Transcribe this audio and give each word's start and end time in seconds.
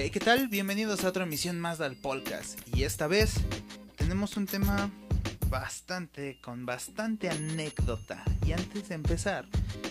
Eh, 0.00 0.10
¿Qué 0.10 0.18
tal? 0.18 0.48
Bienvenidos 0.48 1.04
a 1.04 1.08
otra 1.08 1.24
emisión 1.24 1.60
más 1.60 1.76
del 1.76 1.94
podcast. 1.94 2.58
Y 2.74 2.84
esta 2.84 3.06
vez 3.06 3.34
tenemos 3.98 4.34
un 4.38 4.46
tema 4.46 4.90
bastante, 5.50 6.40
con 6.40 6.64
bastante 6.64 7.28
anécdota. 7.28 8.24
Y 8.46 8.52
antes 8.52 8.88
de 8.88 8.94
empezar, 8.94 9.44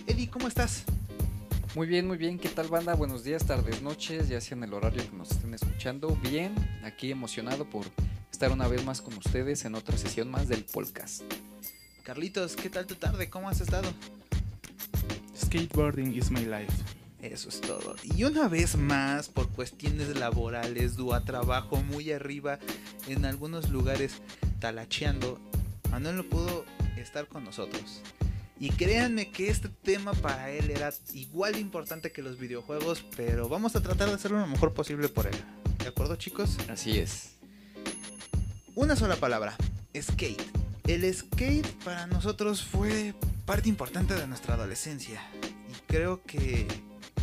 Eddie, 0.08 0.28
¿cómo 0.28 0.48
estás? 0.48 0.84
Muy 1.76 1.86
bien, 1.86 2.08
muy 2.08 2.18
bien. 2.18 2.40
¿Qué 2.40 2.50
tal 2.50 2.70
banda? 2.70 2.96
Buenos 2.96 3.24
días, 3.24 3.46
tardes, 3.46 3.84
noches, 3.84 4.30
ya 4.30 4.42
sea 4.42 4.58
en 4.58 4.64
el 4.64 4.74
horario 4.74 5.08
que 5.08 5.16
nos 5.16 5.30
estén 5.30 5.54
escuchando. 5.54 6.18
Bien, 6.24 6.56
aquí 6.84 7.12
emocionado 7.12 7.70
por 7.70 7.86
estar 8.32 8.52
una 8.52 8.68
vez 8.68 8.84
más 8.84 9.04
con 9.04 9.16
ustedes 9.16 9.64
en 9.66 9.76
otra 9.76 9.96
sesión 9.96 10.32
más 10.32 10.48
del 10.48 10.66
podcast. 10.66 11.22
Carlitos, 12.02 12.56
¿qué 12.56 12.72
tal 12.72 12.88
tu 12.88 12.96
tarde? 12.96 13.30
¿Cómo 13.30 13.48
has 13.48 13.62
estado? 13.62 13.88
Skateboarding 15.36 16.16
is 16.16 16.32
my 16.32 16.46
life. 16.46 16.99
Eso 17.22 17.50
es 17.50 17.60
todo. 17.60 17.96
Y 18.04 18.24
una 18.24 18.48
vez 18.48 18.78
más, 18.78 19.28
por 19.28 19.50
cuestiones 19.50 20.18
laborales, 20.18 20.96
a 21.14 21.26
trabajo 21.26 21.78
muy 21.84 22.12
arriba 22.12 22.60
en 23.08 23.26
algunos 23.26 23.70
lugares 23.70 24.22
talacheando, 24.60 25.40
Manuel 25.92 26.18
no 26.18 26.24
pudo 26.24 26.66
estar 26.98 27.28
con 27.28 27.44
nosotros. 27.44 28.02
Y 28.60 28.72
créanme 28.72 29.32
que 29.32 29.50
este 29.50 29.70
tema 29.70 30.14
para 30.14 30.52
él 30.52 30.70
era 30.70 30.94
igual 31.14 31.54
de 31.54 31.60
importante 31.60 32.12
que 32.12 32.22
los 32.22 32.38
videojuegos, 32.38 33.06
pero 33.16 33.48
vamos 33.48 33.76
a 33.76 33.82
tratar 33.82 34.10
de 34.10 34.16
hacerlo 34.16 34.40
lo 34.40 34.48
mejor 34.48 34.74
posible 34.74 35.08
por 35.08 35.28
él. 35.28 35.36
¿De 35.80 35.88
acuerdo, 35.88 36.16
chicos? 36.18 36.58
Así 36.70 37.00
es. 37.00 37.36
Una 38.76 38.96
sola 38.96 39.16
palabra, 39.16 39.56
skate. 40.00 40.42
El 40.88 41.14
skate 41.14 41.68
para 41.84 42.08
nosotros 42.08 42.64
fue 42.64 43.14
parte 43.46 43.70
importante 43.70 44.14
de 44.14 44.28
nuestra 44.28 44.56
adolescencia. 44.56 45.22
Y 45.70 45.74
creo 45.88 46.22
que 46.24 46.68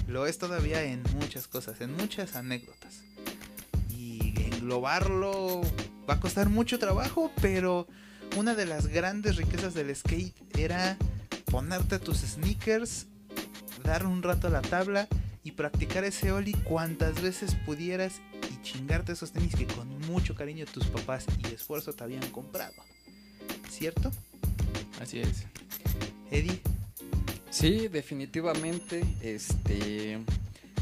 lo 0.07 0.27
es 0.27 0.39
todavía 0.39 0.83
en 0.85 1.03
muchas 1.15 1.49
cosas, 1.49 1.81
en 1.81 1.95
muchas 1.97 2.37
anécdotas. 2.37 3.03
Y 3.91 4.35
englobarlo 4.45 5.63
va 6.09 6.15
a 6.15 6.21
costar 6.21 6.49
mucho 6.49 6.79
trabajo, 6.79 7.33
pero 7.41 7.87
una 8.37 8.55
de 8.55 8.67
las 8.67 8.87
grandes 8.87 9.37
riquezas 9.37 9.75
del 9.75 9.95
skate 9.95 10.35
era 10.57 10.97
ponerte 11.47 11.99
tus 11.99 12.19
sneakers, 12.19 13.07
dar 13.83 14.07
un 14.07 14.23
rato 14.23 14.49
a 14.49 14.51
la 14.51 14.63
tabla 14.63 15.09
y 15.43 15.53
practicar 15.53 16.05
ese 16.05 16.33
oli 16.33 16.53
cuantas 16.53 17.23
veces 17.23 17.55
pudieras 17.67 18.21
y 18.53 18.63
chingarte 18.63 19.13
esos 19.13 19.33
tenis 19.33 19.55
que 19.55 19.67
con 19.67 19.89
mucho 20.09 20.35
cariño 20.35 20.67
tus 20.67 20.87
papás 20.87 21.25
y 21.39 21.55
esfuerzo 21.55 21.93
te 21.93 22.05
habían 22.05 22.29
comprado. 22.31 22.75
¿Cierto? 23.71 24.11
Así 25.01 25.21
es. 25.21 25.45
Eddie, 26.31 26.61
Sí, 27.57 27.89
definitivamente. 27.89 29.03
Este, 29.23 30.19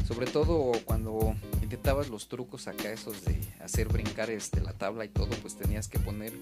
sobre 0.05 0.27
todo 0.27 0.73
cuando 0.83 1.33
intentabas 1.63 2.09
los 2.09 2.27
trucos 2.27 2.67
acá, 2.67 2.91
esos 2.91 3.23
de 3.23 3.39
hacer 3.61 3.87
brincar 3.87 4.29
este, 4.29 4.59
la 4.59 4.73
tabla 4.73 5.05
y 5.05 5.07
todo, 5.07 5.29
pues 5.41 5.55
tenías 5.55 5.87
que 5.87 5.99
poner, 5.99 6.33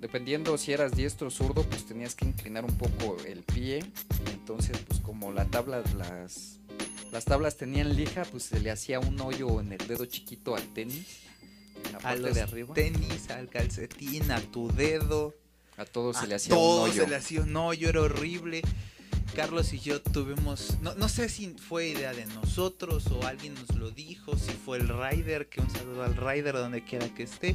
dependiendo 0.00 0.56
si 0.56 0.72
eras 0.72 0.92
diestro 0.96 1.28
o 1.28 1.30
zurdo, 1.30 1.64
pues 1.64 1.84
tenías 1.84 2.14
que 2.14 2.24
inclinar 2.24 2.64
un 2.64 2.78
poco 2.78 3.18
el 3.26 3.42
pie. 3.42 3.84
Y 4.26 4.30
entonces, 4.30 4.78
pues 4.88 5.00
como 5.00 5.30
la 5.32 5.44
tabla, 5.44 5.82
las, 5.98 6.58
las 7.12 7.26
tablas 7.26 7.58
tenían 7.58 7.94
lija, 7.94 8.24
pues 8.24 8.44
se 8.44 8.58
le 8.58 8.70
hacía 8.70 9.00
un 9.00 9.20
hoyo 9.20 9.60
en 9.60 9.70
el 9.74 9.86
dedo 9.86 10.06
chiquito 10.06 10.56
al 10.56 10.66
tenis. 10.72 11.18
En 11.84 11.92
la 11.92 11.98
a 11.98 12.00
parte 12.00 12.20
los 12.20 12.34
de 12.34 12.40
arriba. 12.40 12.72
tenis, 12.72 13.28
al 13.28 13.50
calcetín, 13.50 14.30
a 14.30 14.40
tu 14.40 14.72
dedo. 14.72 15.34
A 15.76 15.84
todo 15.84 16.14
se 16.14 16.20
a 16.20 16.26
le 16.26 16.36
hacía 16.36 16.54
todo 16.54 16.84
un 16.84 16.90
hoyo. 16.90 17.02
se 17.04 17.10
le 17.10 17.16
hacía 17.16 17.42
un 17.42 17.54
hoyo, 17.54 17.90
era 17.90 18.00
horrible. 18.00 18.62
Carlos 19.36 19.74
y 19.74 19.78
yo 19.80 20.00
tuvimos, 20.00 20.78
no, 20.80 20.94
no 20.94 21.10
sé 21.10 21.28
si 21.28 21.48
fue 21.58 21.88
idea 21.88 22.14
de 22.14 22.24
nosotros 22.24 23.06
o 23.08 23.26
alguien 23.26 23.52
nos 23.52 23.76
lo 23.76 23.90
dijo, 23.90 24.34
si 24.38 24.52
fue 24.52 24.78
el 24.78 24.88
rider, 24.88 25.50
que 25.50 25.60
un 25.60 25.68
saludo 25.68 26.04
al 26.04 26.16
rider 26.16 26.54
donde 26.54 26.82
quiera 26.82 27.06
que 27.14 27.24
esté, 27.24 27.54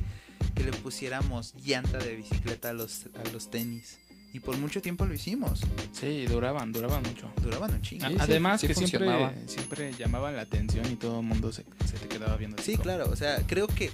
que 0.53 0.63
le 0.63 0.71
pusiéramos 0.73 1.55
llanta 1.55 1.97
de 1.97 2.15
bicicleta 2.17 2.69
a 2.69 2.73
los, 2.73 3.07
a 3.15 3.27
los 3.33 3.49
tenis. 3.49 3.97
Y 4.31 4.39
por 4.41 4.55
mucho 4.57 4.79
tiempo 4.79 5.07
lo 5.07 5.13
hicimos. 5.15 5.61
Sí, 5.91 6.27
duraban, 6.27 6.71
duraban 6.71 7.01
mucho. 7.01 7.33
Duraban 7.41 7.73
un 7.73 7.81
chingo. 7.81 8.07
Sí, 8.07 8.15
Además 8.19 8.61
sí 8.61 8.67
que 8.67 8.75
siempre, 8.75 9.09
siempre 9.47 9.91
llamaban 9.97 10.35
la 10.35 10.43
atención 10.43 10.85
y 10.89 10.95
todo 10.97 11.21
el 11.21 11.25
mundo 11.25 11.51
se, 11.51 11.65
se 11.85 11.97
te 11.97 12.07
quedaba 12.07 12.37
viendo. 12.37 12.61
Sí, 12.61 12.73
como- 12.73 12.83
claro, 12.83 13.09
o 13.09 13.15
sea, 13.15 13.41
creo 13.47 13.65
que 13.65 13.91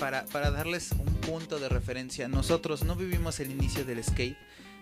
para, 0.00 0.24
para 0.26 0.50
darles 0.50 0.90
un 0.90 1.06
punto 1.20 1.60
de 1.60 1.68
referencia, 1.68 2.26
nosotros 2.26 2.82
no 2.82 2.96
vivimos 2.96 3.38
el 3.38 3.52
inicio 3.52 3.84
del 3.84 4.02
skate, 4.02 4.36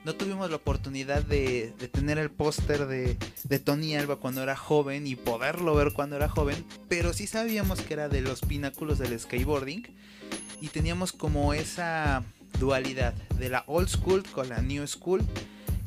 no 0.05 0.15
tuvimos 0.15 0.51
la 0.51 0.57
oportunidad 0.57 1.23
de, 1.23 1.73
de 1.79 1.89
tener 1.89 2.19
el 2.19 2.31
póster 2.31 2.87
de, 2.87 3.17
de 3.45 3.59
Tony 3.59 3.95
Alba 3.95 4.17
cuando 4.17 4.43
era 4.43 4.57
joven 4.57 5.07
y 5.07 5.17
poderlo 5.17 5.75
ver 5.75 5.93
cuando 5.93 6.17
era 6.17 6.29
joven, 6.29 6.65
pero 6.89 7.13
sí 7.13 7.27
sabíamos 7.27 7.81
que 7.81 7.95
era 7.95 8.09
de 8.09 8.21
los 8.21 8.41
pináculos 8.41 8.99
del 8.99 9.19
skateboarding 9.19 9.87
y 10.61 10.69
teníamos 10.69 11.13
como 11.13 11.55
esa 11.55 12.25
dualidad 12.59 13.15
de 13.39 13.49
la 13.49 13.65
old 13.67 13.89
school 13.89 14.23
con 14.25 14.49
la 14.49 14.61
new 14.61 14.87
school 14.87 15.23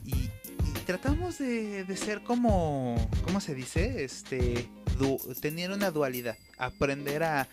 y, 0.05 0.13
y 0.13 0.71
tratamos 0.85 1.37
de, 1.37 1.83
de 1.83 1.97
ser 1.97 2.21
como, 2.23 3.09
¿cómo 3.23 3.39
se 3.41 3.53
dice? 3.53 4.03
Este, 4.03 4.69
tener 5.41 5.71
una 5.71 5.91
dualidad, 5.91 6.37
aprender 6.57 7.23
a, 7.23 7.47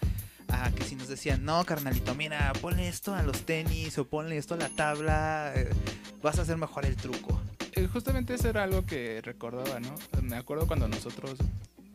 a 0.52 0.70
que 0.70 0.84
si 0.84 0.94
nos 0.96 1.08
decían, 1.08 1.44
no, 1.44 1.64
carnalito, 1.64 2.14
mira, 2.14 2.52
ponle 2.60 2.88
esto 2.88 3.14
a 3.14 3.22
los 3.22 3.42
tenis 3.42 3.96
o 3.98 4.06
ponle 4.06 4.36
esto 4.36 4.54
a 4.54 4.58
la 4.58 4.68
tabla, 4.68 5.52
eh, 5.56 5.70
vas 6.22 6.38
a 6.38 6.42
hacer 6.42 6.56
mejor 6.56 6.84
el 6.86 6.96
truco. 6.96 7.40
Eh, 7.72 7.88
justamente 7.92 8.34
eso 8.34 8.48
era 8.48 8.62
algo 8.64 8.84
que 8.84 9.20
recordaba, 9.22 9.80
¿no? 9.80 9.94
Me 10.22 10.36
acuerdo 10.36 10.66
cuando 10.66 10.88
nosotros 10.88 11.36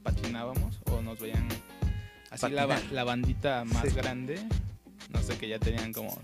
patinábamos 0.03 0.79
o 0.91 1.01
nos 1.01 1.19
veían 1.19 1.47
así 2.31 2.50
la, 2.50 2.66
la 2.91 3.03
bandita 3.03 3.63
más 3.66 3.84
Sí. 3.88 3.94
grande, 3.95 4.40
no 5.09 5.22
sé, 5.22 5.38
que 5.38 5.47
ya 5.47 5.59
tenían 5.59 5.94
como 5.94 6.19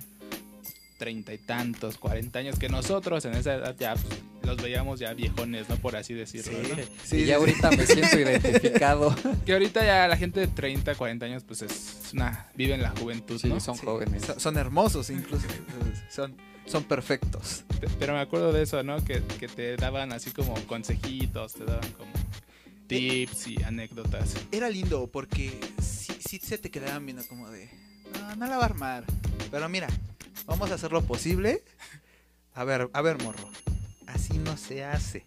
treinta 0.98 1.34
y 1.34 1.38
tantos, 1.38 1.98
cuarenta 1.98 2.40
años, 2.40 2.58
que 2.58 2.70
nosotros 2.70 3.26
en 3.26 3.34
esa 3.36 3.56
edad 3.56 3.76
ya 3.78 3.94
pues, 3.96 4.06
los 4.44 4.58
veíamos 4.62 5.00
ya 5.00 5.14
viejones, 5.14 5.70
¿no? 5.70 5.78
Por 5.78 5.96
así 5.96 6.14
decirlo, 6.14 6.58
¿no? 6.68 6.76
sí, 7.04 7.18
y 7.18 7.20
ya 7.26 7.26
sí, 7.26 7.32
ahorita 7.34 7.72
me 7.72 7.86
siento 7.86 8.20
identificado. 8.20 9.16
Que 9.46 9.54
ahorita 9.54 9.86
ya 9.86 10.08
la 10.08 10.18
gente 10.18 10.40
de 10.42 10.48
30, 10.48 10.96
40 10.96 11.26
años, 11.26 11.44
pues 11.44 11.62
es 11.62 12.10
una, 12.14 12.48
vive 12.56 12.74
en 12.76 12.82
la 12.84 12.92
juventud, 12.92 13.40
Sí, 13.40 13.48
¿no? 13.50 13.60
son 13.60 13.76
sí. 13.76 13.86
jóvenes. 13.86 14.24
Son, 14.24 14.40
son 14.40 14.58
hermosos 14.58 15.10
incluso, 15.10 15.48
son, 16.10 16.36
son 16.66 16.84
perfectos. 16.84 17.64
Pe- 17.80 17.88
Pero 18.00 18.14
me 18.14 18.20
acuerdo 18.20 18.52
de 18.54 18.64
eso, 18.64 18.84
¿no? 18.84 19.04
Que, 19.04 19.22
que 19.40 19.48
te 19.48 19.76
daban 19.78 20.12
así 20.14 20.32
como 20.32 20.54
consejitos, 20.68 21.54
te 21.54 21.66
daban 21.66 21.92
como 21.94 22.12
tips 22.88 23.48
y 23.48 23.64
anécdotas. 23.64 24.36
Era 24.52 24.70
lindo 24.70 25.08
porque 25.08 25.60
sí, 25.82 26.14
sí 26.20 26.40
se 26.44 26.58
te 26.58 26.70
quedaban 26.70 27.06
viendo 27.06 27.26
como 27.28 27.50
de, 27.50 27.70
no, 28.20 28.36
no 28.36 28.46
la 28.48 28.58
va 28.58 28.64
a 28.64 28.66
armar. 28.66 29.04
Pero 29.52 29.70
mira, 29.70 29.88
vamos 30.46 30.70
a 30.72 30.76
hacer 30.76 30.92
lo 30.92 31.02
posible. 31.04 31.64
A 32.56 32.64
ver, 32.66 32.90
a 32.94 33.02
ver, 33.02 33.22
morro. 33.24 33.50
Así 34.08 34.38
no 34.38 34.58
se 34.58 34.84
hace. 34.84 35.26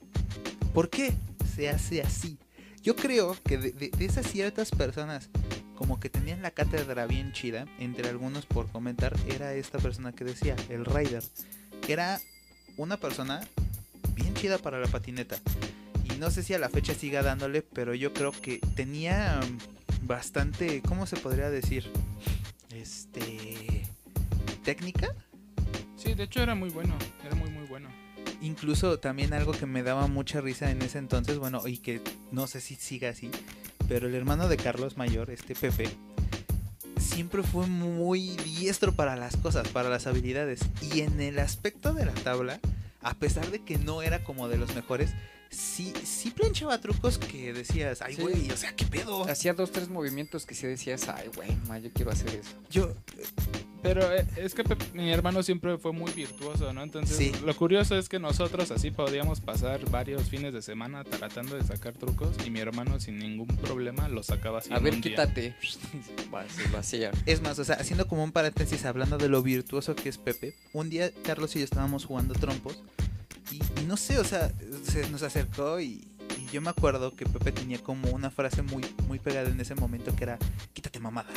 ¿Por 0.73 0.91
qué 0.91 1.13
se 1.55 1.69
hace 1.69 2.03
así? 2.03 2.39
Yo 2.83 2.95
creo 2.95 3.37
que 3.45 3.59
de, 3.59 3.91
esas 3.99 4.27
ciertas 4.27 4.71
personas 4.71 5.29
como 5.75 6.01
que 6.01 6.09
tenían 6.09 6.43
la 6.43 6.51
cátedra 6.51 7.07
bien 7.07 7.33
chida, 7.33 7.67
entre 7.79 8.09
algunos 8.09 8.47
por 8.47 8.71
comentar, 8.71 9.15
era 9.29 9.55
esta 9.55 9.79
persona 9.79 10.13
que 10.13 10.25
decía, 10.25 10.57
el 10.69 10.85
rider. 10.85 11.23
Era 11.87 12.21
una 12.77 12.97
persona 12.97 13.41
bien 14.15 14.35
chida 14.35 14.59
para 14.59 14.79
la 14.79 14.87
patineta. 14.87 15.37
Y 16.05 16.19
no 16.19 16.31
sé 16.31 16.43
si 16.43 16.55
a 16.55 16.59
la 16.59 16.69
fecha 16.69 16.95
siga 16.95 17.23
dándole, 17.23 17.63
pero 17.63 17.95
yo 17.95 18.13
creo 18.13 18.33
que 18.33 18.59
tenía 18.75 19.41
bastante, 20.03 20.81
¿cómo 20.83 21.07
se 21.07 21.17
podría 21.17 21.51
decir? 21.51 21.91
Este... 22.71 23.83
técnica. 24.65 25.15
Sí, 25.97 26.15
de 26.15 26.25
hecho 26.25 26.43
era 26.43 26.55
muy 26.55 26.71
bueno, 26.71 26.97
era 27.25 27.35
muy. 27.35 27.46
Incluso 28.41 28.99
también 28.99 29.33
algo 29.33 29.53
que 29.53 29.67
me 29.67 29.83
daba 29.83 30.07
mucha 30.07 30.41
risa 30.41 30.71
en 30.71 30.83
ese 30.83 30.99
entonces, 30.99 31.39
bueno, 31.39 31.67
y 31.67 31.79
que 31.79 32.01
no 32.33 32.47
sé 32.47 32.61
si 32.61 32.77
siga 32.77 33.11
así, 33.11 33.31
pero 33.89 34.09
el 34.09 34.15
hermano 34.15 34.49
de 34.49 34.57
Carlos 34.57 34.97
Mayor, 34.97 35.31
este 35.31 35.55
Pepe, 35.55 35.89
siempre 36.99 37.43
fue 37.43 37.67
muy 37.67 38.37
diestro 38.45 38.93
para 38.93 39.17
las 39.17 39.37
cosas, 39.37 39.69
para 39.69 39.89
las 39.89 40.07
habilidades. 40.07 40.61
Y 40.81 41.01
en 41.01 41.21
el 41.21 41.39
aspecto 41.39 41.95
de 41.95 42.05
la 42.05 42.13
tabla, 42.13 42.61
a 43.01 43.15
pesar 43.15 43.51
de 43.51 43.61
que 43.61 43.79
no 43.79 44.03
era 44.03 44.25
como 44.25 44.49
de 44.49 44.59
los 44.59 44.75
mejores, 44.75 45.11
sí, 45.51 45.93
sí 46.05 46.31
planchaba 46.31 46.81
trucos 46.81 47.19
que 47.19 47.53
decías, 47.53 48.03
ay, 48.03 48.15
Sí. 48.17 48.23
güey, 48.23 48.51
o 48.51 48.57
sea, 48.57 48.75
¿qué 48.75 48.85
pedo? 48.85 49.25
Hacía 49.29 49.55
dos, 49.55 49.71
tres 49.73 49.89
movimientos 49.89 50.47
que 50.47 50.55
sí 50.55 50.67
decías, 50.67 51.09
ay, 51.09 51.29
güey, 51.35 51.51
ma, 51.69 51.79
yo 51.79 51.91
quiero 51.93 52.11
hacer 52.11 52.29
eso. 52.35 52.51
Yo, 52.71 52.93
Pero 53.83 54.11
eh, 54.13 54.27
es 54.37 54.53
que 54.55 54.65
mi 54.95 55.13
hermano 55.13 55.45
siempre 55.45 55.79
fue 55.79 55.93
muy 55.93 56.11
virtuoso, 56.11 56.73
¿no? 56.73 56.83
Entonces, 56.83 57.17
Sí. 57.17 57.33
lo 57.45 57.55
curioso 57.55 57.97
es 57.97 58.09
que 58.09 58.19
nosotros 58.19 58.73
así 58.73 58.91
podíamos 58.91 59.41
pasar 59.41 59.79
varios 59.91 60.29
fines 60.29 60.53
de 60.53 60.61
semana 60.61 61.05
tratando 61.05 61.55
de 61.55 61.63
sacar 61.63 61.93
trucos 61.93 62.35
y 62.45 62.51
mi 62.51 62.59
hermano 62.59 62.99
sin 62.99 63.19
ningún 63.19 63.47
problema 63.47 64.09
lo 64.09 64.25
sacaba 64.25 64.59
así. 64.59 64.73
A 64.73 64.81
ver, 64.81 64.95
un 64.95 65.01
quítate. 65.03 65.55
Va, 66.35 66.49
se 66.49 66.69
lo 66.69 66.79
hacía. 66.79 67.13
Es 67.27 67.43
más, 67.43 67.59
o 67.61 67.65
sea, 67.65 67.77
haciendo 67.77 68.09
como 68.09 68.25
un 68.25 68.33
paréntesis, 68.33 68.85
hablando 68.87 69.19
de 69.19 69.29
lo 69.29 69.41
virtuoso 69.43 69.95
que 69.95 70.09
es 70.09 70.19
Pepe, 70.19 70.55
un 70.73 70.91
día 70.91 71.13
Carlos 71.23 71.55
y 71.55 71.61
yo 71.61 71.65
estábamos 71.65 72.07
jugando 72.07 72.35
trompos 72.35 72.83
y, 73.51 73.61
y 73.81 73.85
no 73.87 73.97
sé, 73.97 74.19
o 74.19 74.25
sea, 74.25 74.53
se 74.83 75.09
nos 75.11 75.23
acercó 75.23 75.81
y, 75.81 76.07
yo 76.53 76.61
me 76.61 76.71
acuerdo 76.71 77.15
que 77.15 77.27
Pepe 77.27 77.51
tenía 77.51 77.79
como 77.79 78.11
una 78.11 78.31
frase 78.31 78.63
muy, 78.63 78.85
muy 79.09 79.19
pegada 79.19 79.49
en 79.49 79.61
ese 79.61 79.75
momento 79.75 80.15
que 80.15 80.25
era, 80.25 80.39
quítate 80.73 81.01
mamada. 81.01 81.29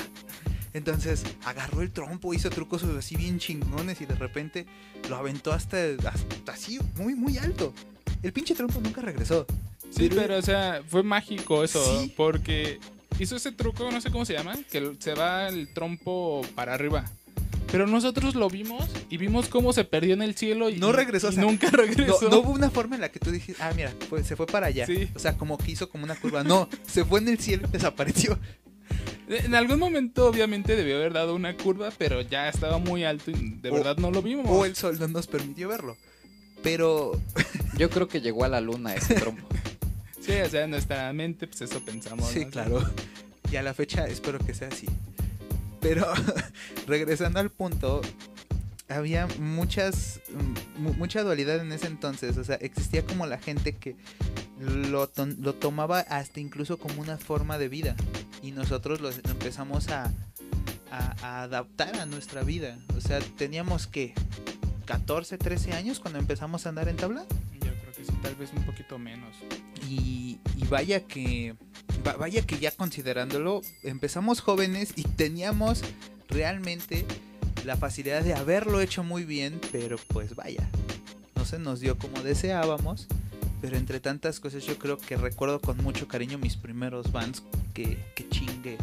Entonces 0.73 1.23
agarró 1.45 1.81
el 1.81 1.91
trompo, 1.91 2.33
hizo 2.33 2.49
trucos 2.49 2.83
así 2.83 3.15
bien 3.15 3.39
chingones 3.39 4.01
y 4.01 4.05
de 4.05 4.15
repente 4.15 4.67
lo 5.09 5.15
aventó 5.15 5.51
hasta, 5.51 5.77
hasta 6.05 6.51
así, 6.51 6.79
muy, 6.95 7.15
muy 7.15 7.37
alto. 7.37 7.73
El 8.21 8.33
pinche 8.33 8.53
trompo 8.53 8.79
nunca 8.81 9.01
regresó. 9.01 9.47
Sí, 9.89 10.09
pero, 10.13 10.37
o 10.37 10.41
sea, 10.41 10.83
fue 10.87 11.01
mágico 11.01 11.63
eso, 11.63 12.07
porque 12.15 12.79
hizo 13.17 13.35
ese 13.35 13.51
truco, 13.51 13.89
no 13.91 14.01
sé 14.01 14.11
cómo 14.11 14.25
se 14.25 14.33
llama, 14.33 14.55
que 14.69 14.95
se 14.99 15.15
va 15.15 15.47
el 15.47 15.73
trompo 15.73 16.41
para 16.55 16.73
arriba. 16.73 17.09
Pero 17.71 17.85
nosotros 17.85 18.35
lo 18.35 18.49
vimos 18.49 18.89
y 19.09 19.17
vimos 19.17 19.47
cómo 19.47 19.73
se 19.73 19.83
perdió 19.83 20.13
en 20.13 20.21
el 20.21 20.35
cielo 20.35 20.69
y 20.69 20.77
no 20.77 20.91
regresó. 20.91 21.31
nunca 21.33 21.69
regresó. 21.71 22.29
No, 22.29 22.39
hubo 22.39 22.51
una 22.51 22.71
forma 22.71 22.95
en 22.95 23.01
la 23.01 23.09
que 23.09 23.19
tú 23.19 23.31
dijiste, 23.31 23.61
ah, 23.61 23.71
mira, 23.75 23.93
se 24.23 24.35
fue 24.35 24.47
para 24.47 24.67
allá. 24.67 24.87
O 25.13 25.19
sea, 25.19 25.37
como 25.37 25.57
que 25.57 25.71
hizo 25.71 25.89
como 25.89 26.03
una 26.03 26.15
curva. 26.15 26.43
No, 26.43 26.67
se 26.87 27.05
fue 27.05 27.19
en 27.19 27.27
el 27.27 27.39
cielo 27.39 27.67
y 27.69 27.71
desapareció. 27.71 28.39
En 29.27 29.53
algún 29.53 29.77
momento, 29.77 30.27
obviamente, 30.27 30.75
debió 30.75 30.95
haber 30.95 31.13
dado 31.13 31.35
una 31.35 31.55
curva, 31.55 31.91
pero 31.95 32.21
ya 32.21 32.49
estaba 32.49 32.79
muy 32.79 33.03
alto 33.03 33.29
y 33.29 33.57
de 33.61 33.69
verdad 33.69 33.97
no 33.97 34.09
lo 34.09 34.23
vimos. 34.23 34.47
O 34.49 34.65
el 34.65 34.75
sol 34.75 34.97
no 34.99 35.07
nos 35.07 35.27
permitió 35.27 35.69
verlo. 35.69 35.97
Pero. 36.63 37.19
Yo 37.77 37.89
creo 37.91 38.07
que 38.07 38.21
llegó 38.21 38.43
a 38.43 38.49
la 38.49 38.59
luna 38.59 38.95
ese 38.95 39.13
trompo. 39.13 39.47
sí, 40.19 40.31
o 40.33 40.49
sea, 40.49 40.63
en 40.63 40.71
nuestra 40.71 41.13
mente, 41.13 41.45
pues 41.45 41.61
eso 41.61 41.79
pensamos. 41.85 42.27
Sí, 42.27 42.45
claro. 42.47 42.83
Y 43.51 43.55
a 43.55 43.63
la 43.63 43.73
fecha 43.75 44.07
espero 44.07 44.39
que 44.39 44.55
sea 44.55 44.67
así. 44.69 44.87
Pero 45.81 46.05
regresando 46.87 47.39
al 47.39 47.49
punto, 47.49 48.01
había 48.89 49.27
muchas 49.39 50.21
mm, 50.77 50.97
mucha 50.97 51.23
dualidad 51.23 51.59
en 51.59 51.71
ese 51.71 51.87
entonces, 51.87 52.37
o 52.37 52.43
sea, 52.43 52.55
existía 52.55 53.05
como 53.05 53.25
la 53.25 53.37
gente 53.37 53.75
que 53.75 53.95
lo, 54.59 55.09
lo 55.39 55.55
tomaba 55.55 55.99
hasta 55.99 56.39
incluso 56.39 56.77
como 56.77 57.01
una 57.01 57.17
forma 57.17 57.57
de 57.57 57.69
vida 57.69 57.95
y 58.41 58.51
nosotros 58.51 58.99
lo, 58.99 59.09
empezamos 59.11 59.89
a, 59.89 60.11
a, 60.91 61.43
adaptar 61.43 61.97
a 61.99 62.05
nuestra 62.05 62.43
vida, 62.43 62.77
o 62.97 63.01
sea, 63.01 63.19
teníamos 63.37 63.87
que 63.87 64.13
14, 64.89 65.37
13 65.37 65.73
años 65.73 65.99
cuando 65.99 66.17
empezamos 66.17 66.65
a 66.65 66.69
andar 66.69 66.89
en 66.89 66.95
tabla. 66.95 67.23
Yo 67.53 67.71
creo 67.79 67.93
que 67.95 68.03
sí, 68.03 68.11
tal 68.23 68.33
vez 68.33 68.49
un 68.55 68.63
poquito 68.63 68.97
menos. 68.97 69.35
Y, 69.87 70.39
y 70.57 70.65
vaya 70.65 71.01
que 71.05 71.55
vaya 72.03 72.45
que 72.45 72.59
ya 72.59 72.71
considerándolo, 72.71 73.61
empezamos 73.83 74.41
jóvenes 74.41 74.93
y 74.95 75.03
teníamos 75.03 75.81
realmente 76.27 77.05
la 77.65 77.77
facilidad 77.77 78.23
de 78.23 78.33
haberlo 78.33 78.81
hecho 78.81 79.03
muy 79.03 79.25
bien, 79.25 79.59
pero 79.71 79.97
pues 80.07 80.35
vaya, 80.35 80.69
no 81.35 81.45
se 81.45 81.59
nos 81.59 81.79
dio 81.79 81.97
como 81.97 82.21
deseábamos. 82.21 83.07
Pero 83.61 83.75
entre 83.75 83.99
tantas 83.99 84.39
cosas 84.39 84.65
yo 84.65 84.77
creo 84.79 84.97
que 84.97 85.17
recuerdo 85.17 85.59
con 85.59 85.77
mucho 85.83 86.07
cariño 86.07 86.37
mis 86.37 86.55
primeros 86.55 87.11
bands 87.11 87.43
que, 87.73 88.01
que 88.15 88.29
chingue 88.29 88.77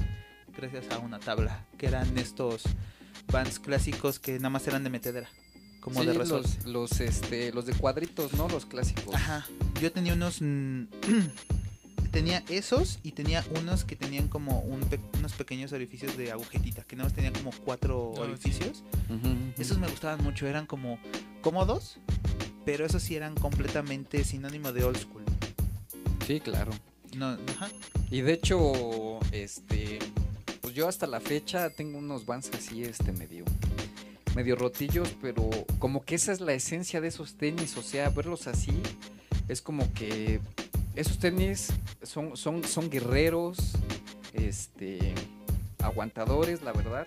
gracias 0.57 0.91
a 0.91 0.99
una 0.99 1.19
tabla, 1.19 1.65
que 1.79 1.87
eran 1.87 2.19
estos 2.19 2.65
bands 3.33 3.59
clásicos 3.59 4.19
que 4.19 4.37
nada 4.37 4.51
más 4.51 4.67
eran 4.67 4.85
de 4.85 4.91
metedera. 4.91 5.29
Como 5.81 6.05
de 6.05 6.15
los, 6.15 6.65
los, 6.65 7.01
este, 7.01 7.53
los 7.53 7.65
de 7.65 7.73
cuadritos, 7.73 8.33
¿no? 8.33 8.49
Los 8.49 8.67
clásicos. 8.67 9.15
Ajá. 9.15 9.47
Yo 9.81 9.93
tenía 9.93 10.15
unos 10.15 10.43
mm, 10.43 10.85
tenía 12.17 12.43
esos 12.49 12.99
y 13.03 13.13
tenía 13.13 13.45
unos 13.61 13.85
que 13.85 13.95
tenían 13.95 14.29
como 14.29 14.61
unos 14.61 15.33
pequeños 15.35 15.73
orificios 15.73 16.17
de 16.17 16.33
agujetita, 16.33 16.83
que 16.83 16.97
nada 16.97 17.11
más 17.11 17.15
tenían 17.15 17.35
como 17.35 17.51
cuatro 17.63 18.15
ah, 18.17 18.21
orificios. 18.21 18.85
Esos 19.59 19.77
me 19.77 19.87
gustaban 19.87 20.25
mucho, 20.25 20.47
eran 20.47 20.65
como 20.65 20.99
cómodos, 21.43 21.99
pero 22.65 22.87
esos 22.87 23.03
sí 23.03 23.17
eran 23.17 23.35
completamente 23.35 24.25
sinónimo 24.25 24.73
de 24.73 24.85
old 24.85 24.97
school. 24.97 25.25
Sí, 26.27 26.41
claro. 26.41 26.73
No, 27.15 27.37
Y 28.11 28.23
de 28.23 28.33
hecho, 28.33 29.21
este, 29.33 29.99
pues 30.63 30.73
yo 30.73 30.89
hasta 30.89 31.07
la 31.07 31.21
fecha 31.21 31.69
tengo 31.69 31.99
unos 31.99 32.25
vans 32.25 32.51
así, 32.57 32.83
este, 32.83 33.13
medio, 33.13 33.45
medio 34.35 34.57
rotillos, 34.57 35.15
pero 35.21 35.51
como 35.79 36.03
que 36.03 36.15
esa 36.15 36.33
es 36.33 36.41
la 36.41 36.55
esencia 36.55 37.03
de 37.03 37.09
esos 37.09 37.35
tenis, 37.35 37.77
o 37.77 37.83
sea, 37.83 38.09
verlos 38.09 38.47
así 38.47 38.73
es 39.49 39.63
como 39.63 39.93
que 39.93 40.41
esos 40.97 41.19
tenis 41.19 41.69
son, 42.03 42.37
son, 42.37 42.65
son 42.65 42.89
guerreros, 42.89 43.59
este, 44.33 45.15
aguantadores, 45.79 46.63
la 46.63 46.73
verdad. 46.73 47.07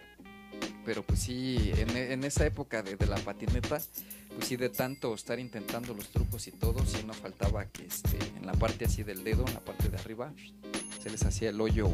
Pero 0.85 1.03
pues 1.03 1.19
sí, 1.19 1.71
en, 1.75 2.23
esa 2.23 2.45
época 2.45 2.81
de, 2.81 2.95
la 3.05 3.17
patineta, 3.17 3.81
pues 4.35 4.47
sí, 4.47 4.55
de 4.55 4.69
tanto 4.69 5.13
estar 5.13 5.39
intentando 5.39 5.93
los 5.93 6.07
trucos 6.09 6.47
y 6.47 6.51
todo, 6.51 6.85
sí 6.85 7.03
no 7.05 7.13
faltaba 7.13 7.65
que 7.65 7.85
este, 7.85 8.17
en 8.37 8.45
la 8.45 8.53
parte 8.53 8.85
así 8.85 9.03
del 9.03 9.23
dedo, 9.23 9.45
en 9.45 9.53
la 9.53 9.59
parte 9.59 9.89
de 9.89 9.97
arriba, 9.97 10.31
se 11.01 11.09
les 11.09 11.23
hacía 11.25 11.49
el 11.49 11.59
hoyo, 11.59 11.89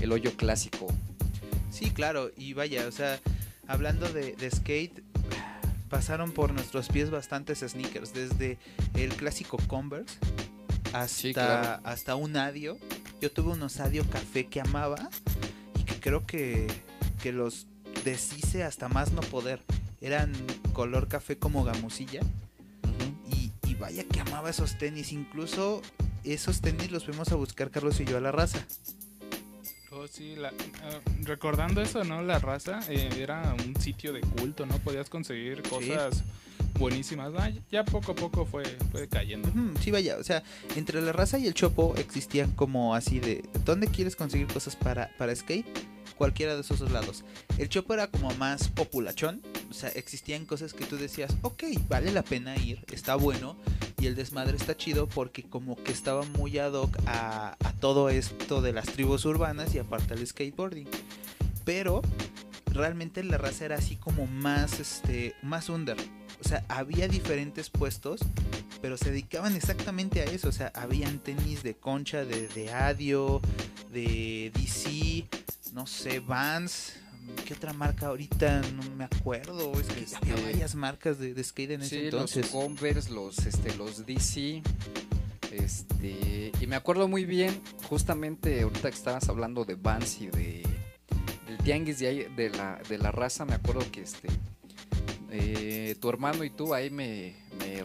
el 0.00 0.12
hoyo 0.12 0.36
clásico. 0.36 0.88
Sí, 1.70 1.90
claro, 1.90 2.30
y 2.36 2.54
vaya, 2.54 2.86
o 2.86 2.92
sea, 2.92 3.20
hablando 3.66 4.10
de, 4.12 4.34
de 4.34 4.50
skate, 4.50 5.02
pasaron 5.88 6.32
por 6.32 6.52
nuestros 6.52 6.88
pies 6.88 7.10
bastantes 7.10 7.60
sneakers, 7.60 8.12
desde 8.12 8.58
el 8.94 9.14
clásico 9.14 9.56
Converse, 9.66 10.18
hasta, 10.92 11.76
hasta 11.76 12.16
un 12.16 12.36
adio. 12.36 12.78
Yo 13.20 13.30
tuve 13.30 13.52
unos 13.52 13.80
adio 13.80 14.08
café 14.08 14.46
que 14.46 14.60
amaba 14.60 15.10
y 15.78 15.84
que 15.84 15.98
creo 16.00 16.26
que, 16.26 16.66
que 17.22 17.32
los 17.32 17.66
deshice 18.04 18.64
hasta 18.64 18.88
más 18.88 19.12
no 19.12 19.20
poder. 19.22 19.62
Eran 20.00 20.32
color 20.72 21.08
café 21.08 21.36
como 21.36 21.64
gamusilla. 21.64 22.20
y, 23.26 23.52
y, 23.66 23.74
vaya 23.74 24.04
que 24.04 24.20
amaba 24.20 24.50
esos 24.50 24.78
tenis. 24.78 25.12
Incluso 25.12 25.82
esos 26.24 26.60
tenis 26.60 26.90
los 26.90 27.04
fuimos 27.04 27.32
a 27.32 27.36
buscar 27.36 27.70
Carlos 27.70 28.00
y 28.00 28.04
yo 28.04 28.16
a 28.16 28.20
la 28.20 28.32
raza. 28.32 28.64
Oh, 30.00 30.06
sí, 30.06 30.36
la, 30.36 30.50
ah, 30.84 31.00
recordando 31.24 31.82
eso, 31.82 32.04
¿no? 32.04 32.22
La 32.22 32.38
raza 32.38 32.78
eh, 32.88 33.08
era 33.18 33.56
un 33.66 33.74
sitio 33.80 34.12
de 34.12 34.20
culto, 34.20 34.64
¿no? 34.64 34.78
Podías 34.78 35.10
conseguir 35.10 35.62
cosas 35.62 36.22
buenísimas. 36.78 37.32
ya 37.68 37.84
poco 37.84 38.12
a 38.12 38.14
poco 38.14 38.46
fue, 38.46 38.62
fue 38.92 39.08
cayendo. 39.08 39.50
sí, 39.80 39.90
vaya, 39.90 40.16
o 40.18 40.22
sea, 40.22 40.44
entre 40.76 41.02
la 41.02 41.10
raza 41.10 41.40
y 41.40 41.48
el 41.48 41.54
chopo 41.54 41.94
existían 41.96 42.52
como 42.52 42.94
así 42.94 43.18
de, 43.18 43.42
¿dónde 43.64 43.88
quieres 43.88 44.14
conseguir 44.14 44.46
cosas 44.46 44.76
para, 44.76 45.10
para 45.18 45.34
skate? 45.34 45.66
Cualquiera 46.16 46.54
de 46.54 46.60
esos 46.60 46.78
dos 46.78 46.92
lados. 46.92 47.24
El 47.58 47.68
chopo 47.68 47.92
era 47.94 48.06
como 48.06 48.32
más 48.34 48.68
populachón, 48.68 49.42
o 49.70 49.72
sea, 49.72 49.90
existían 49.90 50.46
cosas 50.46 50.72
que 50.72 50.84
tú 50.84 50.96
decías, 50.96 51.34
ok, 51.42 51.64
vale 51.88 52.12
la 52.12 52.22
pena 52.22 52.56
ir, 52.56 52.84
está 52.92 53.14
bueno, 53.14 53.56
y 54.00 54.06
el 54.06 54.14
desmadre 54.14 54.56
está 54.56 54.76
chido 54.76 55.08
porque 55.08 55.42
como 55.42 55.76
que 55.76 55.92
estaba 55.92 56.24
muy 56.24 56.58
ad 56.58 56.72
hoc 56.72 56.96
a, 57.06 57.56
todo 57.80 58.08
esto 58.08 58.60
de 58.60 58.72
las 58.72 58.86
tribus 58.86 59.24
urbanas 59.24 59.74
y 59.74 59.78
aparte 59.78 60.14
al 60.14 60.26
skateboarding. 60.26 60.88
Pero 61.64 62.02
realmente 62.66 63.22
la 63.22 63.38
raza 63.38 63.66
era 63.66 63.76
así 63.76 63.96
como 63.96 64.26
más, 64.26 64.80
este, 64.80 65.34
más 65.42 65.68
under 65.68 65.96
o 66.40 66.48
sea, 66.48 66.64
había 66.68 67.08
diferentes 67.08 67.68
puestos, 67.68 68.20
pero 68.80 68.96
se 68.96 69.10
dedicaban 69.10 69.56
exactamente 69.56 70.20
a 70.20 70.24
eso. 70.24 70.48
O 70.48 70.52
sea, 70.52 70.70
habían 70.74 71.18
tenis 71.18 71.62
de 71.62 71.74
concha, 71.74 72.24
de, 72.24 72.48
de 72.48 72.72
Adio, 72.72 73.40
de 73.92 74.52
DC, 74.54 75.26
no 75.72 75.86
sé, 75.86 76.20
Vans. 76.20 76.94
¿Qué 77.46 77.54
otra 77.54 77.72
marca 77.72 78.06
ahorita? 78.08 78.62
No 78.72 78.82
me 78.96 79.04
acuerdo. 79.04 79.72
Es 79.80 79.86
que 79.88 80.16
había 80.16 80.34
este, 80.34 80.44
varias 80.44 80.74
marcas 80.74 81.18
de, 81.18 81.42
skate 81.42 81.72
en 81.72 81.82
ese 81.82 82.04
entonces. 82.04 82.52
Los 82.52 82.64
Converse, 82.64 83.10
los, 83.10 83.38
este, 83.46 83.74
los 83.76 84.04
DC. 84.06 84.62
Este, 85.52 86.52
y 86.60 86.66
me 86.66 86.76
acuerdo 86.76 87.08
muy 87.08 87.24
bien, 87.24 87.60
justamente 87.88 88.60
ahorita 88.62 88.90
que 88.90 88.96
estabas 88.96 89.28
hablando 89.28 89.64
de 89.64 89.76
Vans 89.76 90.20
y 90.20 90.26
de 90.26 90.62
del 91.46 91.56
tianguis 91.58 91.98
de, 91.98 92.28
de, 92.36 92.50
la, 92.50 92.78
de 92.88 92.98
la 92.98 93.10
raza, 93.10 93.46
me 93.46 93.54
acuerdo 93.54 93.80
que 93.90 94.02
este 94.02 94.28
eh, 95.30 95.96
tu 96.00 96.08
hermano 96.08 96.44
y 96.44 96.50
tú 96.50 96.74
ahí 96.74 96.90
me, 96.90 97.34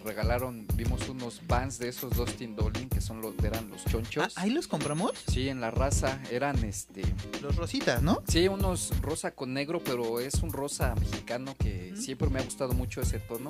regalaron, 0.03 0.65
vimos 0.75 1.07
unos 1.09 1.41
vans 1.47 1.79
de 1.79 1.89
esos 1.89 2.15
Dustin 2.15 2.55
Dolin 2.55 2.89
que 2.89 3.01
son 3.01 3.21
los, 3.21 3.33
eran 3.43 3.69
los 3.69 3.85
chonchos. 3.85 4.33
Ah, 4.35 4.41
¿Ahí 4.41 4.49
los 4.49 4.67
compramos? 4.67 5.13
Sí, 5.27 5.49
en 5.49 5.61
la 5.61 5.71
raza 5.71 6.21
eran 6.31 6.63
este... 6.63 7.01
Los 7.41 7.55
rositas, 7.55 8.01
¿no? 8.01 8.23
Sí, 8.27 8.47
unos 8.47 8.91
rosa 9.01 9.31
con 9.31 9.53
negro, 9.53 9.81
pero 9.83 10.19
es 10.19 10.35
un 10.35 10.51
rosa 10.51 10.95
mexicano 10.95 11.55
que 11.57 11.93
siempre 11.95 12.29
me 12.29 12.39
ha 12.39 12.43
gustado 12.43 12.73
mucho 12.73 13.01
ese 13.01 13.19
tono. 13.19 13.49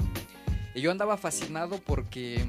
Y 0.76 0.82
yo 0.82 0.92
andaba 0.92 1.18
fascinado 1.18 1.78
porque 1.80 2.46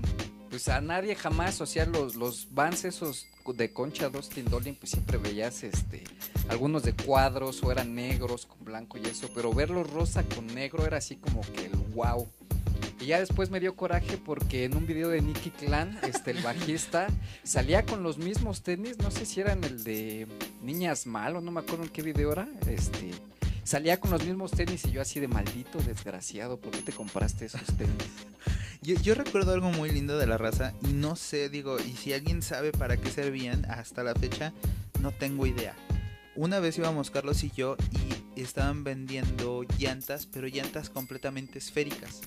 pues 0.49 0.69
a 0.69 0.81
nadie 0.81 1.17
jamás, 1.17 1.61
o 1.61 1.67
sea, 1.67 1.85
los, 1.85 2.15
los 2.15 2.47
vans 2.53 2.85
esos 2.85 3.27
de 3.53 3.73
concha 3.73 4.09
Dustin 4.09 4.45
Dolin, 4.45 4.77
pues 4.77 4.91
siempre 4.93 5.19
veías 5.19 5.65
este 5.65 6.05
algunos 6.49 6.83
de 6.85 6.95
cuadros 6.95 7.63
o 7.63 7.73
eran 7.73 7.95
negros 7.95 8.47
con 8.47 8.65
blanco 8.65 8.97
y 8.99 9.05
eso, 9.05 9.29
pero 9.35 9.53
verlos 9.53 9.91
rosa 9.91 10.23
con 10.23 10.47
negro 10.47 10.87
era 10.87 10.99
así 10.99 11.17
como 11.17 11.41
que 11.41 11.67
el 11.67 11.77
wow. 11.95 12.29
Y 13.01 13.07
ya 13.07 13.19
después 13.19 13.51
me 13.51 13.61
dio 13.61 13.77
coraje 13.77 14.17
porque 14.17 14.65
en 14.65 14.77
un 14.77 14.87
video 14.87 15.09
de 15.09 15.21
Nicky 15.21 15.51
Clan, 15.51 15.99
este, 16.03 16.31
el 16.31 16.43
bajista, 16.43 17.09
salía 17.43 17.85
con 17.85 18.03
los 18.03 18.19
mismos 18.19 18.63
tenis, 18.63 18.99
no 18.99 19.11
sé 19.11 19.27
si 19.27 19.41
eran 19.41 19.63
el 19.65 19.85
de 19.85 20.27
Niñas 20.63 21.07
Mal 21.07 21.37
o 21.37 21.41
no 21.41 21.51
me 21.51 21.61
acuerdo 21.61 21.85
en 21.85 21.91
qué 21.91 22.03
video 22.03 22.33
era, 22.33 22.49
este, 22.69 23.11
salía 23.65 24.01
con 24.01 24.11
los 24.11 24.25
mismos 24.25 24.53
tenis 24.53 24.85
y 24.85 24.93
yo 24.93 25.03
así 25.03 25.21
de 25.21 25.29
maldito, 25.29 25.79
desgraciado, 25.79 26.59
¿por 26.59 26.73
qué 26.73 26.83
te 26.83 26.93
compraste 26.93 27.47
esos 27.47 27.67
tenis? 27.77 27.95
Yo, 28.83 28.97
yo 28.97 29.15
recuerdo 29.15 29.55
algo 29.55 29.71
muy 29.71 29.91
lindo 29.91 30.19
de 30.19 30.27
la 30.27 30.37
raza 30.37 30.75
y 30.83 30.89
no 30.89 31.17
sé, 31.17 31.49
digo, 31.49 31.81
y 31.81 31.93
si 31.97 32.13
alguien 32.13 32.43
sabe 32.43 32.71
para 32.71 32.99
qué 32.99 33.11
servían 33.11 33.65
hasta 33.65 34.05
la 34.05 34.15
fecha, 34.15 34.53
no 35.01 35.11
tengo 35.11 35.47
idea. 35.47 35.75
Una 36.37 36.61
vez 36.61 36.77
íbamos 36.77 37.11
Carlos 37.11 37.45
y 37.45 37.51
yo 37.51 37.77
y 38.35 38.43
estaban 38.43 38.85
vendiendo 38.85 39.65
llantas, 39.79 40.27
pero 40.27 40.49
llantas 40.49 40.91
completamente 40.91 41.59
esféricas. 41.59 42.21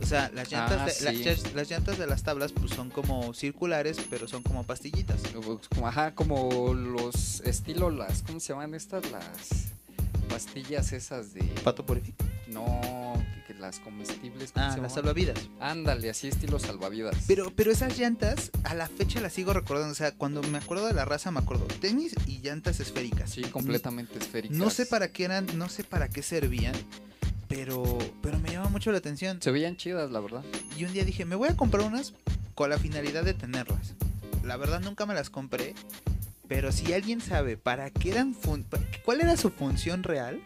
O 0.00 0.06
sea, 0.06 0.30
las 0.34 0.50
llantas, 0.50 0.78
Ah, 0.80 0.84
de, 0.86 1.04
las 1.04 1.14
sí. 1.16 1.24
llas- 1.24 1.52
las 1.54 1.70
llantas 1.70 1.98
de 1.98 2.06
las 2.06 2.22
tablas 2.22 2.52
pues 2.52 2.70
son 2.72 2.90
como 2.90 3.32
circulares, 3.34 3.96
pero 4.10 4.28
son 4.28 4.42
como 4.42 4.62
pastillitas. 4.64 5.20
Como, 5.74 5.88
ajá, 5.88 6.14
como 6.14 6.74
los 6.74 7.40
estilo 7.40 7.90
las, 7.90 8.22
¿cómo 8.22 8.38
se 8.40 8.52
llaman 8.52 8.74
estas? 8.74 9.10
Las 9.10 9.68
pastillas 10.28 10.92
esas 10.92 11.32
de... 11.34 11.42
Pato 11.64 11.84
por 11.86 12.00
fin. 12.00 12.14
No, 12.48 13.14
que, 13.46 13.52
que 13.54 13.58
las 13.60 13.78
comestibles. 13.80 14.52
¿cómo 14.52 14.66
Ah, 14.66 14.72
se 14.74 14.80
las 14.80 14.94
salvavidas. 14.94 15.38
Ándale, 15.60 16.10
así 16.10 16.28
estilo 16.28 16.58
salvavidas. 16.58 17.16
Pero, 17.26 17.50
pero 17.54 17.70
esas 17.72 17.98
llantas, 17.98 18.50
a 18.64 18.74
la 18.74 18.88
fecha 18.88 19.20
las 19.20 19.32
sigo 19.32 19.52
recordando. 19.52 19.92
O 19.92 19.96
sea, 19.96 20.12
cuando 20.12 20.42
me 20.42 20.58
acuerdo 20.58 20.86
de 20.86 20.92
la 20.94 21.04
raza, 21.04 21.30
me 21.30 21.40
acuerdo 21.40 21.64
tenis 21.66 22.14
y 22.26 22.38
llantas 22.40 22.80
esféricas. 22.80 23.30
Sí, 23.30 23.42
completamente 23.42 24.18
esféricas. 24.18 24.56
No 24.56 24.70
sé 24.70 24.86
para 24.86 25.08
qué 25.08 25.24
eran, 25.24 25.46
no 25.58 25.68
sé 25.68 25.84
para 25.84 26.08
qué 26.08 26.22
servían, 26.22 26.74
pero, 27.48 27.98
pero 28.22 28.38
me 28.38 28.50
llama 28.50 28.68
mucho 28.68 28.92
la 28.92 28.98
atención. 28.98 29.40
Se 29.40 29.50
veían 29.50 29.76
chidas, 29.76 30.10
la 30.10 30.20
verdad. 30.20 30.42
Y 30.76 30.84
un 30.84 30.92
día 30.92 31.04
dije, 31.04 31.24
me 31.24 31.36
voy 31.36 31.48
a 31.48 31.56
comprar 31.56 31.86
unas 31.86 32.14
con 32.54 32.70
la 32.70 32.78
finalidad 32.78 33.24
de 33.24 33.34
tenerlas. 33.34 33.94
La 34.44 34.56
verdad 34.56 34.80
nunca 34.80 35.06
me 35.06 35.14
las 35.14 35.28
compré, 35.30 35.74
pero 36.48 36.70
si 36.72 36.92
alguien 36.92 37.20
sabe 37.20 37.56
para 37.56 37.90
qué 37.90 38.10
eran, 38.10 38.34
fun- 38.34 38.64
cuál 39.04 39.20
era 39.20 39.36
su 39.36 39.50
función 39.50 40.02
real, 40.02 40.40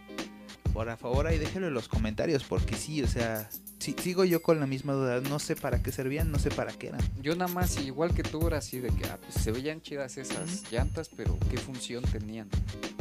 por 0.73 0.97
favor 0.97 1.27
ahí 1.27 1.39
déjelo 1.39 1.69
en 1.69 1.75
los 1.75 1.89
comentarios, 1.89 2.45
porque 2.45 2.77
sí, 2.77 3.03
o 3.03 3.09
sea, 3.09 3.49
sí, 3.79 3.95
sigo 4.01 4.25
yo 4.25 4.41
con 4.41 4.59
la 4.61 4.67
misma 4.67 4.93
duda. 4.95 5.21
No 5.21 5.39
sé 5.39 5.55
para 5.57 5.83
qué 5.83 5.93
servían, 5.93 6.31
no 6.33 6.39
sé 6.39 6.51
para 6.51 6.73
qué 6.73 6.89
eran. 6.89 7.01
Yo 7.21 7.35
nada 7.37 7.53
más, 7.53 7.79
igual 7.81 8.15
que 8.15 8.23
tú, 8.23 8.47
era 8.47 8.59
así 8.59 8.79
de 8.79 8.89
que 8.91 9.05
ah, 9.07 9.19
pues, 9.21 9.35
se 9.35 9.53
veían 9.53 9.83
chidas 9.83 10.17
esas 10.17 10.71
llantas, 10.73 11.11
pero 11.15 11.39
¿qué 11.51 11.59
función 11.59 12.03
tenían? 12.05 12.49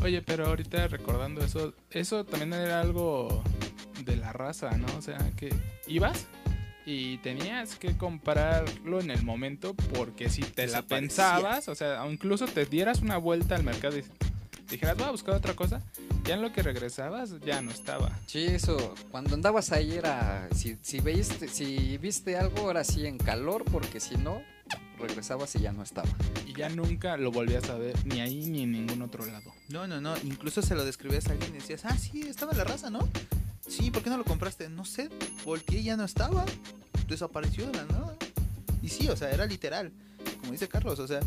Oye, 0.03 0.21
pero 0.21 0.47
ahorita 0.47 0.87
recordando 0.87 1.41
eso, 1.41 1.73
eso 1.91 2.25
también 2.25 2.53
era 2.53 2.81
algo 2.81 3.43
de 4.05 4.15
la 4.15 4.33
raza, 4.33 4.71
¿no? 4.77 4.87
O 4.97 5.01
sea, 5.01 5.17
que 5.35 5.53
ibas 5.87 6.27
y 6.85 7.17
tenías 7.19 7.75
que 7.75 7.95
comprarlo 7.97 8.99
en 8.99 9.11
el 9.11 9.23
momento 9.23 9.75
porque 9.93 10.29
si 10.29 10.41
te 10.41 10.67
la 10.67 10.81
pensabas, 10.81 11.67
o 11.67 11.75
sea, 11.75 12.03
o 12.03 12.11
incluso 12.11 12.45
te 12.45 12.65
dieras 12.65 13.01
una 13.01 13.17
vuelta 13.17 13.55
al 13.55 13.63
mercado 13.63 13.97
y 13.97 14.03
dijeras, 14.69 14.97
voy 14.97 15.07
a 15.07 15.11
buscar 15.11 15.35
otra 15.35 15.53
cosa, 15.53 15.81
ya 16.23 16.35
en 16.35 16.41
lo 16.41 16.51
que 16.51 16.63
regresabas 16.63 17.35
ya 17.45 17.61
no 17.61 17.71
estaba. 17.71 18.17
Sí, 18.27 18.45
eso, 18.45 18.95
cuando 19.11 19.35
andabas 19.35 19.71
ahí 19.71 19.93
era, 19.93 20.47
si, 20.55 20.77
si, 20.81 20.99
veiste, 20.99 21.47
si 21.47 21.97
viste 21.97 22.37
algo, 22.37 22.71
era 22.71 22.81
así 22.81 23.05
en 23.05 23.17
calor, 23.17 23.65
porque 23.65 23.99
si 23.99 24.15
no, 24.15 24.41
regresabas 24.99 25.55
y 25.55 25.59
ya 25.59 25.71
no 25.71 25.83
estaba. 25.83 26.09
Y 26.45 26.53
ya 26.53 26.69
nunca 26.69 27.17
lo 27.17 27.31
volvías 27.31 27.69
a 27.69 27.75
ver, 27.75 27.95
ni 28.05 28.21
ahí 28.21 28.45
ni 28.47 28.63
en 28.63 28.71
ningún 28.71 29.01
otro 29.01 29.25
lado. 29.25 29.53
No, 29.69 29.87
no, 29.87 30.01
no. 30.01 30.15
Incluso 30.23 30.61
se 30.61 30.75
lo 30.75 30.85
describías 30.85 31.27
a 31.27 31.31
alguien 31.31 31.51
y 31.51 31.59
decías, 31.59 31.85
ah, 31.85 31.97
sí, 31.97 32.21
estaba 32.21 32.53
la 32.53 32.63
raza, 32.63 32.89
¿no? 32.89 33.07
Sí, 33.69 33.91
¿por 33.91 34.01
qué 34.03 34.09
no 34.09 34.17
lo 34.17 34.25
compraste? 34.25 34.67
No 34.69 34.83
sé, 34.83 35.09
volteé 35.45 35.79
y 35.79 35.83
ya 35.83 35.95
no 35.97 36.03
estaba. 36.03 36.43
Desapareció 37.07 37.67
de 37.67 37.73
la 37.77 37.85
nada. 37.85 38.15
Y 38.81 38.89
sí, 38.89 39.07
o 39.09 39.15
sea, 39.15 39.31
era 39.31 39.45
literal. 39.45 39.91
Como 40.39 40.51
dice 40.51 40.67
Carlos, 40.67 40.99
o 40.99 41.07
sea, 41.07 41.19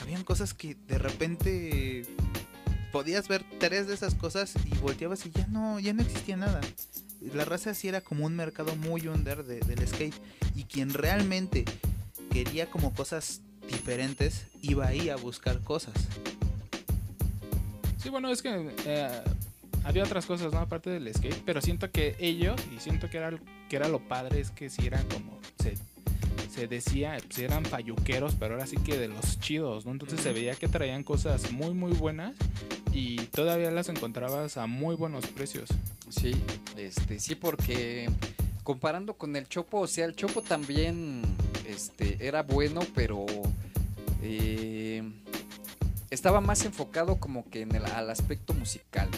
habían 0.00 0.24
cosas 0.24 0.54
que 0.54 0.76
de 0.86 0.98
repente 0.98 2.06
podías 2.92 3.28
ver 3.28 3.44
tres 3.58 3.86
de 3.88 3.94
esas 3.94 4.14
cosas 4.14 4.54
y 4.64 4.76
volteabas 4.78 5.26
y 5.26 5.30
ya 5.30 5.46
no, 5.48 5.78
ya 5.80 5.92
no 5.92 6.02
existía 6.02 6.36
nada. 6.36 6.60
La 7.34 7.44
raza 7.44 7.74
sí 7.74 7.88
era 7.88 8.00
como 8.00 8.24
un 8.26 8.36
mercado 8.36 8.76
muy 8.76 9.08
under 9.08 9.44
de- 9.44 9.60
del 9.60 9.86
skate. 9.86 10.14
Y 10.54 10.64
quien 10.64 10.94
realmente 10.94 11.64
quería 12.30 12.70
como 12.70 12.94
cosas 12.94 13.40
diferentes, 13.68 14.44
iba 14.62 14.86
ahí 14.86 15.08
a 15.10 15.16
buscar 15.16 15.60
cosas. 15.60 15.94
Sí, 18.02 18.08
bueno, 18.08 18.30
es 18.30 18.40
que 18.42 18.72
eh, 18.86 19.22
había 19.84 20.04
otras 20.04 20.26
cosas, 20.26 20.52
¿no? 20.52 20.58
Aparte 20.58 20.90
del 20.90 21.12
skate, 21.12 21.42
pero 21.44 21.60
siento 21.60 21.90
que 21.90 22.16
ellos, 22.18 22.60
y 22.74 22.80
siento 22.80 23.08
que 23.10 23.18
era, 23.18 23.32
que 23.68 23.76
era 23.76 23.88
lo 23.88 24.00
padre, 24.00 24.40
es 24.40 24.50
que 24.50 24.70
si 24.70 24.86
eran 24.86 25.06
como, 25.08 25.38
se, 25.62 25.74
se 26.50 26.66
decía, 26.66 27.16
pues 27.26 27.38
eran 27.38 27.62
payuqueros, 27.62 28.34
pero 28.34 28.54
ahora 28.54 28.66
sí 28.66 28.76
que 28.76 28.98
de 28.98 29.08
los 29.08 29.40
chidos, 29.40 29.86
¿no? 29.86 29.92
Entonces 29.92 30.20
se 30.20 30.32
veía 30.32 30.54
que 30.54 30.68
traían 30.68 31.04
cosas 31.04 31.52
muy, 31.52 31.74
muy 31.74 31.92
buenas 31.92 32.34
y 32.92 33.16
todavía 33.26 33.70
las 33.70 33.88
encontrabas 33.88 34.56
a 34.56 34.66
muy 34.66 34.96
buenos 34.96 35.26
precios. 35.26 35.68
Sí, 36.08 36.32
este, 36.76 37.20
sí, 37.20 37.34
porque 37.34 38.10
comparando 38.64 39.14
con 39.14 39.36
el 39.36 39.48
Chopo, 39.48 39.80
o 39.80 39.86
sea, 39.86 40.04
el 40.04 40.14
Chopo 40.14 40.42
también 40.42 41.22
este, 41.66 42.26
era 42.26 42.42
bueno, 42.42 42.80
pero 42.94 43.24
eh, 44.22 45.02
estaba 46.10 46.40
más 46.40 46.64
enfocado 46.64 47.16
como 47.16 47.48
que 47.48 47.62
en 47.62 47.74
el 47.74 47.84
al 47.86 48.10
aspecto 48.10 48.54
musical. 48.54 49.08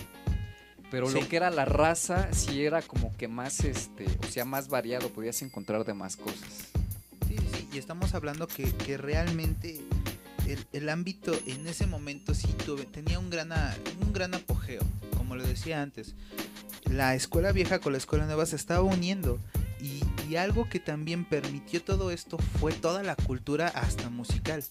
Pero 0.91 1.09
Sí. 1.09 1.21
lo 1.21 1.29
que 1.29 1.37
era 1.37 1.51
la 1.51 1.65
raza, 1.65 2.29
sí 2.33 2.65
era 2.65 2.83
como 2.83 3.17
que 3.17 3.29
más, 3.29 3.61
este, 3.61 4.07
o 4.27 4.31
sea, 4.31 4.45
más 4.45 4.69
variado, 4.69 5.09
podías 5.11 5.41
encontrar 5.43 5.85
de 5.85 5.95
más 5.95 6.17
cosas. 6.17 6.49
Sí, 7.29 7.37
sí, 7.55 7.69
y 7.73 7.79
estamos 7.79 8.15
hablando 8.15 8.49
que, 8.49 8.65
que 8.73 8.97
realmente 8.99 9.81
el, 10.49 10.67
el 10.73 10.89
ámbito 10.89 11.33
en 11.47 11.67
ese 11.69 11.87
momento 11.87 12.35
sí 12.35 12.49
tuve, 12.65 12.85
tenía 12.87 13.19
un 13.21 13.31
gran, 13.31 13.53
a- 13.53 13.77
un 14.01 14.13
gran 14.13 14.35
apogeo, 14.35 14.83
como 15.17 15.37
lo 15.37 15.47
decía 15.47 15.81
antes. 15.81 16.15
La 16.91 17.15
escuela 17.15 17.53
vieja 17.53 17.79
con 17.79 17.93
la 17.93 17.99
escuela 17.99 18.27
nueva 18.27 18.47
se 18.47 18.57
estaba 18.57 18.83
uniendo 18.83 19.39
y, 19.81 20.01
y 20.29 20.37
algo 20.37 20.69
que 20.69 20.81
también 20.81 21.25
permitió 21.25 21.83
todo 21.85 22.11
esto 22.11 22.37
fue 22.59 22.73
toda 22.73 23.05
la 23.05 23.15
cultura 23.15 23.69
hasta 23.69 24.11
musical. 24.11 24.65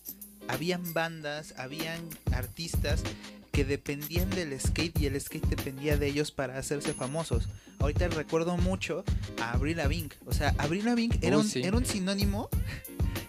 Habían 0.49 0.93
bandas, 0.93 1.53
habían 1.57 2.01
artistas 2.33 3.03
que 3.51 3.65
dependían 3.65 4.29
del 4.29 4.59
skate 4.59 4.99
y 4.99 5.05
el 5.07 5.19
skate 5.19 5.45
dependía 5.47 5.97
de 5.97 6.07
ellos 6.07 6.31
para 6.31 6.57
hacerse 6.57 6.93
famosos. 6.93 7.47
Ahorita 7.79 8.07
recuerdo 8.09 8.57
mucho 8.57 9.03
a 9.41 9.51
Avril 9.53 9.77
Lavigne. 9.77 10.09
O 10.25 10.33
sea, 10.33 10.53
Avril 10.57 10.85
Lavigne 10.85 11.17
era, 11.21 11.37
un, 11.37 11.47
sí. 11.47 11.61
era 11.63 11.77
un 11.77 11.85
sinónimo. 11.85 12.49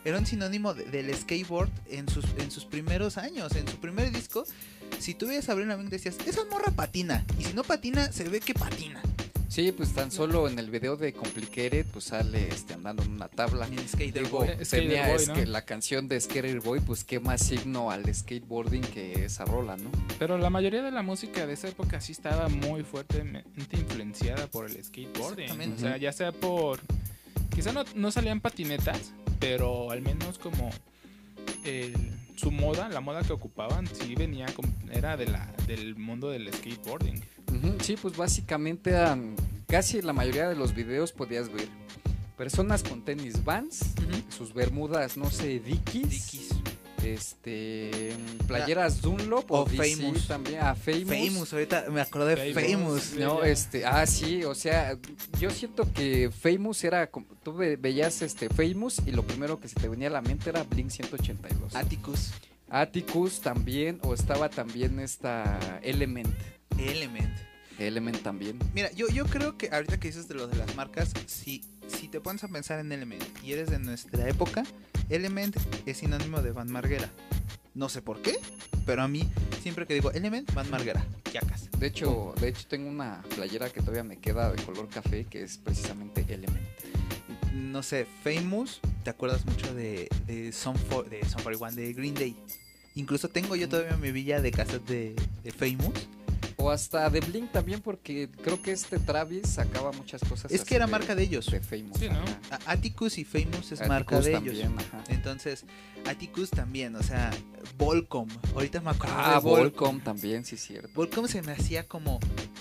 Era 0.03 0.17
un 0.19 0.25
sinónimo 0.25 0.73
de- 0.73 0.85
del 0.87 1.15
skateboard 1.15 1.69
en 1.91 2.09
sus, 2.09 2.25
en 2.39 2.51
sus 2.51 2.65
primeros 2.65 3.19
años. 3.19 3.55
En 3.55 3.69
su 3.69 3.77
primer 3.77 4.11
disco, 4.11 4.47
si 4.99 5.13
tú 5.13 5.27
veías 5.27 5.51
a 5.51 5.53
Avril 5.53 5.69
Lavigne 5.69 5.91
decías, 5.91 6.17
esa 6.27 6.43
morra 6.47 6.73
patina. 6.73 7.27
Y 7.39 7.45
si 7.45 7.53
no 7.53 7.65
patina, 7.65 8.11
se 8.11 8.25
ve 8.25 8.41
que 8.41 8.55
patina. 8.55 9.03
Sí, 9.51 9.73
pues 9.73 9.93
tan 9.93 10.13
solo 10.13 10.49
en 10.49 10.61
el 10.61 10.71
video 10.71 10.97
de 10.97 11.13
Complicated, 11.13 11.85
pues 11.87 12.05
sale 12.05 12.47
este, 12.51 12.75
andando 12.75 13.03
en 13.03 13.11
una 13.11 13.27
tabla. 13.27 13.67
En 13.67 13.81
Skater 13.81 14.23
Digo, 14.23 14.39
Boy. 14.39 14.49
Eh, 14.49 14.65
Skater 14.65 14.89
tenía 14.89 15.09
Boy, 15.09 15.17
es 15.17 15.27
¿no? 15.27 15.35
que 15.35 15.47
la 15.47 15.65
canción 15.65 16.07
de 16.07 16.21
Skater 16.21 16.61
Boy, 16.61 16.79
pues 16.79 17.03
qué 17.03 17.19
más 17.19 17.43
signo 17.43 17.91
al 17.91 18.15
skateboarding 18.15 18.83
que 18.83 19.25
esa 19.25 19.45
rola, 19.45 19.77
¿no? 19.77 19.91
Pero 20.21 20.39
la 20.39 20.51
mayoría 20.51 20.85
de 20.85 20.93
la 20.93 21.03
música 21.03 21.49
de 21.49 21.55
esa 21.55 21.67
época 21.67 22.01
sí 22.01 22.13
estaba 22.13 22.49
muy 22.49 22.85
fuertemente 22.85 23.77
influenciada 23.77 24.47
por 24.47 24.67
el 24.71 24.85
skateboarding. 24.85 25.43
Exactamente. 25.47 25.77
O 25.79 25.81
sea, 25.81 25.97
ya 25.97 26.13
sea 26.13 26.31
por... 26.31 26.79
Quizá 27.53 27.73
no, 27.73 27.83
no 27.97 28.13
salían 28.13 28.41
patinetas, 28.41 29.13
pero 29.41 29.91
al 29.91 30.01
menos 30.01 30.39
como 30.39 30.71
el- 31.65 31.95
su 32.37 32.51
moda, 32.51 32.89
la 32.89 33.01
moda 33.01 33.23
que 33.23 33.33
ocupaban, 33.33 33.87
sí 33.87 34.15
venía, 34.15 34.47
como- 34.55 34.73
era 34.93 35.17
de 35.17 35.27
la, 35.27 35.53
del 35.67 35.95
mundo 35.97 36.31
del 36.31 36.53
skateboarding. 36.53 37.23
Sí, 37.83 37.97
pues 38.01 38.17
básicamente 38.17 38.91
eran, 38.91 39.35
casi 39.67 40.01
la 40.01 40.13
mayoría 40.13 40.49
de 40.49 40.55
los 40.57 40.75
videos 40.75 41.13
podías 41.13 41.53
ver 41.53 41.69
personas 42.39 42.83
con 42.83 43.05
tenis 43.05 43.45
Vans, 43.45 43.81
sus 44.31 44.55
bermudas, 44.55 45.17
no 45.19 45.31
sé, 45.31 45.61
Dickies, 45.61 46.09
Dickies. 46.11 46.50
Este, 47.05 48.13
playeras 48.47 49.01
Dunlop 49.01 49.51
O 49.51 49.61
o 49.63 49.67
Famous. 49.67 50.27
también, 50.29 50.61
ah, 50.63 50.75
Famous. 50.75 51.07
Famous, 51.09 51.53
ahorita 51.53 51.87
me 51.91 52.01
acordé 52.01 52.35
de 52.37 52.55
Famous. 52.55 53.03
Famous. 53.05 53.15
No, 53.19 53.43
este, 53.45 53.85
ah, 53.87 54.07
sí, 54.07 54.45
o 54.45 54.55
sea, 54.55 54.97
yo 55.39 55.51
siento 55.51 55.91
que 55.93 56.31
Famous 56.31 56.83
era, 56.85 57.11
tú 57.43 57.55
ve- 57.55 57.77
veías 57.77 58.23
este 58.23 58.49
Famous 58.49 59.01
y 59.07 59.13
lo 59.13 59.27
primero 59.27 59.61
que 59.61 59.69
se 59.69 59.75
te 59.77 59.89
venía 59.89 60.09
a 60.09 60.13
la 60.13 60.23
mente 60.23 60.51
era 60.51 60.63
Blink 60.65 60.91
182. 60.91 61.75
Atticus. 61.75 62.31
Atticus 62.69 63.41
también, 63.41 63.99
o 64.03 64.15
estaba 64.15 64.49
también 64.49 65.01
esta 65.01 65.81
Element, 65.83 66.29
Element. 66.79 67.37
Element 67.79 68.23
también. 68.23 68.59
Mira, 68.75 68.93
yo, 68.93 69.09
yo 69.09 69.25
creo 69.25 69.57
que 69.57 69.71
ahorita 69.73 69.99
que 69.99 70.09
dices 70.09 70.29
de 70.29 70.35
lo 70.35 70.47
de 70.47 70.57
las 70.57 70.77
marcas, 70.77 71.13
si, 71.27 71.65
si 71.89 72.09
te 72.09 72.21
pones 72.21 72.45
a 72.45 72.49
pensar 72.49 72.79
en 72.79 72.93
Element 72.93 73.25
y 73.43 73.53
eres 73.55 73.71
de 73.71 73.79
nuestra 73.79 74.29
época, 74.29 74.65
Element 75.11 75.57
es 75.87 75.99
sinónimo 75.99 76.41
de 76.41 76.53
Van 76.53 76.71
Marguera. 76.71 77.11
No 77.75 77.89
sé 77.89 78.01
por 78.01 78.23
qué, 78.23 78.39
pero 78.87 79.03
a 79.03 79.09
mí 79.09 79.29
siempre 79.63 79.87
que 79.87 79.95
digo 79.95 80.11
Element, 80.13 80.53
Van 80.55 80.71
Marguera, 80.71 81.05
yacas. 81.33 81.71
De 81.79 81.87
hecho, 81.87 82.35
de 82.41 82.49
hecho 82.49 82.67
tengo 82.69 82.89
una 82.89 83.23
playera 83.35 83.71
que 83.71 83.81
todavía 83.81 84.05
me 84.05 84.19
queda 84.19 84.53
de 84.53 84.63
color 84.63 84.89
café 84.89 85.25
que 85.25 85.43
es 85.43 85.59
precisamente 85.59 86.25
Element. 86.29 86.67
No 87.53 87.83
sé, 87.83 88.07
Famous, 88.23 88.81
te 89.05 89.11
acuerdas 89.11 89.45
mucho 89.47 89.75
de, 89.75 90.09
de 90.27 90.53
Son 90.53 90.77
for, 90.77 91.09
de 91.09 91.25
Son 91.29 91.43
41 91.43 91.77
de 91.77 91.93
Green 91.93 92.15
Day. 92.15 92.37
Incluso 92.95 93.29
tengo 93.29 93.57
yo 93.57 93.69
todavía 93.69 93.97
mi 93.97 94.13
villa 94.13 94.41
de 94.41 94.51
cassette 94.51 94.87
de, 94.87 95.17
de 95.43 95.53
Famous. 95.53 96.09
O 96.61 96.71
hasta 96.71 97.09
de 97.11 97.21
Blink 97.21 97.51
también, 97.53 97.81
porque 97.81 98.29
creo 98.43 98.61
que 98.63 98.73
este 98.73 98.99
Travis 98.99 99.49
sacaba 99.49 99.93
muchas 99.93 100.21
cosas. 100.23 100.53
Es 100.53 100.65
que 100.65 100.77
era 100.77 100.87
de- 100.87 100.93
marca 100.93 101.15
de 101.15 101.23
ellos. 101.23 101.47
De 101.47 101.61
Famous. 101.61 101.99
Sí, 101.99 102.09
¿no? 102.09 102.23
Atticus 102.67 103.19
y 103.19 103.25
Famous 103.25 103.73
es 103.73 103.81
Atticus 103.81 103.89
marca 103.89 104.21
de 104.21 104.33
también, 104.33 104.57
ellos. 104.57 104.73
ajá. 104.89 105.05
Entonces, 105.09 105.65
Atticus 106.07 106.51
también, 106.51 106.95
o 106.97 107.03
sea, 107.03 107.31
Volcom. 107.79 108.29
Ahorita 108.55 108.81
me 108.81 108.91
acuerdo 108.91 109.15
Ah, 109.19 109.35
de 109.35 109.41
Volcom. 109.41 109.61
Volcom 109.63 110.01
también, 110.01 110.45
sí, 110.45 110.57
cierto. 110.57 110.89
Volcom 110.95 111.27
se 111.27 111.43
me 111.43 111.53
hacía 111.53 111.87
como 111.89 112.21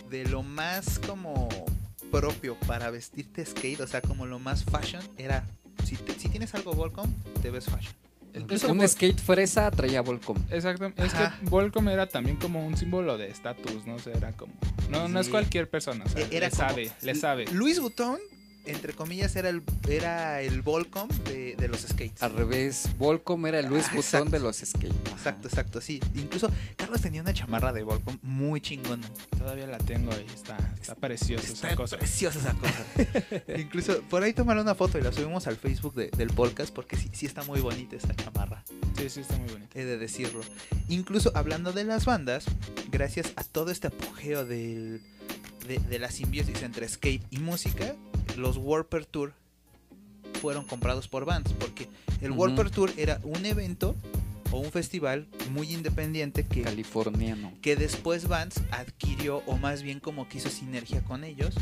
de 0.10 0.26
lo 0.26 0.44
más 0.44 1.00
como 1.00 1.50
propio 2.12 2.56
para 2.68 2.90
vestirte 2.90 3.46
skate, 3.46 3.82
o 3.82 3.88
sea, 3.88 4.02
como 4.02 4.26
lo 4.26 4.40
más 4.40 4.64
fashion 4.64 5.04
era 5.18 5.46
si, 5.86 5.96
te- 5.96 6.18
si 6.20 6.28
tienes 6.30 6.54
algo 6.56 6.74
Volcom, 6.74 7.12
te 7.42 7.52
ves 7.52 7.66
fashion. 7.66 7.94
Incluso 8.34 8.72
un 8.72 8.88
skate 8.88 9.20
fresa 9.20 9.70
traía 9.72 10.02
Volcom. 10.02 10.38
Exacto, 10.52 10.92
es 10.98 11.14
Ajá. 11.14 11.38
que 11.40 11.46
Volcom 11.50 11.88
era 11.90 12.08
también 12.08 12.38
como 12.38 12.66
un 12.66 12.78
símbolo 12.78 13.18
de 13.18 13.30
estatus, 13.30 13.86
¿no? 13.86 13.96
O 13.96 14.00
sea, 14.00 14.14
era 14.14 14.32
como... 14.34 14.54
No, 14.90 15.08
no 15.08 15.20
es 15.20 15.30
cualquier 15.30 15.70
persona, 15.70 16.06
o 16.06 16.10
sea, 16.10 16.22
E- 16.22 16.28
era 16.38 16.48
le 16.48 16.52
como- 16.52 16.70
sabe, 16.70 16.92
le 17.02 17.16
sabe. 17.16 17.46
Luis 17.52 17.80
Butón, 17.80 18.20
entre 18.72 18.94
comillas, 18.94 19.36
era 19.36 19.50
el 19.50 19.62
era 19.88 20.42
el 20.42 20.62
Volcom 20.62 21.08
de, 21.26 21.56
de 21.56 21.68
los 21.68 21.82
skates. 21.82 22.22
Al 22.24 22.34
revés, 22.34 22.90
Volcom 22.98 23.46
era 23.48 23.60
el 23.60 23.68
Luis 23.68 23.86
Ah, 23.88 23.96
Butón 23.96 24.00
exacto. 24.04 24.30
de 24.32 24.40
los 24.40 24.58
skate. 24.58 24.94
Ajá. 25.08 25.16
Exacto, 25.18 25.48
exacto, 25.48 25.82
sí. 25.82 26.00
Incluso 26.16 26.50
Carlos 26.76 27.02
tenía 27.02 27.22
una 27.22 27.34
chamarra 27.34 27.74
de 27.74 27.84
Volcom 27.84 28.18
muy 28.22 28.62
chingona. 28.62 29.08
Todavía 29.38 29.68
la 29.68 29.78
tengo 29.80 30.12
ahí, 30.12 30.26
está, 30.34 30.58
está 30.82 30.96
preciosa 30.96 31.48
Está 31.48 31.68
esa 31.68 31.76
cosa. 31.76 31.98
preciosa 31.98 32.40
esa 32.40 32.54
cosa. 32.54 32.86
Incluso 33.58 34.02
por 34.04 34.24
ahí 34.24 34.34
tomaron 34.34 34.64
una 34.64 34.76
foto 34.76 34.98
y 34.98 35.02
la 35.02 35.12
subimos 35.12 35.48
al 35.48 35.58
Facebook 35.58 35.96
de- 35.96 36.10
del 36.16 36.30
podcast 36.30 36.74
porque 36.74 36.96
sí, 36.98 37.10
sí 37.14 37.26
está 37.26 37.44
muy 37.44 37.62
bonita 37.62 37.96
esa 37.96 38.16
chamarra. 38.16 38.64
Sí, 38.98 39.10
sí, 39.10 39.22
está 39.22 39.38
muy 39.38 39.50
bonita. 39.50 39.80
he 39.80 39.86
de 39.86 39.98
decirlo. 39.98 40.42
Incluso 40.90 41.32
hablando 41.36 41.72
de 41.74 41.84
las 41.84 42.06
bandas, 42.06 42.46
gracias 42.92 43.32
a 43.36 43.44
todo 43.44 43.72
este 43.72 43.88
apogeo 43.88 44.46
del, 44.46 45.02
de, 45.68 45.80
de 45.80 46.00
la 46.00 46.12
simbiosis 46.12 46.62
entre 46.64 46.88
skate 46.88 47.24
y 47.30 47.38
música, 47.40 47.96
los 48.38 48.58
Warper 48.58 49.06
Tour 49.06 49.34
fueron 50.42 50.66
comprados 50.66 51.08
por 51.08 51.26
bands, 51.26 51.54
porque 51.54 51.88
el. 52.22 52.32
Warper 52.32 52.70
Tour 52.70 52.92
era 52.98 53.20
un 53.24 53.46
evento 53.46 53.96
o 54.52 54.60
un 54.60 54.72
festival 54.72 55.28
muy 55.52 55.74
independiente 55.74 56.46
que, 56.46 56.62
Californiano. 56.62 57.54
que 57.62 57.76
después 57.76 58.28
Vans 58.28 58.62
adquirió 58.72 59.44
o 59.46 59.58
más 59.58 59.84
bien 59.84 60.00
como 60.00 60.28
que 60.28 60.40
hizo 60.40 60.50
sinergia 60.50 61.04
con 61.04 61.24
ellos 61.24 61.54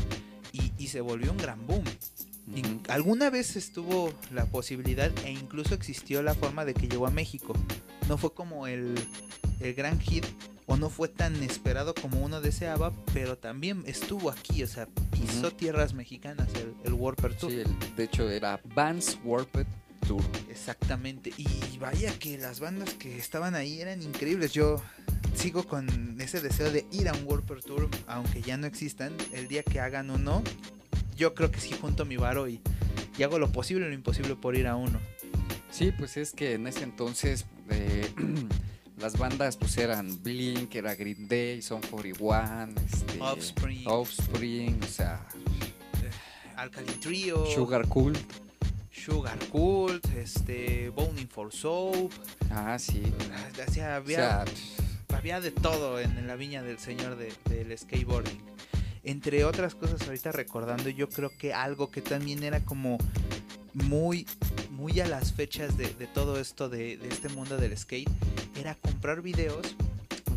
y, 0.52 0.72
y 0.78 0.88
se 0.88 1.00
volvió 1.00 1.32
un 1.32 1.38
gran 1.38 1.66
boom. 1.66 1.84
Ujú. 2.50 2.80
Alguna 2.88 3.28
vez 3.28 3.56
estuvo 3.56 4.12
la 4.32 4.46
posibilidad 4.46 5.12
e 5.24 5.32
incluso 5.32 5.74
existió 5.74 6.22
la 6.22 6.34
forma 6.34 6.64
de 6.64 6.72
que 6.74 6.88
llegó 6.88 7.06
a 7.06 7.10
México. 7.10 7.52
No 8.08 8.16
fue 8.16 8.32
como 8.32 8.66
el, 8.66 8.94
el 9.60 9.74
gran 9.74 10.00
hit 10.00 10.24
o 10.68 10.76
no 10.76 10.88
fue 10.90 11.08
tan 11.08 11.34
esperado 11.42 11.94
como 11.94 12.20
uno 12.20 12.40
deseaba, 12.40 12.92
pero 13.12 13.36
también 13.36 13.82
estuvo 13.86 14.30
aquí, 14.30 14.62
o 14.62 14.66
sea, 14.68 14.86
pisó 15.10 15.50
tierras 15.50 15.94
mexicanas 15.94 16.46
el, 16.54 16.74
el 16.84 16.92
Warper 16.92 17.34
Tour. 17.34 17.50
Sí, 17.50 17.58
el- 17.58 17.96
de 17.96 18.04
hecho 18.04 18.30
era 18.30 18.60
Vans 18.74 19.18
Warped 19.24 19.66
Tour. 20.06 20.22
Exactamente. 20.48 21.32
Y 21.36 21.78
vaya 21.78 22.16
que 22.18 22.38
las 22.38 22.60
bandas 22.60 22.94
que 22.94 23.18
estaban 23.18 23.54
ahí 23.56 23.80
eran 23.80 24.00
increíbles. 24.02 24.52
Yo 24.52 24.80
sigo 25.34 25.64
con 25.66 26.20
ese 26.20 26.40
deseo 26.40 26.70
de 26.70 26.86
ir 26.92 27.08
a 27.08 27.12
un 27.14 27.24
Warper 27.24 27.62
Tour, 27.62 27.88
aunque 28.06 28.40
ya 28.42 28.56
no 28.56 28.66
existan. 28.66 29.12
El 29.32 29.48
día 29.48 29.62
que 29.62 29.80
hagan 29.80 30.10
uno, 30.10 30.42
yo 31.16 31.34
creo 31.34 31.50
que 31.50 31.60
sí 31.60 31.74
junto 31.80 32.04
mi 32.04 32.16
varo 32.16 32.46
y, 32.48 32.60
y 33.16 33.22
hago 33.22 33.38
lo 33.38 33.50
posible 33.50 33.86
y 33.86 33.88
lo 33.88 33.94
imposible 33.94 34.36
por 34.36 34.54
ir 34.54 34.66
a 34.66 34.76
uno. 34.76 35.00
Sí, 35.70 35.92
pues 35.96 36.16
es 36.16 36.32
que 36.32 36.54
en 36.54 36.66
ese 36.66 36.82
entonces 36.84 37.44
eh, 37.70 38.10
las 39.00 39.16
bandas 39.18 39.56
pues 39.56 39.76
eran 39.78 40.22
Blink, 40.22 40.74
era 40.74 40.94
Green 40.94 41.28
Day, 41.28 41.62
Son 41.62 41.80
41, 41.82 42.74
este, 42.86 43.20
Offspring, 43.20 43.86
Offspring, 43.86 44.80
o 44.82 44.86
sea, 44.86 45.26
Alkaline 46.56 47.00
Trio, 47.00 47.46
Sugar 47.46 47.86
Cool. 47.88 48.16
Sugar 48.90 49.38
Cult, 49.50 50.04
este, 50.16 50.88
Boning 50.90 51.28
for 51.28 51.52
Soap. 51.52 52.10
Ah, 52.50 52.76
sí. 52.78 53.02
O 53.68 53.72
sea, 53.72 53.92
O 53.92 53.94
había, 53.94 54.16
sea, 54.16 54.44
había 55.16 55.40
de 55.40 55.50
todo 55.52 56.00
en, 56.00 56.18
en 56.18 56.26
la 56.26 56.34
viña 56.36 56.62
del 56.62 56.78
señor 56.78 57.16
de- 57.16 57.32
del 57.48 57.76
skateboarding. 57.78 58.40
Entre 59.04 59.44
otras 59.44 59.74
cosas, 59.76 60.02
ahorita 60.02 60.32
recordando, 60.32 60.90
yo 60.90 61.08
creo 61.08 61.30
que 61.38 61.54
algo 61.54 61.90
que 61.90 62.02
también 62.02 62.42
era 62.42 62.60
como 62.64 62.98
muy, 63.72 64.26
muy 64.72 64.98
a 65.00 65.06
las 65.06 65.32
fechas 65.32 65.78
de, 65.78 65.88
de 65.94 66.06
todo 66.08 66.38
esto 66.40 66.68
de, 66.68 66.96
de 66.98 67.08
este 67.08 67.28
mundo 67.28 67.56
del 67.56 67.78
skate, 67.78 68.10
era 68.56 68.74
comprar 68.74 69.22
videos 69.22 69.74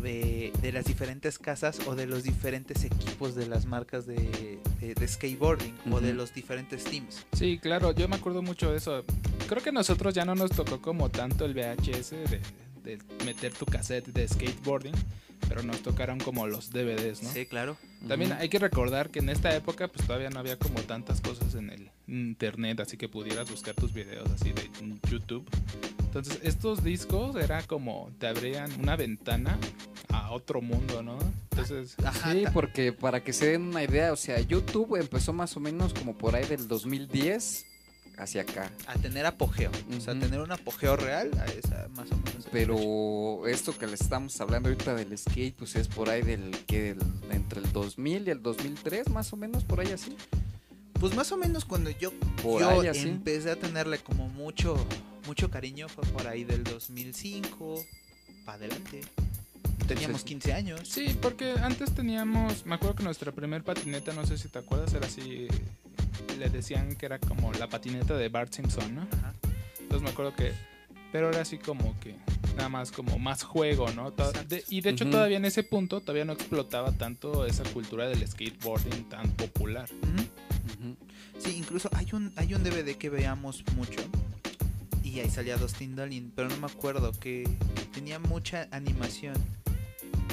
de, 0.02 0.52
de 0.60 0.72
las 0.72 0.84
diferentes 0.84 1.38
casas 1.38 1.78
o 1.86 1.94
de 1.94 2.06
los 2.06 2.24
diferentes 2.24 2.82
equipos 2.84 3.34
de 3.36 3.46
las 3.46 3.66
marcas 3.66 4.04
de, 4.06 4.58
de- 4.80 4.94
de 4.94 5.08
skateboarding 5.08 5.74
o 5.92 6.00
de 6.00 6.12
los 6.12 6.34
diferentes 6.34 6.82
teams. 6.84 7.24
Sí, 7.32 7.58
claro, 7.58 7.92
yo 7.92 8.08
me 8.08 8.16
acuerdo 8.16 8.42
mucho 8.42 8.70
de 8.72 8.78
eso. 8.78 9.04
Creo 9.48 9.62
que 9.62 9.68
a 9.68 9.72
nosotros 9.72 10.12
ya 10.14 10.24
no 10.24 10.34
nos 10.34 10.50
tocó 10.50 10.80
como 10.80 11.08
tanto 11.10 11.44
el 11.44 11.54
VHS 11.54 12.10
de, 12.10 12.40
de 12.82 12.98
meter 13.24 13.52
tu 13.54 13.64
cassette 13.64 14.06
de 14.08 14.26
skateboarding, 14.26 14.94
pero 15.48 15.62
nos 15.62 15.80
tocaron 15.82 16.18
como 16.18 16.46
los 16.48 16.70
DVDs, 16.70 17.22
¿no? 17.22 17.30
Sí, 17.32 17.46
claro. 17.46 17.76
También 18.08 18.32
hay 18.32 18.48
que 18.48 18.58
recordar 18.58 19.10
que 19.10 19.20
en 19.20 19.28
esta 19.28 19.54
época 19.54 19.86
pues 19.86 20.04
todavía 20.06 20.30
no 20.30 20.40
había 20.40 20.58
como 20.58 20.80
tantas 20.82 21.20
cosas 21.20 21.54
en 21.54 21.70
el 21.70 21.90
internet, 22.08 22.80
así 22.80 22.96
que 22.96 23.08
pudieras 23.08 23.48
buscar 23.50 23.74
tus 23.76 23.92
videos 23.92 24.28
así 24.32 24.52
de 24.52 24.68
YouTube. 25.08 25.48
Entonces 26.12 26.40
estos 26.42 26.84
discos 26.84 27.34
era 27.36 27.62
como 27.62 28.10
te 28.18 28.26
abrían 28.26 28.70
una 28.78 28.96
ventana 28.96 29.58
a 30.10 30.30
otro 30.32 30.60
mundo, 30.60 31.02
¿no? 31.02 31.16
Entonces, 31.50 31.96
Ajá, 32.04 32.32
Sí, 32.32 32.44
porque 32.52 32.92
para 32.92 33.24
que 33.24 33.32
se 33.32 33.46
den 33.52 33.62
una 33.62 33.82
idea, 33.82 34.12
o 34.12 34.16
sea, 34.16 34.38
YouTube 34.40 34.96
empezó 35.00 35.32
más 35.32 35.56
o 35.56 35.60
menos 35.60 35.94
como 35.94 36.14
por 36.14 36.34
ahí 36.36 36.44
del 36.44 36.68
2010 36.68 37.64
hacia 38.18 38.42
acá. 38.42 38.70
a 38.86 38.94
tener 38.98 39.24
apogeo. 39.24 39.70
O 39.96 40.00
sea, 40.02 40.12
tener 40.18 40.40
un 40.40 40.52
apogeo 40.52 40.96
real, 40.96 41.30
a 41.40 41.46
esa 41.46 41.88
más 41.96 42.10
o 42.12 42.16
menos. 42.18 42.46
Pero 42.52 43.46
esto 43.48 43.76
que 43.78 43.86
le 43.86 43.94
estamos 43.94 44.38
hablando 44.38 44.68
ahorita 44.68 44.94
del 44.94 45.16
skate, 45.16 45.54
pues 45.56 45.76
es 45.76 45.88
por 45.88 46.10
ahí 46.10 46.20
del 46.20 46.50
que 46.66 46.94
del- 46.94 47.00
entre 47.30 47.60
el 47.60 47.72
2000 47.72 48.28
y 48.28 48.30
el 48.30 48.42
2003, 48.42 49.08
más 49.08 49.32
o 49.32 49.36
menos, 49.38 49.64
por 49.64 49.80
ahí 49.80 49.92
así. 49.92 50.14
Pues 51.00 51.14
más 51.16 51.32
o 51.32 51.38
menos 51.38 51.64
cuando 51.64 51.88
yo, 51.90 52.12
Por 52.42 52.60
yo 52.60 52.68
ahí 52.82 52.86
así. 52.86 53.08
empecé 53.08 53.50
a 53.50 53.56
tenerle 53.56 53.98
como 53.98 54.28
mucho, 54.28 54.76
mucho 55.32 55.50
cariño 55.50 55.88
fue 55.88 56.04
por 56.08 56.26
ahí 56.28 56.44
del 56.44 56.62
2005 56.62 57.82
para 58.44 58.56
adelante. 58.58 59.00
Teníamos 59.88 60.20
Entonces- 60.20 60.24
15 60.24 60.52
años. 60.52 60.80
sí, 60.86 61.16
porque 61.22 61.52
antes 61.62 61.94
teníamos, 61.94 62.66
me 62.66 62.74
acuerdo 62.74 62.96
que 62.96 63.02
nuestra 63.02 63.32
primer 63.32 63.64
patineta, 63.64 64.12
no 64.12 64.26
sé 64.26 64.36
si 64.36 64.48
te 64.48 64.58
acuerdas, 64.58 64.92
era 64.92 65.06
así, 65.06 65.48
le 66.38 66.50
decían 66.50 66.96
que 66.96 67.06
era 67.06 67.18
como 67.18 67.50
la 67.54 67.66
patineta 67.66 68.14
de 68.14 68.28
Bart 68.28 68.52
Simpson, 68.52 68.94
¿no? 68.94 69.02
Ajá. 69.10 69.32
Entonces 69.80 70.02
me 70.02 70.10
acuerdo 70.10 70.34
que. 70.36 70.52
Pero 71.12 71.30
era 71.30 71.40
así 71.40 71.56
como 71.56 71.98
que. 72.00 72.14
Nada 72.56 72.68
más 72.68 72.92
como 72.92 73.18
más 73.18 73.42
juego, 73.42 73.90
¿no? 73.92 74.12
To- 74.12 74.28
Exacto. 74.28 74.54
de- 74.54 74.64
y 74.68 74.82
de 74.82 74.90
hecho, 74.90 75.08
todavía 75.08 75.38
en 75.38 75.46
ese 75.46 75.62
punto, 75.62 76.02
todavía 76.02 76.26
no 76.26 76.34
explotaba 76.34 76.92
tanto 76.92 77.46
esa 77.46 77.64
cultura 77.64 78.06
del 78.06 78.26
skateboarding 78.28 79.08
tan 79.08 79.30
popular. 79.32 79.88
Sí, 81.38 81.56
incluso 81.56 81.88
hay 81.94 82.06
un, 82.12 82.30
hay 82.36 82.52
un 82.54 82.62
DVD 82.62 82.96
que 82.98 83.08
veamos 83.08 83.64
mucho. 83.74 84.00
Y 85.12 85.20
ahí 85.20 85.28
salía 85.30 85.56
Dustin 85.58 85.94
Dolin, 85.94 86.32
pero 86.34 86.48
no 86.48 86.56
me 86.56 86.66
acuerdo, 86.66 87.12
que 87.12 87.44
tenía 87.92 88.18
mucha 88.18 88.66
animación. 88.70 89.34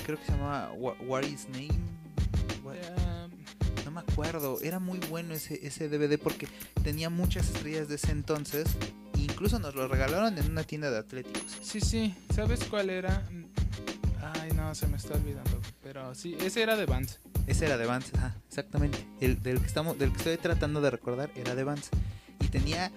Creo 0.05 0.17
que 0.17 0.25
se 0.25 0.31
llamaba 0.31 0.71
Wha- 0.73 0.95
What 1.05 1.23
is 1.23 1.47
Name. 1.49 1.69
What- 2.63 2.77
No 3.85 3.91
me 3.91 3.99
acuerdo, 4.01 4.59
era 4.61 4.79
muy 4.79 4.99
bueno 5.09 5.33
ese, 5.33 5.65
ese 5.65 5.89
DVD 5.89 6.17
porque 6.17 6.47
tenía 6.83 7.09
muchas 7.09 7.47
estrellas 7.49 7.87
de 7.89 7.95
ese 7.95 8.11
entonces. 8.11 8.67
Incluso 9.17 9.59
nos 9.59 9.75
lo 9.75 9.87
regalaron 9.87 10.37
en 10.37 10.49
una 10.51 10.63
tienda 10.63 10.89
de 10.91 10.99
atléticos. 10.99 11.43
sí, 11.61 11.81
sí. 11.81 12.15
¿Sabes 12.33 12.63
cuál 12.63 12.89
era? 12.89 13.23
Ay, 14.41 14.51
no, 14.55 14.73
se 14.75 14.87
me 14.87 14.95
está 14.97 15.15
olvidando. 15.15 15.59
Pero 15.83 16.13
sí, 16.15 16.37
ese 16.39 16.61
era 16.61 16.75
de 16.77 16.85
Vans. 16.85 17.19
Ese 17.47 17.65
era 17.65 17.77
de 17.77 17.85
Vans, 17.85 18.13
ajá, 18.15 18.35
exactamente. 18.47 19.05
El 19.19 19.41
del 19.41 19.59
que 19.59 19.65
estamos, 19.67 19.97
del 19.97 20.11
que 20.11 20.17
estoy 20.19 20.37
tratando 20.37 20.79
de 20.81 20.91
recordar 20.91 21.31
era 21.35 21.55
de 21.55 21.63
Vans. 21.63 21.89
Y 22.41 22.47
tenía, 22.47 22.91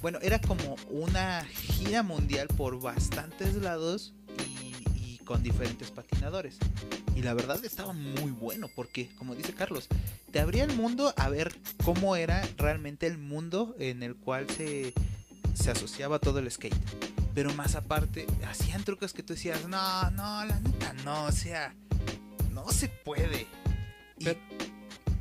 bueno, 0.00 0.18
era 0.22 0.40
como 0.40 0.76
una 0.90 1.44
gira 1.44 2.02
mundial 2.02 2.48
por 2.48 2.80
bastantes 2.80 3.54
lados 3.54 4.14
y, 4.94 5.18
con 5.24 5.42
diferentes 5.42 5.90
patinadores. 5.90 6.58
Y 7.14 7.22
la 7.22 7.34
verdad 7.34 7.62
estaba 7.64 7.92
muy 7.92 8.30
bueno 8.30 8.68
porque, 8.74 9.10
como 9.16 9.34
dice 9.34 9.52
Carlos, 9.52 9.88
te 10.30 10.40
abría 10.40 10.64
el 10.64 10.74
mundo 10.74 11.12
a 11.16 11.28
ver 11.28 11.54
cómo 11.84 12.16
era 12.16 12.46
realmente 12.56 13.06
el 13.06 13.18
mundo 13.18 13.74
en 13.78 14.02
el 14.02 14.14
cual 14.16 14.48
se, 14.48 14.94
se 15.54 15.70
asociaba 15.70 16.18
todo 16.18 16.38
el 16.38 16.50
skate. 16.50 16.76
Pero 17.34 17.52
más 17.54 17.74
aparte, 17.74 18.26
hacían 18.48 18.84
trucos 18.84 19.12
que 19.12 19.22
tú 19.22 19.34
decías, 19.34 19.68
no, 19.68 20.10
no, 20.12 20.44
la 20.44 20.60
neta, 20.60 20.92
no, 21.04 21.24
o 21.24 21.32
sea, 21.32 21.74
no 22.52 22.68
se 22.70 22.88
puede. 22.88 23.46
Y- 24.18 24.67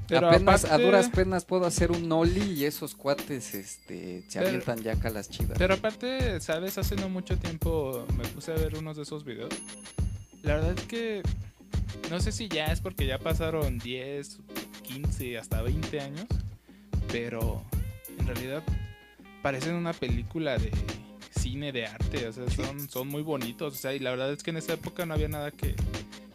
Pero- 0.08 0.30
a 0.30 0.78
duras 0.78 1.10
penas 1.10 1.46
puedo 1.46 1.66
hacer 1.66 1.92
un 1.92 2.08
nollie 2.08 2.46
y 2.46 2.66
esos 2.66 2.96
cuates 2.96 3.54
este, 3.54 4.24
se 4.28 4.40
Pero- 4.40 4.48
avientan 4.50 4.82
ya 4.82 4.94
acá 4.94 5.10
las 5.10 5.30
chidas. 5.30 5.58
Pero 5.58 5.74
aparte, 5.74 6.40
¿sabes? 6.40 6.78
Hace 6.78 6.96
no 6.96 7.10
mucho 7.10 7.38
tiempo 7.38 8.06
me 8.18 8.26
puse 8.30 8.52
a 8.52 8.56
ver 8.56 8.76
unos 8.78 8.96
de 8.98 9.04
esos 9.04 9.24
videos. 9.26 9.54
La 10.44 10.56
verdad 10.56 10.74
es 10.78 10.86
que 10.86 11.22
no 12.10 12.20
sé 12.22 12.32
si 12.32 12.48
ya 12.48 12.66
es 12.68 12.80
porque 12.80 13.06
ya 13.06 13.18
pasaron 13.20 13.80
10, 13.80 14.40
15, 14.84 15.38
hasta 15.38 15.62
20 15.62 16.00
años, 16.00 16.26
pero 17.12 17.64
en 18.18 18.28
realidad 18.28 18.64
parecen 19.42 19.76
una 19.76 19.94
película 19.94 20.58
de 20.58 20.72
cine, 21.38 21.72
de 21.72 21.86
arte, 21.86 22.28
o 22.28 22.34
sea, 22.34 22.50
son, 22.50 22.88
son 22.90 23.08
muy 23.10 23.22
bonitos, 23.22 23.74
o 23.74 23.78
sea, 23.78 23.94
y 23.94 24.00
la 24.00 24.10
verdad 24.12 24.32
es 24.32 24.44
que 24.44 24.52
en 24.52 24.58
esa 24.58 24.74
época 24.74 25.06
no 25.06 25.14
había 25.14 25.28
nada 25.28 25.52
que, 25.52 25.76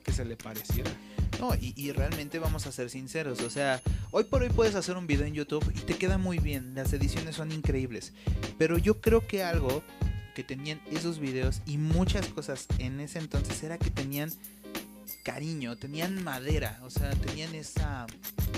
que 0.04 0.12
se 0.12 0.24
le 0.24 0.36
pareciera. 0.36 0.90
No, 1.40 1.54
y, 1.54 1.72
y, 1.76 1.92
realmente 1.92 2.38
vamos 2.38 2.66
a 2.66 2.72
ser 2.72 2.88
sinceros, 2.88 3.40
o 3.40 3.50
sea, 3.50 3.80
hoy 4.12 4.24
por 4.24 4.42
hoy 4.42 4.50
puedes 4.50 4.76
hacer 4.76 4.96
un 4.96 5.06
video 5.06 5.26
en 5.26 5.34
YouTube 5.34 5.64
y 5.74 5.80
te 5.80 5.94
queda 5.94 6.16
muy 6.16 6.38
bien, 6.38 6.74
las 6.74 6.92
ediciones 6.92 7.34
son 7.36 7.50
increíbles, 7.50 8.12
pero 8.58 8.78
yo 8.78 9.00
creo 9.00 9.26
que 9.26 9.42
algo 9.42 9.82
que 10.34 10.44
tenían 10.44 10.80
esos 10.90 11.18
videos 11.18 11.62
y 11.66 11.78
muchas 11.78 12.28
cosas 12.28 12.66
en 12.78 13.00
ese 13.00 13.18
entonces 13.18 13.62
era 13.62 13.78
que 13.78 13.90
tenían 13.90 14.30
cariño, 15.22 15.76
tenían 15.76 16.22
madera, 16.22 16.80
o 16.82 16.90
sea, 16.90 17.10
tenían 17.10 17.54
esa... 17.54 18.06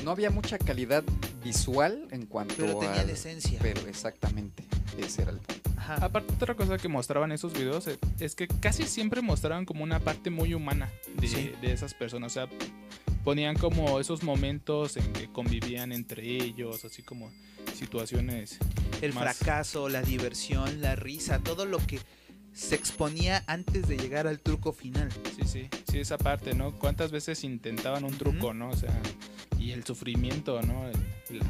No 0.02 0.10
había 0.10 0.30
mucha 0.30 0.58
calidad 0.58 1.04
visual 1.42 2.08
en 2.10 2.26
cuanto 2.26 2.54
Pero 2.56 2.78
tenían 2.78 3.08
esencia. 3.10 3.58
Pero 3.62 3.80
exactamente, 3.82 4.64
ese 4.98 5.22
era 5.22 5.32
el 5.32 5.38
punto. 5.38 5.63
Ajá. 5.84 6.04
Aparte 6.06 6.32
otra 6.32 6.54
cosa 6.54 6.78
que 6.78 6.88
mostraban 6.88 7.30
esos 7.32 7.52
videos 7.52 7.88
es 8.18 8.34
que 8.34 8.48
casi 8.48 8.84
siempre 8.84 9.20
mostraban 9.20 9.66
como 9.66 9.84
una 9.84 10.00
parte 10.00 10.30
muy 10.30 10.54
humana 10.54 10.90
de, 11.20 11.28
sí. 11.28 11.52
de 11.60 11.72
esas 11.72 11.92
personas, 11.92 12.32
o 12.32 12.34
sea, 12.34 12.48
ponían 13.22 13.56
como 13.56 14.00
esos 14.00 14.22
momentos 14.22 14.96
en 14.96 15.12
que 15.12 15.28
convivían 15.30 15.92
entre 15.92 16.22
ellos, 16.22 16.84
así 16.84 17.02
como 17.02 17.30
situaciones. 17.74 18.58
El 19.02 19.12
más... 19.12 19.36
fracaso, 19.36 19.88
la 19.88 20.02
diversión, 20.02 20.80
la 20.80 20.96
risa, 20.96 21.38
todo 21.40 21.66
lo 21.66 21.78
que 21.78 22.00
se 22.54 22.76
exponía 22.76 23.42
antes 23.46 23.88
de 23.88 23.98
llegar 23.98 24.26
al 24.26 24.40
truco 24.40 24.72
final. 24.72 25.10
Sí, 25.36 25.46
sí, 25.46 25.68
sí, 25.90 25.98
esa 25.98 26.16
parte, 26.16 26.54
¿no? 26.54 26.78
¿Cuántas 26.78 27.10
veces 27.10 27.44
intentaban 27.44 28.04
un 28.04 28.16
truco, 28.16 28.48
uh 28.48 28.50
-huh. 28.50 28.56
¿no? 28.56 28.70
O 28.70 28.76
sea, 28.76 28.98
y 29.58 29.72
el 29.72 29.84
sufrimiento, 29.84 30.62
¿no? 30.62 30.86
El, 30.88 31.40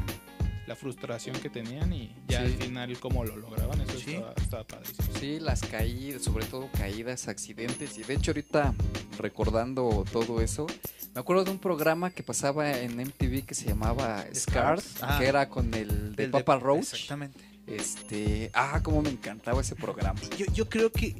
la, 0.67 0.75
frustración 0.75 1.37
que 1.39 1.49
tenían 1.49 1.91
y 1.93 2.15
ya 2.27 2.39
sí. 2.39 2.45
al 2.45 2.51
final 2.53 2.99
cómo 2.99 3.23
lo 3.23 3.35
lograban, 3.37 3.81
eso 3.81 3.99
sí. 3.99 4.15
estaba, 4.15 4.33
estaba 4.37 4.63
padrísimo. 4.63 5.07
Sí, 5.19 5.39
las 5.39 5.61
caídas, 5.61 6.23
sobre 6.23 6.45
todo 6.45 6.69
caídas, 6.77 7.27
accidentes, 7.27 7.97
y 7.97 8.03
de 8.03 8.13
hecho 8.13 8.31
ahorita 8.31 8.73
recordando 9.17 10.05
todo 10.11 10.41
eso, 10.41 10.67
me 11.13 11.21
acuerdo 11.21 11.45
de 11.45 11.51
un 11.51 11.59
programa 11.59 12.09
que 12.09 12.23
pasaba 12.23 12.77
en 12.77 12.97
MTV 12.97 13.45
que 13.45 13.55
se 13.55 13.67
llamaba 13.67 14.25
Scars, 14.33 14.97
ah, 15.01 15.17
que 15.17 15.27
era 15.27 15.49
con 15.49 15.73
el 15.73 16.15
de 16.15 16.25
el 16.25 16.31
Papa 16.31 16.55
de, 16.55 16.59
Roach. 16.59 16.93
Exactamente. 16.93 17.39
Este, 17.67 18.51
ah, 18.53 18.81
cómo 18.83 19.01
me 19.01 19.09
encantaba 19.09 19.61
ese 19.61 19.75
programa. 19.75 20.19
Yo, 20.37 20.45
yo 20.53 20.69
creo 20.69 20.91
que 20.91 21.15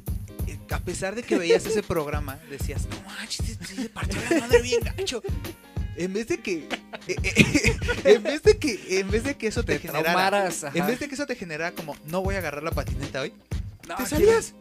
eh, 0.46 0.58
a 0.70 0.80
pesar 0.80 1.14
de 1.14 1.22
que 1.22 1.38
veías 1.38 1.66
ese 1.66 1.82
programa, 1.82 2.38
decías, 2.48 2.86
no 2.86 2.96
manches, 3.06 3.58
se 3.66 3.88
partió 3.88 4.20
la 4.30 4.40
madre 4.40 4.62
bien 4.62 4.80
gacho. 4.80 5.22
En 5.96 6.12
vez 6.12 6.28
de 6.28 6.38
que, 6.38 6.68
eh, 7.08 7.16
eh, 7.22 7.76
en 8.04 8.22
vez 8.22 8.42
de 8.42 8.58
que, 8.58 9.00
en 9.00 9.10
vez 9.10 9.24
de 9.24 9.36
que 9.36 9.46
eso 9.46 9.62
te, 9.62 9.78
te 9.78 9.88
generara, 9.88 10.50
en 10.74 10.86
vez 10.86 11.00
de 11.00 11.08
que 11.08 11.14
eso 11.14 11.26
te 11.26 11.36
generara 11.36 11.72
como, 11.72 11.96
no 12.06 12.22
voy 12.22 12.34
a 12.34 12.38
agarrar 12.38 12.62
la 12.62 12.70
patineta 12.70 13.22
hoy, 13.22 13.32
no, 13.88 13.96
te 13.96 14.06
salías. 14.06 14.54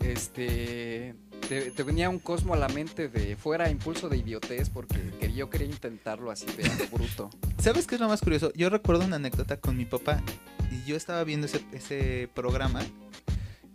Este, 0.00 1.14
te, 1.48 1.70
te, 1.72 1.82
venía 1.82 2.08
un 2.08 2.18
cosmo 2.18 2.54
a 2.54 2.56
la 2.56 2.68
mente 2.68 3.08
de 3.08 3.36
fuera 3.36 3.68
impulso 3.70 4.08
de 4.08 4.18
idiotez 4.18 4.70
porque 4.70 4.96
que 5.18 5.32
yo 5.32 5.50
quería 5.50 5.66
intentarlo 5.66 6.30
así 6.30 6.46
de 6.46 6.68
bruto. 6.92 7.30
¿Sabes 7.60 7.86
qué 7.86 7.96
es 7.96 8.00
lo 8.00 8.08
más 8.08 8.20
curioso? 8.20 8.52
Yo 8.54 8.70
recuerdo 8.70 9.04
una 9.04 9.16
anécdota 9.16 9.56
con 9.58 9.76
mi 9.76 9.84
papá 9.84 10.22
y 10.70 10.88
yo 10.88 10.96
estaba 10.96 11.24
viendo 11.24 11.46
ese, 11.46 11.60
ese 11.72 12.28
programa 12.34 12.82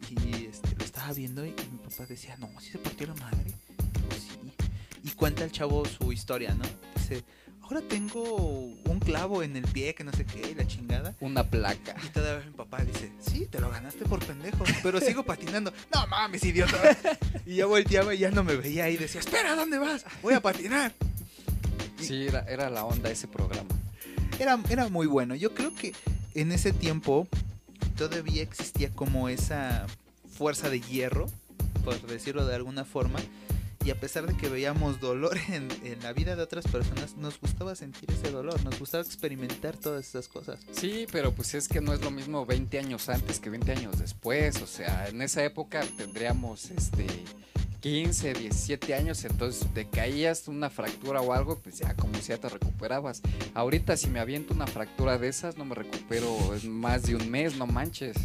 y 0.10 0.46
este, 0.46 0.76
lo 0.78 0.86
estaba 0.86 1.13
viendo 1.13 1.46
y 1.46 1.50
mi 1.50 1.78
papá 1.89 2.06
decía, 2.08 2.36
no, 2.38 2.50
si 2.60 2.72
se 2.72 2.78
partió 2.78 3.08
la 3.08 3.15
madre. 3.15 3.61
Y 5.21 5.23
cuenta 5.23 5.43
el 5.43 5.51
chavo 5.51 5.86
su 5.86 6.12
historia, 6.12 6.55
¿no? 6.55 6.63
Dice, 6.95 7.23
ahora 7.62 7.81
tengo 7.88 8.23
un 8.23 8.99
clavo 8.99 9.43
en 9.43 9.55
el 9.55 9.65
pie 9.65 9.93
que 9.93 10.03
no 10.03 10.12
sé 10.12 10.25
qué, 10.25 10.55
la 10.55 10.65
chingada. 10.65 11.15
Una 11.19 11.43
placa. 11.43 11.95
Y 12.03 12.10
todavía 12.10 12.43
mi 12.43 12.53
papá 12.53 12.84
dice, 12.84 13.12
sí, 13.19 13.45
te 13.45 13.60
lo 13.60 13.69
ganaste 13.69 14.03
por 14.05 14.25
pendejo, 14.25 14.63
pero 14.81 14.99
sigo 15.01 15.21
patinando. 15.23 15.71
No 15.93 16.07
mames, 16.07 16.43
idiota. 16.43 16.97
y 17.45 17.57
ya 17.57 17.67
volteaba 17.67 18.15
y 18.15 18.17
ya 18.17 18.31
no 18.31 18.43
me 18.43 18.55
veía 18.55 18.89
y 18.89 18.97
decía, 18.97 19.21
espera, 19.21 19.55
¿dónde 19.55 19.77
vas? 19.77 20.05
Voy 20.23 20.34
a 20.34 20.41
patinar. 20.41 20.91
Sí, 21.99 22.25
era, 22.25 22.39
era 22.49 22.71
la 22.71 22.84
onda 22.84 23.12
ese 23.12 23.27
programa. 23.27 23.69
Era, 24.39 24.60
era 24.71 24.89
muy 24.89 25.05
bueno. 25.05 25.36
Yo 25.36 25.53
creo 25.53 25.71
que 25.75 25.93
en 26.34 26.51
ese 26.51 26.73
tiempo 26.73 27.27
todavía 27.95 28.41
existía 28.41 28.89
como 28.89 29.29
esa 29.29 29.86
fuerza 30.36 30.71
de 30.71 30.81
hierro, 30.81 31.27
por 31.86 32.01
decirlo 32.07 32.47
de 32.47 32.55
alguna 32.55 32.86
forma, 32.86 33.19
y 33.84 33.91
a 33.91 34.00
pesar 34.00 34.28
de 34.28 34.36
que 34.36 34.50
veíamos 34.50 35.00
dolor 35.00 35.38
en, 35.50 35.70
en, 35.84 36.02
la 36.02 36.13
vida 36.13 36.36
de 36.36 36.44
otras 36.44 36.65
personas, 36.67 37.17
nos 37.17 37.39
gustaba 37.39 37.76
sentir 37.76 38.10
ese 38.12 38.32
dolor, 38.32 38.63
nos 38.63 38.78
gustaba 38.80 39.04
experimentar 39.04 39.78
todas 39.78 40.08
esas 40.08 40.28
cosas. 40.28 40.60
Sí, 40.72 41.08
pero 41.12 41.32
pues 41.32 41.54
es 41.54 41.67
que 41.67 41.82
no 41.82 41.94
es 41.94 42.02
lo 42.02 42.12
mismo 42.12 42.46
20 42.46 42.80
años 42.80 43.10
antes 43.10 43.39
que 43.39 43.50
20 43.50 43.72
años 43.72 44.00
después, 44.00 44.62
o 44.62 44.67
sea, 44.67 45.08
en 45.10 45.22
esa 45.22 45.44
época 45.44 45.82
tendríamos 45.98 46.72
este 46.72 47.08
15, 47.82 48.34
17 48.34 48.94
años, 48.94 49.26
entonces 49.26 49.67
te 49.74 49.88
caías 49.89 50.48
una 50.48 50.70
fractura 50.70 51.22
o 51.22 51.34
algo, 51.34 51.58
pues 51.58 51.80
ya 51.80 51.96
como 51.96 52.13
si 52.15 52.30
ya 52.30 52.38
te 52.38 52.48
recuperabas. 52.48 53.22
Ahorita 53.56 53.98
si 53.98 54.08
me 54.08 54.20
aviento 54.20 54.54
una 54.54 54.67
fractura 54.67 55.17
de 55.17 55.28
esas, 55.28 55.58
no 55.58 55.65
me 55.65 55.74
recupero 55.74 56.56
en 56.56 56.72
más 56.72 57.04
de 57.04 57.15
un 57.15 57.30
mes, 57.30 57.58
no 57.58 57.65
manches. 57.65 58.15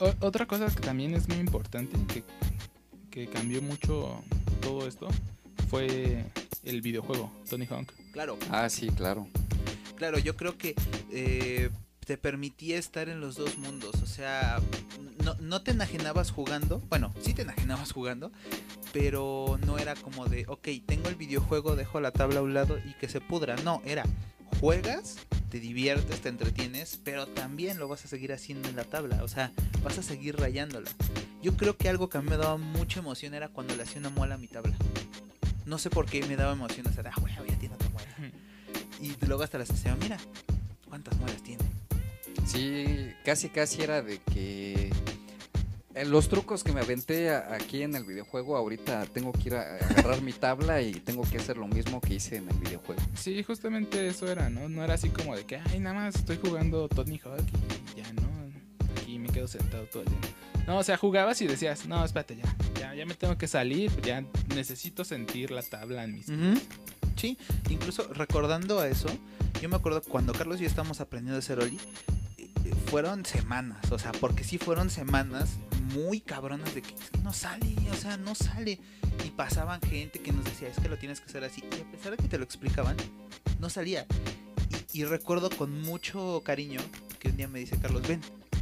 O 0.00 0.12
otra 0.26 0.46
cosa 0.46 0.66
que 0.66 0.80
también 0.80 1.14
es 1.14 1.28
muy 1.28 1.38
importante, 1.38 1.96
que, 2.12 2.24
que 3.10 3.28
cambió 3.28 3.62
mucho 3.62 4.22
todo 4.60 4.86
esto, 4.86 5.08
fue 5.68 6.24
el 6.64 6.80
videojuego, 6.80 7.32
Tony 7.48 7.66
Hawk. 7.66 7.92
Claro. 8.12 8.38
Ah, 8.50 8.68
sí, 8.68 8.88
claro. 8.90 9.26
Claro, 9.96 10.18
yo 10.18 10.36
creo 10.36 10.56
que... 10.56 10.74
Eh 11.10 11.70
te 12.10 12.18
permitía 12.18 12.76
estar 12.76 13.08
en 13.08 13.20
los 13.20 13.36
dos 13.36 13.56
mundos. 13.56 13.94
O 14.02 14.06
sea, 14.06 14.58
no, 15.24 15.36
no, 15.38 15.62
te 15.62 15.70
enajenabas 15.70 16.32
jugando. 16.32 16.82
Bueno, 16.88 17.14
sí 17.20 17.34
te 17.34 17.42
enajenabas 17.42 17.92
jugando. 17.92 18.32
Pero 18.92 19.60
no 19.64 19.78
era 19.78 19.94
como 19.94 20.26
de, 20.26 20.44
ok, 20.48 20.66
tengo 20.84 21.08
el 21.08 21.14
videojuego, 21.14 21.76
dejo 21.76 22.00
la 22.00 22.10
tabla 22.10 22.40
a 22.40 22.42
un 22.42 22.52
lado 22.52 22.80
y 22.84 22.94
que 22.94 23.08
se 23.08 23.20
pudra. 23.20 23.54
No, 23.62 23.80
era, 23.84 24.02
juegas, 24.58 25.18
te 25.50 25.58
diviertes, 25.58 26.20
te 26.20 26.28
entretienes, 26.28 26.98
pero 27.02 27.26
también 27.26 27.78
lo 27.78 27.88
vas 27.88 28.04
a 28.04 28.08
seguir 28.08 28.32
haciendo 28.32 28.68
en 28.68 28.76
la 28.76 28.84
tabla. 28.84 29.22
O 29.24 29.28
sea, 29.28 29.52
vas 29.82 29.98
a 29.98 30.02
seguir 30.02 30.36
rayándola. 30.36 30.90
Yo 31.42 31.56
creo 31.56 31.76
que 31.76 31.88
algo 31.88 32.08
que 32.08 32.18
a 32.18 32.22
mí 32.22 32.30
me 32.30 32.36
daba 32.36 32.56
mucha 32.56 33.00
emoción 33.00 33.34
era 33.34 33.48
cuando 33.48 33.74
le 33.74 33.82
hacía 33.82 33.98
una 33.98 34.10
muela 34.10 34.36
a 34.36 34.38
mi 34.38 34.46
tabla. 34.46 34.76
No 35.66 35.78
sé 35.78 35.90
por 35.90 36.06
qué 36.06 36.24
me 36.26 36.36
daba 36.36 36.52
emoción. 36.52 36.86
O 36.86 36.92
sea, 36.92 37.02
ah, 37.06 37.20
güey, 37.20 37.34
ya 37.34 37.58
tiene 37.58 37.74
otra 37.74 37.88
muela. 37.90 38.10
Y 39.00 39.16
luego 39.26 39.42
hasta 39.42 39.58
la 39.58 39.66
sensación, 39.66 39.98
mira, 40.00 40.18
¿cuántas 40.88 41.16
muelas 41.18 41.42
tiene? 41.42 41.64
Sí, 42.46 43.10
casi 43.24 43.48
casi 43.48 43.82
era 43.82 44.02
de 44.02 44.18
que 44.18 44.92
los 46.06 46.28
trucos 46.28 46.62
que 46.62 46.72
me 46.72 46.80
aventé 46.80 47.30
aquí 47.30 47.82
en 47.82 47.96
el 47.96 48.04
videojuego, 48.04 48.56
ahorita 48.56 49.06
tengo 49.06 49.32
que 49.32 49.48
ir 49.48 49.54
a 49.56 49.76
agarrar 49.76 50.22
mi 50.22 50.32
tabla 50.32 50.80
y 50.82 50.92
tengo 50.92 51.22
que 51.22 51.38
hacer 51.38 51.56
lo 51.56 51.66
mismo 51.66 52.00
que 52.00 52.14
hice 52.14 52.36
en 52.36 52.48
el 52.48 52.56
videojuego. 52.58 53.00
Sí, 53.14 53.42
justamente 53.42 54.06
eso 54.06 54.30
era, 54.30 54.48
¿no? 54.50 54.68
No 54.68 54.84
era 54.84 54.94
así 54.94 55.10
como 55.10 55.36
de 55.36 55.44
que, 55.44 55.56
ay, 55.56 55.80
nada 55.80 55.94
más 55.94 56.14
estoy 56.14 56.38
jugando 56.38 56.88
Tony 56.88 57.18
Hawk 57.18 57.44
y 57.96 58.00
ya, 58.00 58.12
¿no? 58.12 58.28
Aquí 59.00 59.18
me 59.18 59.28
quedo 59.28 59.48
sentado 59.48 59.84
todo 59.84 60.02
el 60.02 60.08
día. 60.08 60.18
No, 60.66 60.78
o 60.78 60.82
sea, 60.84 60.96
jugabas 60.96 61.40
y 61.42 61.46
decías, 61.48 61.86
no, 61.86 62.04
espérate, 62.04 62.36
ya, 62.36 62.56
ya, 62.78 62.94
ya 62.94 63.06
me 63.06 63.14
tengo 63.14 63.36
que 63.36 63.48
salir, 63.48 63.90
ya 64.02 64.24
necesito 64.54 65.04
sentir 65.04 65.50
la 65.50 65.62
tabla 65.62 66.04
en 66.04 66.14
mis 66.14 66.26
pies. 66.26 66.38
Uh 66.38 66.42
-huh. 66.42 66.60
Sí, 67.16 67.36
incluso 67.68 68.06
recordando 68.14 68.78
a 68.78 68.86
eso, 68.86 69.08
yo 69.60 69.68
me 69.68 69.76
acuerdo 69.76 70.00
cuando 70.02 70.32
Carlos 70.32 70.58
y 70.60 70.62
yo 70.62 70.68
estábamos 70.68 71.00
aprendiendo 71.00 71.36
a 71.36 71.40
hacer 71.40 71.58
Oli, 71.58 71.78
fueron 72.86 73.24
semanas, 73.24 73.90
o 73.90 73.98
sea, 73.98 74.12
porque 74.12 74.44
sí 74.44 74.58
fueron 74.58 74.90
semanas 74.90 75.58
muy 75.94 76.20
cabronas 76.20 76.74
de 76.74 76.82
que, 76.82 76.94
no 77.22 77.32
sale, 77.32 77.76
o 77.90 77.96
sea, 77.96 78.16
no 78.16 78.34
sale. 78.34 78.78
Y 79.24 79.30
pasaban 79.30 79.80
gente 79.82 80.20
que 80.20 80.32
nos 80.32 80.44
decía, 80.44 80.68
es 80.68 80.78
que 80.78 80.88
lo 80.88 80.98
tienes 80.98 81.20
que 81.20 81.26
hacer 81.26 81.44
así. 81.44 81.62
Y 81.76 81.80
a 81.80 81.90
pesar 81.90 82.12
de 82.12 82.16
que 82.18 82.28
te 82.28 82.38
lo 82.38 82.44
explicaban, 82.44 82.96
no 83.58 83.68
salía. 83.70 84.06
Y, 84.92 85.00
y 85.00 85.04
recuerdo 85.04 85.50
con 85.50 85.82
mucho 85.82 86.42
cariño 86.44 86.80
que 87.18 87.28
un 87.28 87.36
día 87.36 87.48
me 87.48 87.58
dice, 87.58 87.78
Carlos, 87.78 88.06
ven, 88.06 88.20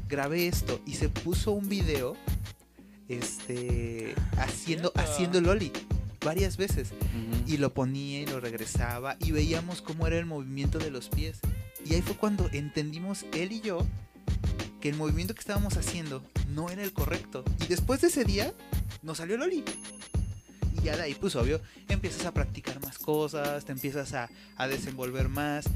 grabé 0.09 0.49
esto. 0.49 0.81
Y 0.87 0.95
se 0.95 1.09
puso 1.09 1.53
un 1.53 1.69
video 1.69 2.17
este 3.09 4.15
haciendo, 4.37 4.93
haciendo 4.97 5.41
Loli 5.41 5.73
varias 6.25 6.57
veces. 6.57 6.91
Uh 6.93 6.95
-huh. 6.95 7.53
Y 7.53 7.57
lo 7.59 7.73
ponía 7.73 8.21
y 8.21 8.27
lo 8.27 8.41
regresaba. 8.41 9.17
Y 9.21 9.33
veíamos 9.33 9.83
cómo 9.83 10.07
era 10.07 10.19
el 10.19 10.27
movimiento 10.27 10.79
de 10.79 10.91
los 10.91 11.09
pies. 11.09 11.41
Y 11.85 11.95
ahí 11.95 12.03
fue 12.03 12.17
cuando 12.17 12.49
entendimos 12.53 13.25
él 13.33 13.53
y 13.53 13.61
yo 13.61 13.87
que 14.81 14.89
el 14.89 14.97
movimiento 14.97 15.35
que 15.35 15.41
estábamos 15.41 15.77
haciendo 15.77 16.23
no 16.49 16.71
era 16.71 16.83
el 16.83 16.93
correcto. 16.93 17.45
Y 17.63 17.67
después 17.67 18.01
de 18.01 18.09
ese 18.09 18.25
día, 18.25 18.53
nos 19.03 19.19
salió 19.19 19.37
Loli. 19.37 19.65
Y 20.77 20.85
ya 20.85 20.97
de 20.97 21.03
ahí, 21.03 21.15
pues 21.15 21.35
obvio, 21.37 21.61
empiezas 21.89 22.27
a 22.27 22.33
practicar 22.33 22.81
más 22.81 22.99
cosas, 22.99 23.65
te 23.65 23.73
empiezas 23.73 24.15
a, 24.15 24.29
a 24.57 24.69
desenvolver 24.69 25.29
más. 25.29 25.67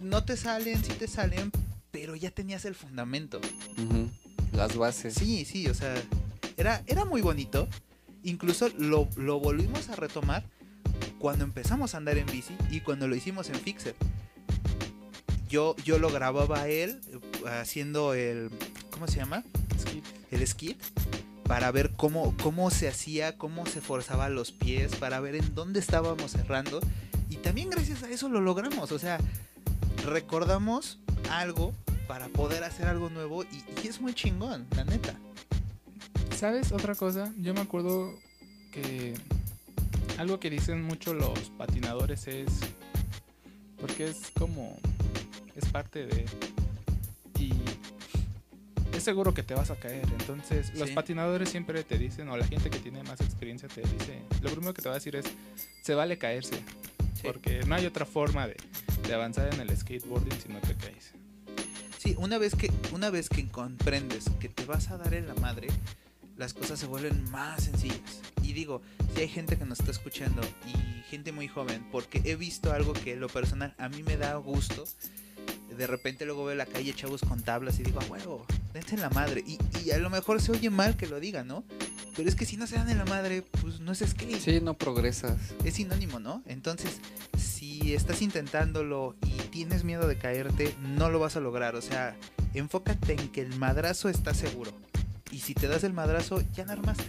No 0.00 0.24
te 0.24 0.36
salen, 0.36 0.82
sí 0.84 0.92
te 0.92 1.08
salen, 1.08 1.50
pero 1.90 2.14
ya 2.14 2.30
tenías 2.30 2.64
el 2.64 2.74
fundamento. 2.74 3.40
Uh 3.78 3.80
-huh. 3.80 4.08
Las 4.52 4.76
bases. 4.76 5.14
Sí, 5.14 5.44
sí, 5.44 5.66
o 5.68 5.74
sea, 5.74 5.94
era, 6.56 6.82
era 6.86 7.04
muy 7.04 7.22
bonito. 7.22 7.68
Incluso 8.22 8.68
lo, 8.78 9.08
lo 9.16 9.40
volvimos 9.40 9.88
a 9.88 9.96
retomar 9.96 10.44
cuando 11.18 11.44
empezamos 11.44 11.94
a 11.94 11.96
andar 11.96 12.18
en 12.18 12.26
bici 12.26 12.54
y 12.70 12.80
cuando 12.80 13.08
lo 13.08 13.16
hicimos 13.16 13.48
en 13.48 13.56
Fixer. 13.56 13.94
Yo, 15.48 15.76
yo 15.84 15.98
lo 15.98 16.10
grababa 16.10 16.62
a 16.62 16.68
él 16.68 17.00
haciendo 17.46 18.14
el. 18.14 18.50
¿Cómo 18.90 19.06
se 19.06 19.16
llama? 19.16 19.44
Skip. 19.78 20.04
El 20.30 20.46
skid. 20.46 20.76
Para 21.44 21.70
ver 21.70 21.92
cómo, 21.96 22.34
cómo 22.42 22.70
se 22.70 22.88
hacía, 22.88 23.36
cómo 23.36 23.66
se 23.66 23.80
forzaba 23.80 24.30
los 24.30 24.50
pies, 24.50 24.96
para 24.96 25.20
ver 25.20 25.36
en 25.36 25.54
dónde 25.54 25.80
estábamos 25.80 26.32
cerrando. 26.32 26.80
Y 27.28 27.36
también 27.36 27.68
gracias 27.70 28.02
a 28.02 28.10
eso 28.10 28.28
lo 28.28 28.40
logramos. 28.40 28.92
O 28.92 28.98
sea, 28.98 29.18
recordamos 30.06 30.98
algo 31.30 31.74
para 32.08 32.28
poder 32.28 32.64
hacer 32.64 32.86
algo 32.86 33.10
nuevo 33.10 33.44
y, 33.44 33.62
y 33.82 33.88
es 33.88 34.00
muy 34.00 34.14
chingón, 34.14 34.66
la 34.74 34.84
neta. 34.84 35.14
¿Sabes 36.36 36.72
otra 36.72 36.94
cosa? 36.94 37.32
Yo 37.38 37.54
me 37.54 37.60
acuerdo 37.60 38.18
que 38.72 39.14
algo 40.18 40.40
que 40.40 40.50
dicen 40.50 40.82
mucho 40.82 41.14
los 41.14 41.50
patinadores 41.56 42.26
es 42.26 42.48
porque 43.80 44.08
es 44.08 44.30
como 44.38 44.78
es 45.56 45.64
parte 45.66 46.06
de 46.06 46.24
y 47.38 47.52
es 48.96 49.02
seguro 49.02 49.34
que 49.34 49.42
te 49.42 49.54
vas 49.54 49.70
a 49.70 49.76
caer. 49.76 50.04
Entonces, 50.20 50.72
los 50.74 50.88
Sí. 50.90 50.94
patinadores 50.94 51.48
siempre 51.48 51.82
te 51.84 51.98
dicen 51.98 52.28
o 52.28 52.36
la 52.36 52.46
gente 52.46 52.70
que 52.70 52.78
tiene 52.78 53.02
más 53.02 53.20
experiencia 53.20 53.68
te 53.68 53.80
dice, 53.82 54.22
lo 54.42 54.50
primero 54.50 54.72
que 54.74 54.82
te 54.82 54.88
va 54.88 54.94
a 54.94 54.98
decir 54.98 55.16
es 55.16 55.26
se 55.82 55.94
vale 55.94 56.16
caerse, 56.18 56.54
Sí. 57.14 57.22
porque 57.24 57.60
no 57.66 57.74
hay 57.74 57.86
otra 57.86 58.06
forma 58.06 58.46
de, 58.46 58.56
de 59.06 59.14
avanzar 59.14 59.52
en 59.52 59.60
el 59.60 59.76
skateboarding 59.76 60.40
si 60.40 60.48
no 60.48 60.60
te 60.60 60.74
caes. 60.76 61.12
Sí, 61.98 62.14
una 62.18 62.38
vez 62.38 62.54
que 62.54 62.70
una 62.92 63.10
vez 63.10 63.28
que 63.28 63.46
comprendes 63.48 64.26
que 64.38 64.48
te 64.48 64.64
vas 64.66 64.90
a 64.90 64.98
dar 64.98 65.14
en 65.14 65.26
la 65.26 65.34
madre, 65.34 65.68
las 66.36 66.52
cosas 66.52 66.78
se 66.78 66.86
vuelven 66.86 67.30
más 67.30 67.64
sencillas. 67.64 68.20
Y 68.42 68.52
digo, 68.52 68.82
si 69.14 69.22
hay 69.22 69.28
gente 69.28 69.56
que 69.56 69.64
nos 69.64 69.78
está 69.80 69.90
escuchando 69.92 70.42
y 70.66 71.02
gente 71.10 71.32
muy 71.32 71.48
joven, 71.48 71.86
porque 71.90 72.20
he 72.24 72.36
visto 72.36 72.72
algo 72.72 72.92
que 72.92 73.16
lo 73.16 73.28
personal 73.28 73.74
a 73.78 73.88
mí 73.88 74.02
me 74.02 74.16
da 74.16 74.34
gusto. 74.36 74.84
De 75.74 75.86
repente 75.86 76.24
luego 76.24 76.44
veo 76.44 76.54
la 76.56 76.66
calle 76.66 76.94
chavos 76.94 77.20
con 77.22 77.42
tablas 77.42 77.78
y 77.78 77.82
digo, 77.82 78.00
a 78.00 78.04
huevo, 78.04 78.46
dense 78.72 78.94
en 78.94 79.00
la 79.02 79.10
madre. 79.10 79.42
Y, 79.46 79.58
y 79.84 79.90
a 79.90 79.98
lo 79.98 80.10
mejor 80.10 80.40
se 80.40 80.52
oye 80.52 80.70
mal 80.70 80.96
que 80.96 81.06
lo 81.06 81.20
diga, 81.20 81.44
¿no? 81.44 81.64
Pero 82.16 82.28
es 82.28 82.36
que 82.36 82.46
si 82.46 82.56
no 82.56 82.66
se 82.66 82.76
dan 82.76 82.88
en 82.90 82.98
la 82.98 83.04
madre, 83.06 83.42
pues 83.60 83.80
no 83.80 83.90
es 83.92 83.98
skate 83.98 84.40
Sí, 84.40 84.60
no 84.60 84.74
progresas. 84.74 85.36
es 85.64 85.74
sinónimo, 85.74 86.20
¿no? 86.20 86.42
Entonces, 86.46 87.00
si 87.36 87.92
estás 87.94 88.22
intentándolo 88.22 89.16
y 89.26 89.32
tienes 89.48 89.82
miedo 89.84 90.06
de 90.06 90.16
caerte, 90.16 90.74
no 90.80 91.10
lo 91.10 91.18
vas 91.18 91.36
a 91.36 91.40
lograr. 91.40 91.74
O 91.74 91.82
sea, 91.82 92.16
enfócate 92.54 93.14
en 93.14 93.28
que 93.30 93.40
el 93.40 93.56
madrazo 93.58 94.08
está 94.08 94.32
seguro. 94.32 94.72
Y 95.32 95.40
si 95.40 95.54
te 95.54 95.66
das 95.66 95.82
el 95.82 95.92
madrazo, 95.92 96.40
ya 96.54 96.64
la 96.64 96.74
armaste. 96.74 97.04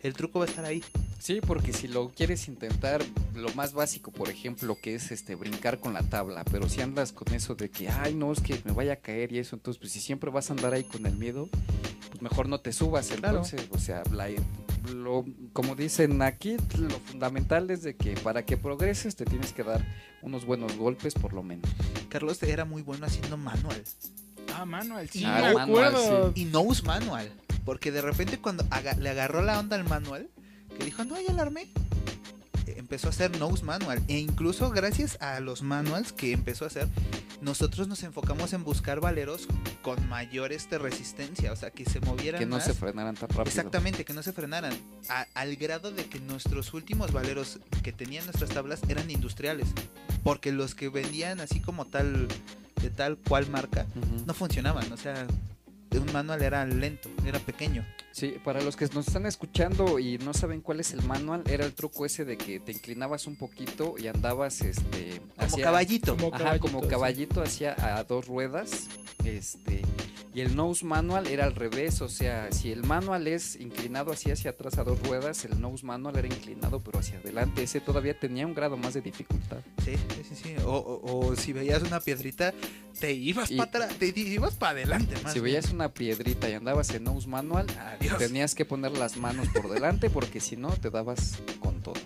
El 0.00 0.12
truco 0.12 0.38
va 0.40 0.44
a 0.44 0.48
estar 0.48 0.64
ahí. 0.66 0.84
Sí, 1.18 1.40
porque 1.40 1.72
si 1.72 1.88
lo 1.88 2.10
quieres 2.10 2.46
intentar, 2.46 3.02
lo 3.34 3.52
más 3.54 3.72
básico, 3.72 4.12
por 4.12 4.28
ejemplo, 4.30 4.78
que 4.80 4.94
es 4.94 5.10
este 5.10 5.34
brincar 5.34 5.80
con 5.80 5.92
la 5.92 6.02
tabla, 6.02 6.44
pero 6.44 6.68
si 6.68 6.80
andas 6.82 7.12
con 7.12 7.32
eso 7.34 7.54
de 7.56 7.68
que, 7.70 7.88
ay, 7.88 8.14
no, 8.14 8.32
es 8.32 8.40
que 8.40 8.60
me 8.64 8.72
vaya 8.72 8.92
a 8.94 8.96
caer 8.96 9.32
y 9.32 9.38
eso, 9.38 9.56
entonces, 9.56 9.80
pues 9.80 9.92
si 9.92 10.00
siempre 10.00 10.30
vas 10.30 10.50
a 10.50 10.52
andar 10.52 10.72
ahí 10.72 10.84
con 10.84 11.04
el 11.04 11.16
miedo, 11.16 11.48
pues 12.10 12.22
mejor 12.22 12.48
no 12.48 12.60
te 12.60 12.72
subas. 12.72 13.08
Claro. 13.08 13.38
Entonces, 13.38 13.66
o 13.70 13.78
sea, 13.78 14.02
la- 14.12 14.28
lo, 14.94 15.24
como 15.52 15.74
dicen 15.74 16.22
aquí, 16.22 16.56
lo 16.78 16.90
fundamental 17.00 17.68
es 17.72 17.82
de 17.82 17.96
que 17.96 18.12
para 18.14 18.44
que 18.44 18.56
progreses 18.56 19.16
te 19.16 19.24
tienes 19.24 19.52
que 19.52 19.64
dar 19.64 19.84
unos 20.22 20.44
buenos 20.44 20.76
golpes 20.76 21.14
por 21.14 21.32
lo 21.32 21.42
menos. 21.42 21.68
Carlos 22.08 22.40
era 22.44 22.64
muy 22.64 22.82
bueno 22.82 23.04
haciendo 23.06 23.36
manual. 23.36 23.82
Ah, 24.54 24.64
manual, 24.64 25.08
sí, 25.10 25.24
Ah, 25.26 25.40
me 25.48 25.54
manual, 25.54 25.86
acuerdo. 25.94 26.32
Y 26.36 26.44
no 26.44 26.60
us 26.60 26.84
manual. 26.84 27.32
Porque 27.64 27.90
de 27.90 28.00
repente 28.00 28.38
cuando 28.38 28.64
aga- 28.70 28.94
le 28.94 29.08
agarró 29.10 29.42
la 29.42 29.58
onda 29.58 29.74
al 29.74 29.82
manual, 29.82 30.28
que 30.78 30.84
dijo, 30.84 31.04
no, 31.04 31.20
ya 31.20 31.32
la 31.32 31.42
armé. 31.42 31.62
eh, 32.66 32.74
Empezó 32.76 33.08
a 33.08 33.10
hacer 33.10 33.38
nose 33.38 33.64
manual. 33.64 34.02
E 34.08 34.18
incluso 34.18 34.70
gracias 34.70 35.20
a 35.20 35.40
los 35.40 35.62
manuals 35.62 36.12
que 36.12 36.32
empezó 36.32 36.64
a 36.64 36.68
hacer, 36.68 36.88
nosotros 37.40 37.86
nos 37.88 38.02
enfocamos 38.02 38.52
en 38.52 38.64
buscar 38.64 39.00
valeros 39.00 39.46
con 39.82 40.08
mayor 40.08 40.52
este, 40.52 40.78
resistencia. 40.78 41.52
O 41.52 41.56
sea, 41.56 41.70
que 41.70 41.84
se 41.84 42.00
movieran 42.00 42.38
Que 42.40 42.46
no 42.46 42.56
más. 42.56 42.64
se 42.64 42.74
frenaran 42.74 43.14
tan 43.14 43.28
rápido. 43.28 43.44
Exactamente, 43.44 44.04
que 44.04 44.12
no 44.14 44.22
se 44.22 44.32
frenaran. 44.32 44.72
A- 45.08 45.26
al 45.34 45.56
grado 45.56 45.90
de 45.92 46.06
que 46.06 46.20
nuestros 46.20 46.72
últimos 46.74 47.12
valeros 47.12 47.58
que 47.82 47.92
tenían 47.92 48.24
nuestras 48.24 48.50
tablas 48.50 48.80
eran 48.88 49.10
industriales. 49.10 49.68
Porque 50.24 50.50
los 50.52 50.74
que 50.74 50.88
vendían 50.88 51.40
así 51.40 51.60
como 51.60 51.84
tal, 51.84 52.26
de 52.82 52.90
tal 52.90 53.16
cual 53.16 53.48
marca, 53.48 53.86
no 54.26 54.34
funcionaban. 54.34 54.90
O 54.92 54.96
sea, 54.96 55.26
un 55.98 56.12
manual 56.12 56.42
era 56.42 56.64
lento, 56.66 57.08
era 57.24 57.38
pequeño. 57.38 57.84
Sí, 58.12 58.36
para 58.44 58.62
los 58.62 58.76
que 58.76 58.86
nos 58.94 59.06
están 59.08 59.26
escuchando 59.26 59.98
y 59.98 60.16
no 60.18 60.32
saben 60.32 60.60
cuál 60.62 60.80
es 60.80 60.92
el 60.92 61.02
manual, 61.02 61.42
era 61.46 61.66
el 61.66 61.74
truco 61.74 62.06
ese 62.06 62.24
de 62.24 62.36
que 62.38 62.60
te 62.60 62.72
inclinabas 62.72 63.26
un 63.26 63.36
poquito 63.36 63.94
y 63.98 64.06
andabas 64.06 64.62
este 64.62 65.20
Como 65.20 65.32
hacia- 65.46 65.64
caballito. 65.64 66.16
Como 66.16 66.34
Ajá, 66.34 66.58
como 66.58 66.82
sí. 66.82 66.88
caballito 66.88 67.42
hacia 67.42 67.74
a 67.98 68.02
dos 68.04 68.26
ruedas. 68.26 68.86
Este, 69.24 69.82
y 70.34 70.40
el 70.40 70.54
nose 70.54 70.84
manual 70.84 71.26
era 71.26 71.44
al 71.44 71.54
revés, 71.54 72.00
o 72.02 72.08
sea, 72.08 72.52
si 72.52 72.70
el 72.70 72.84
manual 72.84 73.26
es 73.26 73.56
inclinado 73.56 74.12
así 74.12 74.30
hacia 74.30 74.50
atrás 74.52 74.78
a 74.78 74.84
dos 74.84 75.00
ruedas, 75.02 75.44
el 75.46 75.60
nose 75.60 75.84
manual 75.84 76.16
era 76.16 76.28
inclinado 76.28 76.80
pero 76.80 76.98
hacia 77.00 77.18
adelante. 77.18 77.62
Ese 77.64 77.80
todavía 77.80 78.18
tenía 78.18 78.46
un 78.46 78.54
grado 78.54 78.76
más 78.76 78.94
de 78.94 79.00
dificultad. 79.00 79.58
Sí, 79.84 79.94
sí, 79.96 80.22
sí. 80.28 80.34
sí. 80.42 80.54
O, 80.64 80.70
o- 80.76 81.26
o 81.28 81.36
si 81.36 81.52
veías 81.52 81.82
una 81.82 82.00
piedrita, 82.00 82.54
te 83.00 83.12
ibas 83.12 83.50
para 83.50 83.64
atrás, 83.68 83.94
te, 83.98 84.12
te 84.12 84.20
ibas 84.20 84.54
para 84.54 84.72
adelante. 84.72 85.14
Más 85.22 85.32
si 85.32 85.40
bien. 85.40 85.44
veías 85.44 85.72
una 85.72 85.85
piedrita 85.92 86.48
y 86.48 86.54
andabas 86.54 86.90
en 86.90 87.04
nose 87.04 87.28
manual, 87.28 87.66
Adiós. 87.78 88.18
tenías 88.18 88.54
que 88.54 88.64
poner 88.64 88.92
las 88.92 89.16
manos 89.16 89.48
por 89.48 89.68
delante 89.70 90.10
porque 90.10 90.40
si 90.40 90.56
no 90.56 90.70
te 90.70 90.90
dabas 90.90 91.38
con 91.60 91.80
todo. 91.82 92.00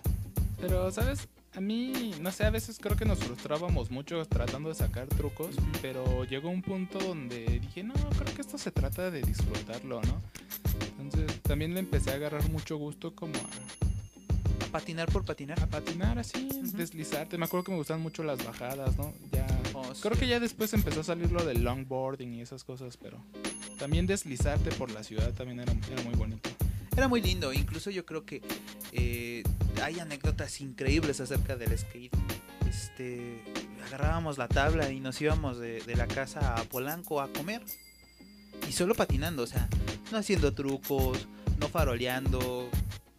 Pero, 0.61 0.91
¿sabes? 0.93 1.27
A 1.55 1.61
mí, 1.61 2.13
no 2.21 2.31
sé, 2.31 2.45
a 2.45 2.51
veces 2.51 2.79
creo 2.81 2.97
que 2.97 3.05
nos 3.05 3.19
frustrábamos 3.19 3.91
mucho 3.91 4.25
tratando 4.27 4.69
de 4.69 4.75
sacar 4.77 5.09
trucos, 5.09 5.57
pero 5.83 6.25
llegó 6.25 6.49
un 6.49 6.63
punto 6.63 6.99
donde 6.99 7.59
dije, 7.61 7.83
no, 7.83 7.95
creo 7.95 8.35
que 8.35 8.43
esto 8.43 8.57
se 8.57 8.71
trata 8.71 9.11
de 9.11 9.23
disfrutarlo, 9.23 10.01
¿no? 10.03 10.21
Entonces 11.01 11.41
también 11.43 11.75
le 11.75 11.81
empecé 11.81 12.11
a 12.11 12.15
agarrar 12.15 12.49
mucho 12.51 12.77
gusto 12.77 13.15
como 13.17 13.35
a, 13.35 14.71
patinar 14.71 15.11
por 15.11 15.25
patinar. 15.25 15.61
a 15.61 15.67
patinar 15.67 16.19
así, 16.21 16.49
Ujú. 16.53 16.77
deslizarte. 16.77 17.37
Me 17.37 17.47
acuerdo 17.47 17.65
que 17.65 17.73
me 17.73 17.79
gustan 17.79 18.01
mucho 18.01 18.23
las 18.23 18.45
bajadas, 18.45 18.97
¿no? 18.97 19.13
Ya, 19.33 19.47
Oh, 19.75 19.93
creo 20.01 20.15
sí. 20.15 20.21
que 20.21 20.27
ya 20.29 20.41
después 20.41 20.73
empezó 20.75 21.01
a 21.01 21.05
salir 21.05 21.31
lo 21.33 21.45
del 21.45 21.63
longboarding 21.65 22.35
y 22.35 22.43
esas 22.43 22.63
cosas, 22.65 22.97
pero 22.97 23.19
también 23.81 24.07
deslizarte 24.07 24.71
por 24.73 24.91
la 24.93 25.03
ciudad 25.03 25.33
también 25.33 25.59
era, 25.61 25.73
era 25.91 26.03
muy 26.03 26.15
bonito. 26.15 26.49
Era 26.97 27.09
muy 27.09 27.21
lindo, 27.23 27.53
incluso 27.53 27.91
yo 27.91 28.05
creo 28.05 28.25
que 28.25 28.43
eh, 28.93 29.43
hay 29.83 29.99
anécdotas 30.01 30.61
increíbles 30.61 31.21
acerca 31.21 31.57
del 31.57 31.77
skate. 31.77 32.15
Este, 32.69 33.43
agarrábamos 33.87 34.39
la 34.39 34.47
tabla 34.49 34.91
y 34.91 35.01
nos 35.01 35.21
íbamos 35.21 35.59
de, 35.59 35.81
de 35.83 35.97
la 35.97 36.07
casa 36.07 36.55
a 36.57 36.63
Polanco 36.65 37.21
a 37.21 37.29
comer. 37.33 37.63
Y 38.69 38.73
solo 38.73 38.95
patinando, 38.95 39.43
o 39.43 39.47
sea, 39.47 39.69
no 40.13 40.19
haciendo 40.19 40.53
trucos, 40.53 41.27
no 41.59 41.69
faroleando. 41.69 42.69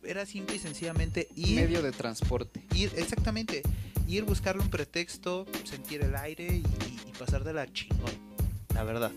Era 0.03 0.25
simple 0.25 0.55
y 0.55 0.59
sencillamente 0.59 1.27
ir, 1.35 1.55
Medio 1.61 1.81
de 1.81 1.91
transporte. 1.91 2.61
ir 2.75 2.91
exactamente, 2.97 3.61
ir 4.07 4.23
buscarle 4.23 4.61
un 4.61 4.69
pretexto, 4.69 5.45
sentir 5.63 6.01
el 6.01 6.15
aire 6.15 6.45
y, 6.47 6.57
y- 6.59 7.09
y 7.09 7.11
pasar 7.17 7.43
de 7.43 7.53
la 7.53 7.71
chingón, 7.71 8.11
la 8.73 8.83
verdad. 8.83 9.11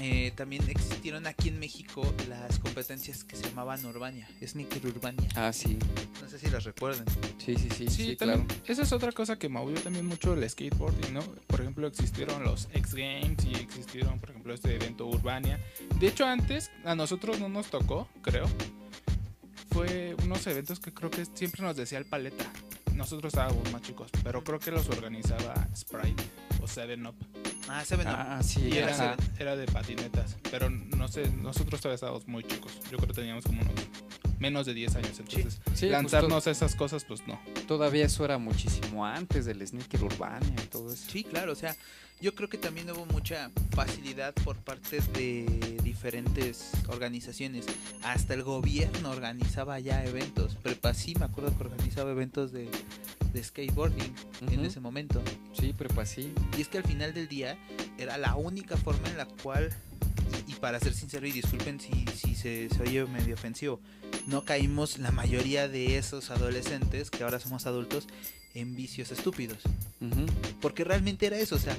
Eh, 0.00 0.32
también 0.36 0.68
existieron 0.68 1.26
aquí 1.26 1.48
en 1.48 1.58
México 1.58 2.02
las 2.28 2.58
competencias 2.58 3.24
que 3.24 3.34
se 3.34 3.44
llamaban 3.48 3.84
Urbania, 3.86 4.28
Sneaker 4.44 4.86
Urbania. 4.86 5.28
Ah, 5.34 5.52
sí. 5.52 5.78
No 6.22 6.28
sé 6.28 6.38
si 6.38 6.50
las 6.50 6.64
recuerden. 6.64 7.04
Sí, 7.38 7.56
sí, 7.56 7.68
sí, 7.74 7.88
Sí, 7.88 8.16
claro. 8.16 8.44
esa 8.66 8.82
es 8.82 8.92
otra 8.92 9.12
cosa 9.12 9.38
que 9.38 9.48
movió 9.48 9.80
también 9.80 10.04
mucho 10.06 10.34
el 10.34 10.48
skateboarding, 10.48 11.14
¿no? 11.14 11.22
Por 11.46 11.60
ejemplo, 11.62 11.86
existieron 11.86 12.44
los 12.44 12.68
X 12.74 12.94
Games 12.94 13.42
y 13.46 13.54
existieron, 13.54 14.18
por 14.20 14.30
ejemplo, 14.30 14.52
este 14.52 14.74
evento 14.74 15.06
Urbania. 15.06 15.58
De 15.98 16.08
hecho, 16.08 16.26
antes 16.26 16.70
a 16.84 16.94
nosotros 16.94 17.40
no 17.40 17.48
nos 17.48 17.68
tocó, 17.70 18.08
creo. 18.22 18.46
Fue 19.70 20.14
unos 20.24 20.46
eventos 20.46 20.80
que 20.80 20.92
creo 20.92 21.10
que 21.10 21.24
siempre 21.24 21.62
nos 21.62 21.76
decía 21.76 21.98
el 21.98 22.06
paleta. 22.06 22.44
Nosotros 22.94 23.32
estábamos 23.32 23.70
más 23.72 23.82
chicos, 23.82 24.10
pero 24.24 24.42
creo 24.42 24.58
que 24.58 24.70
los 24.70 24.88
organizaba 24.88 25.54
Sprite 25.76 26.22
o 26.62 26.66
Seven 26.68 27.06
Up. 27.06 27.14
Ah, 27.68 27.84
Seven 27.84 28.06
Up. 28.06 28.14
Ah, 28.16 28.40
sí. 28.42 28.68
Y 28.72 28.78
era, 28.78 28.92
ajá. 28.92 29.16
era 29.38 29.56
de 29.56 29.66
patinetas, 29.66 30.36
pero 30.50 30.70
no 30.70 31.08
sé, 31.08 31.28
nosotros 31.30 31.80
todavía 31.80 31.96
estábamos 31.96 32.26
muy 32.28 32.44
chicos. 32.44 32.72
Yo 32.90 32.96
creo 32.98 33.08
que 33.08 33.14
teníamos 33.14 33.44
como 33.44 33.62
unos 33.62 33.74
menos 34.38 34.66
de 34.66 34.74
10 34.74 34.96
años, 34.96 35.18
entonces 35.18 35.60
Sí, 35.74 35.86
lanzarnos 35.88 36.46
a 36.46 36.50
esas 36.50 36.74
cosas, 36.76 37.04
pues 37.04 37.26
no. 37.26 37.40
todavía 37.66 38.04
eso 38.04 38.24
era 38.24 38.36
muchísimo 38.38 39.04
antes 39.06 39.46
del 39.46 39.66
sneaker 39.66 40.02
urbania 40.04 40.54
y 40.62 40.66
todo 40.66 40.92
eso. 40.92 41.10
Sí, 41.10 41.24
claro, 41.24 41.52
o 41.52 41.54
sea, 41.54 41.74
yo 42.20 42.34
creo 42.34 42.48
que 42.48 42.58
también 42.58 42.90
hubo 42.90 43.06
mucha 43.06 43.50
facilidad 43.74 44.34
por 44.44 44.56
parte 44.56 45.00
de 45.14 45.78
diferentes 45.82 46.70
organizaciones. 46.88 47.66
Hasta 48.02 48.34
el 48.34 48.42
gobierno 48.42 49.10
organizaba 49.10 49.78
ya 49.80 50.04
eventos. 50.04 50.54
Prepa 50.56 50.92
sí, 50.94 51.14
me 51.18 51.24
acuerdo 51.24 51.56
que 51.56 51.64
organizaba 51.64 52.10
eventos 52.10 52.52
de, 52.52 52.68
de 53.36 53.44
skateboarding 53.44 54.14
en 54.50 54.64
ese 54.64 54.80
momento. 54.80 55.22
Sí, 55.52 55.72
prepa 55.72 56.04
sí. 56.06 56.32
Y 56.56 56.62
es 56.62 56.68
que 56.68 56.78
al 56.78 56.84
final 56.84 57.14
del 57.14 57.28
día 57.28 57.58
era 57.98 58.18
la 58.18 58.34
única 58.34 58.76
forma 58.76 59.08
en 59.08 59.18
la 59.18 59.26
cual, 59.26 59.70
y, 60.48 60.54
para 60.54 60.80
ser 60.80 60.94
sincero 60.94 61.26
y 61.26 61.32
disculpen 61.32 61.78
si, 61.78 62.06
si 62.16 62.34
se, 62.34 62.68
se 62.68 62.82
oye 62.82 63.04
medio 63.06 63.34
ofensivo, 63.34 63.80
no 64.26 64.44
caímos 64.44 64.98
la 64.98 65.12
mayoría 65.12 65.68
de 65.68 65.98
esos 65.98 66.30
adolescentes, 66.30 67.10
que 67.10 67.22
ahora 67.22 67.38
somos 67.38 67.66
adultos, 67.66 68.08
en 68.54 68.74
vicios 68.74 69.12
estúpidos. 69.12 69.58
Porque 70.60 70.82
realmente 70.82 71.26
era 71.26 71.38
eso, 71.38 71.56
o 71.56 71.60
sea, 71.60 71.76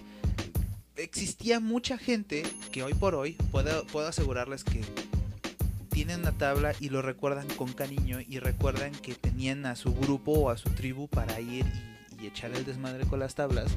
existía 0.96 1.60
mucha 1.60 1.98
gente 1.98 2.44
que 2.72 2.84
hoy 2.84 2.94
por 2.94 3.16
hoy 3.16 3.34
puedo, 3.52 3.86
puedo 3.88 4.08
asegurarles 4.08 4.64
que 4.64 4.82
tienen 5.98 6.20
una 6.20 6.32
tabla 6.32 6.76
y 6.80 6.90
lo 6.90 7.02
recuerdan 7.02 7.48
con 7.56 7.74
cariño 7.74 8.20
y 8.22 8.38
recuerdan 8.38 8.92
que 8.92 9.16
tenían 9.16 9.66
a 9.66 9.76
su 9.76 9.96
grupo 9.96 10.32
o 10.32 10.50
a 10.52 10.58
su 10.58 10.70
tribu 10.70 11.08
para 11.08 11.40
ir 11.40 11.66
y, 12.20 12.24
y 12.24 12.28
echar 12.28 12.52
el 12.52 12.64
desmadre 12.66 13.08
con 13.08 13.18
las 13.18 13.34
tablas. 13.34 13.72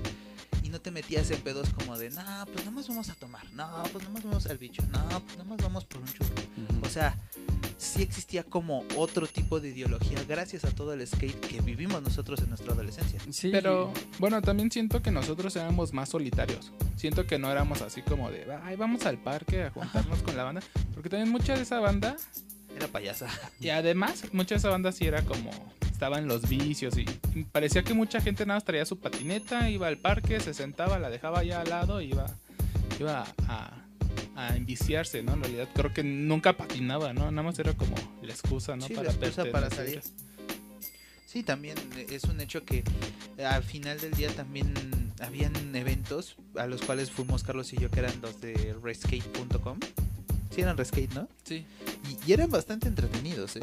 Y 0.62 0.68
no 0.68 0.83
te 0.83 0.90
metías 0.90 1.30
en 1.30 1.40
pedos 1.40 1.70
como 1.70 1.96
de, 1.96 2.11
no, 2.11 2.22
pues 2.52 2.59
nada 2.59 2.72
más 2.72 2.88
vamos 2.88 3.09
a 3.09 3.14
tomar, 3.14 3.50
no, 3.54 3.66
pues 3.90 4.04
nada 4.04 4.11
más 4.11 4.24
vamos 4.24 4.46
al 4.48 4.59
bicho, 4.59 4.83
no, 4.92 5.00
pues 5.24 5.38
nada 5.38 5.48
más 5.48 5.62
vamos 5.62 5.87
por 5.87 6.02
un 6.02 6.09
churro. 6.09 6.35
Ujú. 6.35 6.87
O 6.87 6.90
sea, 6.90 7.16
sí 7.79 8.03
existía 8.03 8.44
como 8.44 8.85
otro 8.96 9.27
tipo 9.27 9.61
de 9.61 9.68
ideología 9.70 10.18
gracias 10.29 10.64
a 10.64 10.70
todo 10.70 10.92
el 10.92 11.07
skate 11.07 11.40
que 11.40 11.61
vivimos 11.61 12.03
nosotros 12.03 12.40
en 12.40 12.49
nuestra 12.49 12.73
adolescencia. 12.73 13.20
Sí, 13.31 13.51
Pero 13.51 13.92
bueno, 14.18 14.42
también 14.42 14.70
siento 14.70 15.03
que 15.03 15.11
nosotros 15.11 15.55
éramos 15.57 15.92
más 15.92 16.09
solitarios. 16.11 16.73
Siento 16.96 17.27
que 17.27 17.38
no 17.38 17.51
éramos 17.51 17.83
así 17.83 18.03
como 18.03 18.31
de, 18.31 18.46
ay, 18.64 18.77
vamos 18.77 19.07
al 19.07 19.18
parque 19.18 19.64
a 19.64 19.70
juntarnos 19.70 20.23
con 20.23 20.37
la 20.37 20.44
banda. 20.44 20.62
Porque 20.94 21.09
también 21.09 21.31
mucha 21.31 21.57
de 21.57 21.62
esa 21.62 21.81
banda, 21.81 22.16
Era 22.77 22.87
payasa. 22.88 23.29
y 23.61 23.70
además, 23.70 24.25
mucha 24.33 24.55
de 24.55 24.59
esa 24.59 24.68
banda 24.70 24.92
sí 24.92 25.07
era 25.07 25.23
como, 25.23 25.51
estaba 25.90 26.18
en 26.18 26.29
los 26.29 26.49
vicios 26.49 26.94
y 26.96 27.05
parecía 27.53 27.83
que 27.83 27.92
mucha 27.94 28.20
gente 28.20 28.46
nada 28.46 28.57
más 28.57 28.64
traía 28.64 28.85
su 28.87 28.99
patineta, 28.99 29.68
iba 29.70 29.87
al 29.87 29.99
parque, 29.99 30.40
se 30.40 30.55
sentaba, 30.55 30.99
la 30.99 31.11
dejaba 31.11 31.40
allá 31.40 31.61
al 31.61 31.68
lado 31.70 32.01
y 32.01 32.11
iba, 32.11 32.27
iba 32.99 33.27
a, 33.49 33.79
a 34.40 34.57
enviciarse, 34.57 35.22
¿no? 35.22 35.35
En 35.35 35.42
realidad 35.42 35.68
creo 35.74 35.92
que 35.92 36.03
nunca 36.03 36.57
patinaba, 36.57 37.12
¿no? 37.12 37.31
Nada 37.31 37.42
más 37.42 37.59
era 37.59 37.74
como 37.74 37.94
la 38.22 38.33
excusa, 38.33 38.76
¿no? 38.76 38.87
Sí, 38.87 38.94
la 38.94 39.03
excusa 39.03 39.44
para 39.46 39.70
salir. 39.70 40.03
Sí, 41.26 41.42
también 41.42 41.76
es 42.11 42.24
un 42.24 42.40
hecho 42.40 42.64
que 42.64 42.83
al 43.38 43.62
final 43.62 44.00
del 44.00 44.12
día 44.12 44.31
también 44.35 44.74
habían 45.20 45.53
eventos 45.76 46.37
a 46.57 46.66
los 46.66 46.83
cuales 46.83 47.11
fuimos 47.11 47.44
Carlos 47.44 47.72
y 47.72 47.76
yo, 47.76 47.90
que 47.90 48.00
eran 48.00 48.20
los 48.20 48.40
de 48.40 48.76
rescate.com. 48.83 49.79
Sí, 50.50 50.62
eran 50.62 50.76
rescate, 50.76 51.11
¿no? 51.14 51.29
sí. 51.44 51.64
Y, 52.09 52.31
y 52.31 52.33
eran 52.33 52.50
bastante 52.50 52.88
entretenidos, 52.88 53.57
¿eh? 53.57 53.61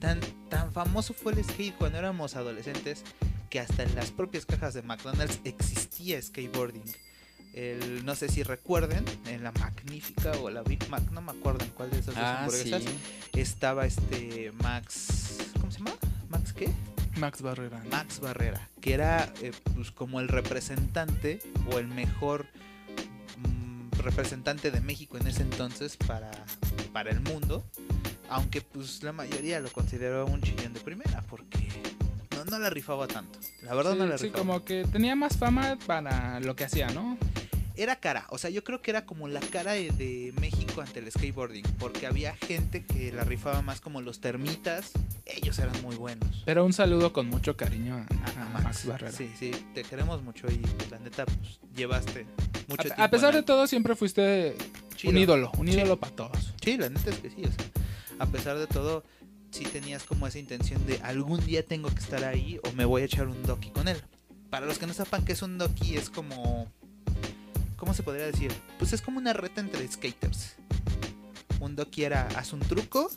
Tan, 0.00 0.20
tan 0.48 0.72
famoso 0.72 1.14
fue 1.14 1.32
el 1.32 1.44
skate 1.44 1.76
cuando 1.76 1.98
éramos 1.98 2.34
adolescentes 2.34 3.04
que 3.50 3.60
hasta 3.60 3.82
en 3.82 3.94
las 3.94 4.10
propias 4.10 4.46
cajas 4.46 4.72
de 4.72 4.82
McDonald's 4.82 5.40
existía 5.44 6.20
skateboarding. 6.22 6.82
El, 7.54 8.04
no 8.06 8.14
sé 8.14 8.28
si 8.28 8.42
recuerden, 8.42 9.04
en 9.26 9.42
la 9.44 9.52
Magnífica 9.52 10.32
o 10.40 10.48
la 10.50 10.62
Big 10.62 10.88
Mac, 10.88 11.02
no 11.10 11.20
me 11.20 11.32
acuerdo 11.32 11.64
en 11.64 11.70
cuál 11.72 11.90
de 11.90 11.98
esas 11.98 12.14
dos 12.14 12.24
Ah, 12.24 12.48
sí. 12.50 12.72
estaba 13.34 13.84
este 13.86 14.52
Max. 14.62 15.50
¿Cómo 15.60 15.70
se 15.70 15.78
llama? 15.78 15.92
¿Max 16.30 16.52
qué? 16.54 16.70
Max 17.16 17.42
Barrera. 17.42 17.82
¿no? 17.84 17.90
Max 17.90 18.20
Barrera, 18.20 18.70
que 18.80 18.94
era 18.94 19.30
eh, 19.42 19.52
pues, 19.74 19.90
como 19.90 20.18
el 20.20 20.28
representante 20.28 21.40
o 21.70 21.78
el 21.78 21.88
mejor 21.88 22.46
mm, 23.36 23.98
representante 23.98 24.70
de 24.70 24.80
México 24.80 25.18
en 25.18 25.26
ese 25.26 25.42
entonces 25.42 25.96
para, 25.98 26.30
para 26.92 27.10
el 27.10 27.20
mundo. 27.20 27.64
Aunque 28.30 28.62
pues 28.62 29.02
la 29.02 29.12
mayoría 29.12 29.60
lo 29.60 29.70
consideró 29.70 30.24
un 30.24 30.40
chillón 30.40 30.72
de 30.72 30.80
primera 30.80 31.20
porque 31.28 31.68
no, 32.34 32.46
no 32.46 32.58
la 32.58 32.70
rifaba 32.70 33.06
tanto. 33.06 33.38
La 33.60 33.74
verdad 33.74 33.92
Sí, 33.92 33.98
no 33.98 34.06
la 34.06 34.16
sí, 34.16 34.24
rifaba. 34.24 34.38
como 34.38 34.64
que 34.64 34.86
tenía 34.86 35.14
más 35.14 35.36
fama 35.36 35.76
para 35.86 36.40
lo 36.40 36.56
que 36.56 36.64
hacía, 36.64 36.88
¿no? 36.88 37.18
Era 37.74 37.96
cara, 37.96 38.26
o 38.30 38.36
sea, 38.38 38.50
yo 38.50 38.62
creo 38.64 38.82
que 38.82 38.90
era 38.90 39.06
como 39.06 39.28
la 39.28 39.40
cara 39.40 39.72
de, 39.72 39.90
de 39.92 40.32
México 40.40 40.80
ante 40.82 40.98
el 41.00 41.10
skateboarding. 41.10 41.64
Porque 41.78 42.06
había 42.06 42.36
gente 42.36 42.84
que 42.84 43.12
la 43.12 43.24
rifaba 43.24 43.62
más 43.62 43.80
como 43.80 44.00
los 44.02 44.20
termitas. 44.20 44.92
Ellos 45.26 45.58
eran 45.58 45.80
muy 45.82 45.96
buenos. 45.96 46.42
Pero 46.44 46.64
un 46.66 46.72
saludo 46.72 47.12
con 47.12 47.28
mucho 47.28 47.56
cariño 47.56 47.94
a, 47.96 48.00
a 48.40 48.42
a 48.42 48.48
Max. 48.50 48.64
Max 48.64 48.86
Barrera. 48.86 49.12
Sí, 49.12 49.30
sí, 49.38 49.52
te 49.74 49.82
queremos 49.84 50.22
mucho 50.22 50.46
y 50.48 50.60
la 50.90 50.98
neta, 50.98 51.24
pues 51.24 51.60
llevaste 51.74 52.26
mucho 52.68 52.82
A- 52.82 52.84
tiempo. 52.84 53.02
A, 53.02 53.08
pesar 53.10 53.34
de 53.34 53.42
todo, 53.42 53.66
siempre 53.66 53.96
fuiste 53.96 54.54
Chido. 54.96 55.10
un 55.12 55.18
ídolo, 55.18 55.50
un 55.56 55.66
Sí. 55.68 55.74
ídolo 55.74 55.98
para 55.98 56.14
todos. 56.14 56.52
Sí, 56.62 56.76
la 56.76 56.88
neta 56.90 57.10
es 57.10 57.16
que 57.20 57.30
sí, 57.30 57.42
o 57.44 57.50
sea, 57.50 57.70
a 58.18 58.26
pesar 58.26 58.58
de 58.58 58.66
todo, 58.66 59.02
sí 59.50 59.64
tenías 59.64 60.02
como 60.04 60.26
esa 60.26 60.38
intención 60.38 60.84
de 60.86 61.00
algún 61.02 61.44
día 61.46 61.64
tengo 61.64 61.88
que 61.88 62.00
estar 62.00 62.22
ahí 62.24 62.60
o 62.64 62.72
me 62.72 62.84
voy 62.84 63.02
a 63.02 63.04
echar 63.06 63.28
un 63.28 63.42
doki 63.42 63.70
con 63.70 63.88
él. 63.88 63.96
Para 64.50 64.66
los 64.66 64.78
que 64.78 64.86
no 64.86 64.92
sepan 64.92 65.24
qué 65.24 65.32
es 65.32 65.40
un 65.42 65.56
doki, 65.56 65.96
es 65.96 66.10
como. 66.10 66.70
¿Cómo 67.82 67.94
se 67.94 68.04
podría 68.04 68.26
decir? 68.26 68.52
Pues 68.78 68.92
es 68.92 69.02
como 69.02 69.18
una 69.18 69.32
reta 69.32 69.60
entre 69.60 69.88
skaters. 69.88 70.54
Un 71.58 71.74
doki 71.74 72.04
era 72.04 72.28
haz 72.36 72.52
un 72.52 72.60
truco, 72.60 73.10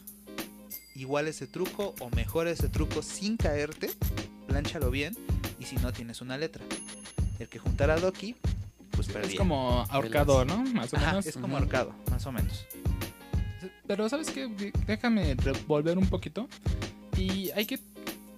igual 0.96 1.28
ese 1.28 1.46
truco 1.46 1.94
o 2.00 2.10
mejor 2.10 2.48
ese 2.48 2.68
truco 2.68 3.04
sin 3.04 3.38
caerte, 3.38 3.92
plánchalo 4.48 4.90
bien 4.90 5.16
y 5.60 5.66
si 5.66 5.76
no 5.76 5.94
tienes 5.94 6.20
una 6.22 6.36
letra. 6.40 6.66
El 7.38 7.48
que 7.48 7.60
juntara 7.60 7.98
doki, 7.98 8.36
pues 8.90 9.08
perdía. 9.08 9.34
Es 9.34 9.38
como 9.38 9.86
ahorcado, 9.88 10.46
¿no? 10.46 10.58
Más 10.58 10.92
o 10.94 10.98
Ajá, 10.98 11.12
menos. 11.12 11.28
es 11.28 11.38
como 11.38 11.58
ahorcado, 11.58 11.94
más 12.10 12.26
o 12.26 12.32
menos. 12.32 12.66
Pero 13.86 14.10
¿sabes 14.10 14.32
qué? 14.32 14.48
Déjame 14.88 15.36
volver 15.68 16.00
un 16.00 16.08
poquito. 16.08 16.50
Y 17.16 17.52
hay 17.52 17.68
que, 17.68 17.80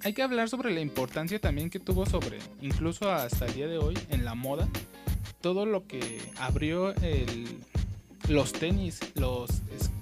hay 0.04 0.12
que 0.12 0.24
hablar 0.24 0.50
sobre 0.50 0.74
la 0.74 0.82
importancia 0.82 1.40
también 1.40 1.70
que 1.70 1.80
tuvo 1.80 2.06
sobre, 2.06 2.40
incluso 2.60 3.10
hasta 3.10 3.46
el 3.46 3.54
día 3.54 3.68
de 3.68 3.78
hoy, 3.78 3.98
en 4.10 4.26
la 4.26 4.36
moda, 4.36 4.68
todo 5.42 5.66
lo 5.66 5.88
que 5.88 6.22
abrió 6.38 6.94
el, 6.96 7.48
los 8.28 8.52
tenis, 8.54 9.00
los, 9.16 9.50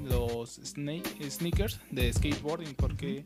los 0.03 0.59
sneakers 0.63 1.79
de 1.91 2.13
skateboarding, 2.13 2.75
porque... 2.75 3.25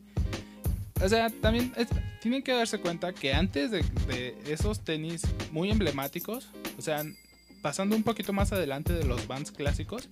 O 1.02 1.08
sea, 1.08 1.30
también 1.30 1.72
tienen 2.20 2.42
que 2.42 2.52
darse 2.52 2.78
cuenta 2.78 3.14
que 3.14 3.32
antes 3.32 3.70
de, 3.70 3.82
de 4.06 4.36
esos 4.52 4.80
tenis 4.80 5.22
muy 5.50 5.70
emblemáticos, 5.70 6.50
o 6.78 6.82
sea, 6.82 7.02
pasando 7.62 7.96
un 7.96 8.02
poquito 8.02 8.34
más 8.34 8.52
adelante 8.52 8.92
de 8.92 9.04
los 9.04 9.26
Vans 9.26 9.50
clásicos, 9.50 10.10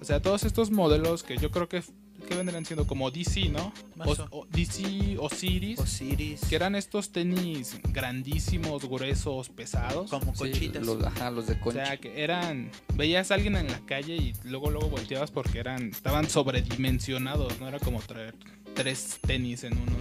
o 0.00 0.04
sea, 0.04 0.20
todos 0.20 0.44
estos 0.44 0.70
modelos 0.70 1.22
que 1.22 1.36
yo 1.36 1.50
creo 1.50 1.68
que, 1.68 1.82
que 2.24 2.34
vendrían 2.34 2.64
siendo 2.64 2.86
como 2.86 3.10
DC, 3.10 3.48
¿no? 3.50 3.72
O, 3.98 4.10
o- 4.12 4.28
o 4.40 4.46
DC 4.50 5.16
Osiris, 5.18 5.78
Osiris. 5.78 6.40
que 6.48 6.56
eran 6.56 6.74
estos 6.74 7.10
tenis 7.10 7.78
grandísimos, 7.90 8.88
gruesos, 8.88 9.48
pesados. 9.48 10.10
como 10.10 10.32
Sí, 10.34 10.38
conchitas. 10.50 10.84
los, 10.86 11.02
ajá, 11.04 11.30
los 11.30 11.46
de 11.46 11.54
O 11.54 11.60
concha. 11.60 11.86
sea, 11.86 11.96
que 11.98 12.22
eran. 12.22 12.70
Veías 12.94 13.30
a 13.30 13.34
alguien 13.34 13.56
en 13.56 13.68
la 13.68 13.80
calle 13.86 14.16
y 14.16 14.32
luego 14.44 14.70
luego 14.70 14.88
volteabas 14.88 15.30
porque 15.30 15.58
eran. 15.58 15.88
Estaban 15.90 16.28
sobredimensionados, 16.28 17.58
¿no? 17.60 17.68
Era 17.68 17.78
como 17.78 18.00
traer 18.00 18.34
tres 18.74 19.18
tenis 19.26 19.64
en 19.64 19.74
uno, 19.78 19.92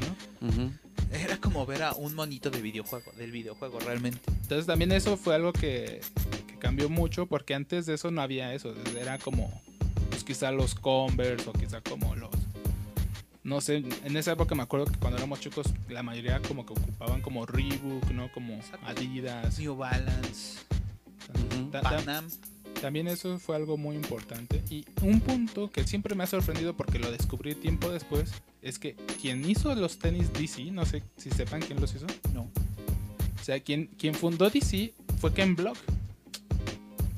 ¿no? 0.42 0.72
Era 1.12 1.38
como 1.38 1.66
ver 1.66 1.84
a 1.84 1.94
un 1.94 2.16
monito 2.16 2.50
de 2.50 2.62
videojuego, 2.62 3.12
del 3.14 3.32
videojuego 3.32 3.80
realmente. 3.80 4.20
Entonces 4.42 4.66
también 4.66 4.92
eso 4.92 5.16
fue 5.16 5.36
algo 5.36 5.54
que, 5.54 6.02
que 6.48 6.58
cambió 6.58 6.90
mucho 6.90 7.28
porque 7.28 7.54
antes 7.54 7.86
de 7.86 7.94
eso 7.94 8.10
no 8.10 8.22
había 8.22 8.54
eso. 8.54 8.74
Era 9.00 9.20
como, 9.20 9.62
pues 10.24 10.38
quizá 10.38 10.52
los 10.52 10.76
Converse 10.76 11.50
o 11.50 11.54
quizá 11.54 11.82
como 11.82 12.16
los... 12.16 12.32
No 13.44 13.60
sé, 13.60 13.84
en 14.06 14.16
esa 14.18 14.32
época 14.32 14.56
me 14.56 14.64
acuerdo 14.64 14.86
que 14.86 14.98
cuando 14.98 15.18
éramos 15.18 15.42
chicos 15.42 15.68
la 15.90 16.02
mayoría 16.02 16.42
como 16.42 16.66
que 16.66 16.72
ocupaban 16.72 17.22
como 17.22 17.46
Reebok, 17.46 18.10
¿no? 18.12 18.32
Como. 18.32 18.58
Adidas. 18.86 19.60
New 19.60 19.76
Balance. 19.76 20.60
También 22.80 23.10
eso 23.10 23.38
fue 23.40 23.58
algo 23.58 23.76
muy 23.76 23.98
importante. 23.98 24.62
Y 24.70 24.86
un 25.02 25.20
punto 25.20 25.70
que 25.70 25.86
siempre 25.86 26.16
me 26.16 26.24
ha 26.24 26.28
sorprendido 26.28 26.74
porque 26.78 27.00
lo 27.00 27.12
descubrí 27.12 27.54
tiempo 27.54 27.90
después 27.90 28.32
es 28.62 28.80
que 28.80 28.96
quien 29.22 29.50
hizo 29.50 29.76
los 29.76 30.00
tenis 30.00 30.32
DC, 30.32 30.72
no 30.72 30.86
sé 30.86 31.04
si 31.18 31.30
sepan 31.30 31.62
quién 31.62 31.82
los 31.82 31.94
hizo. 31.94 32.08
No. 32.34 32.44
O 32.44 33.44
sea, 33.44 33.60
quien, 33.60 33.88
quien 33.88 34.16
fundó 34.16 34.50
DC 34.50 34.94
fue 35.20 35.34
Ken 35.34 35.58
Block. 35.58 35.78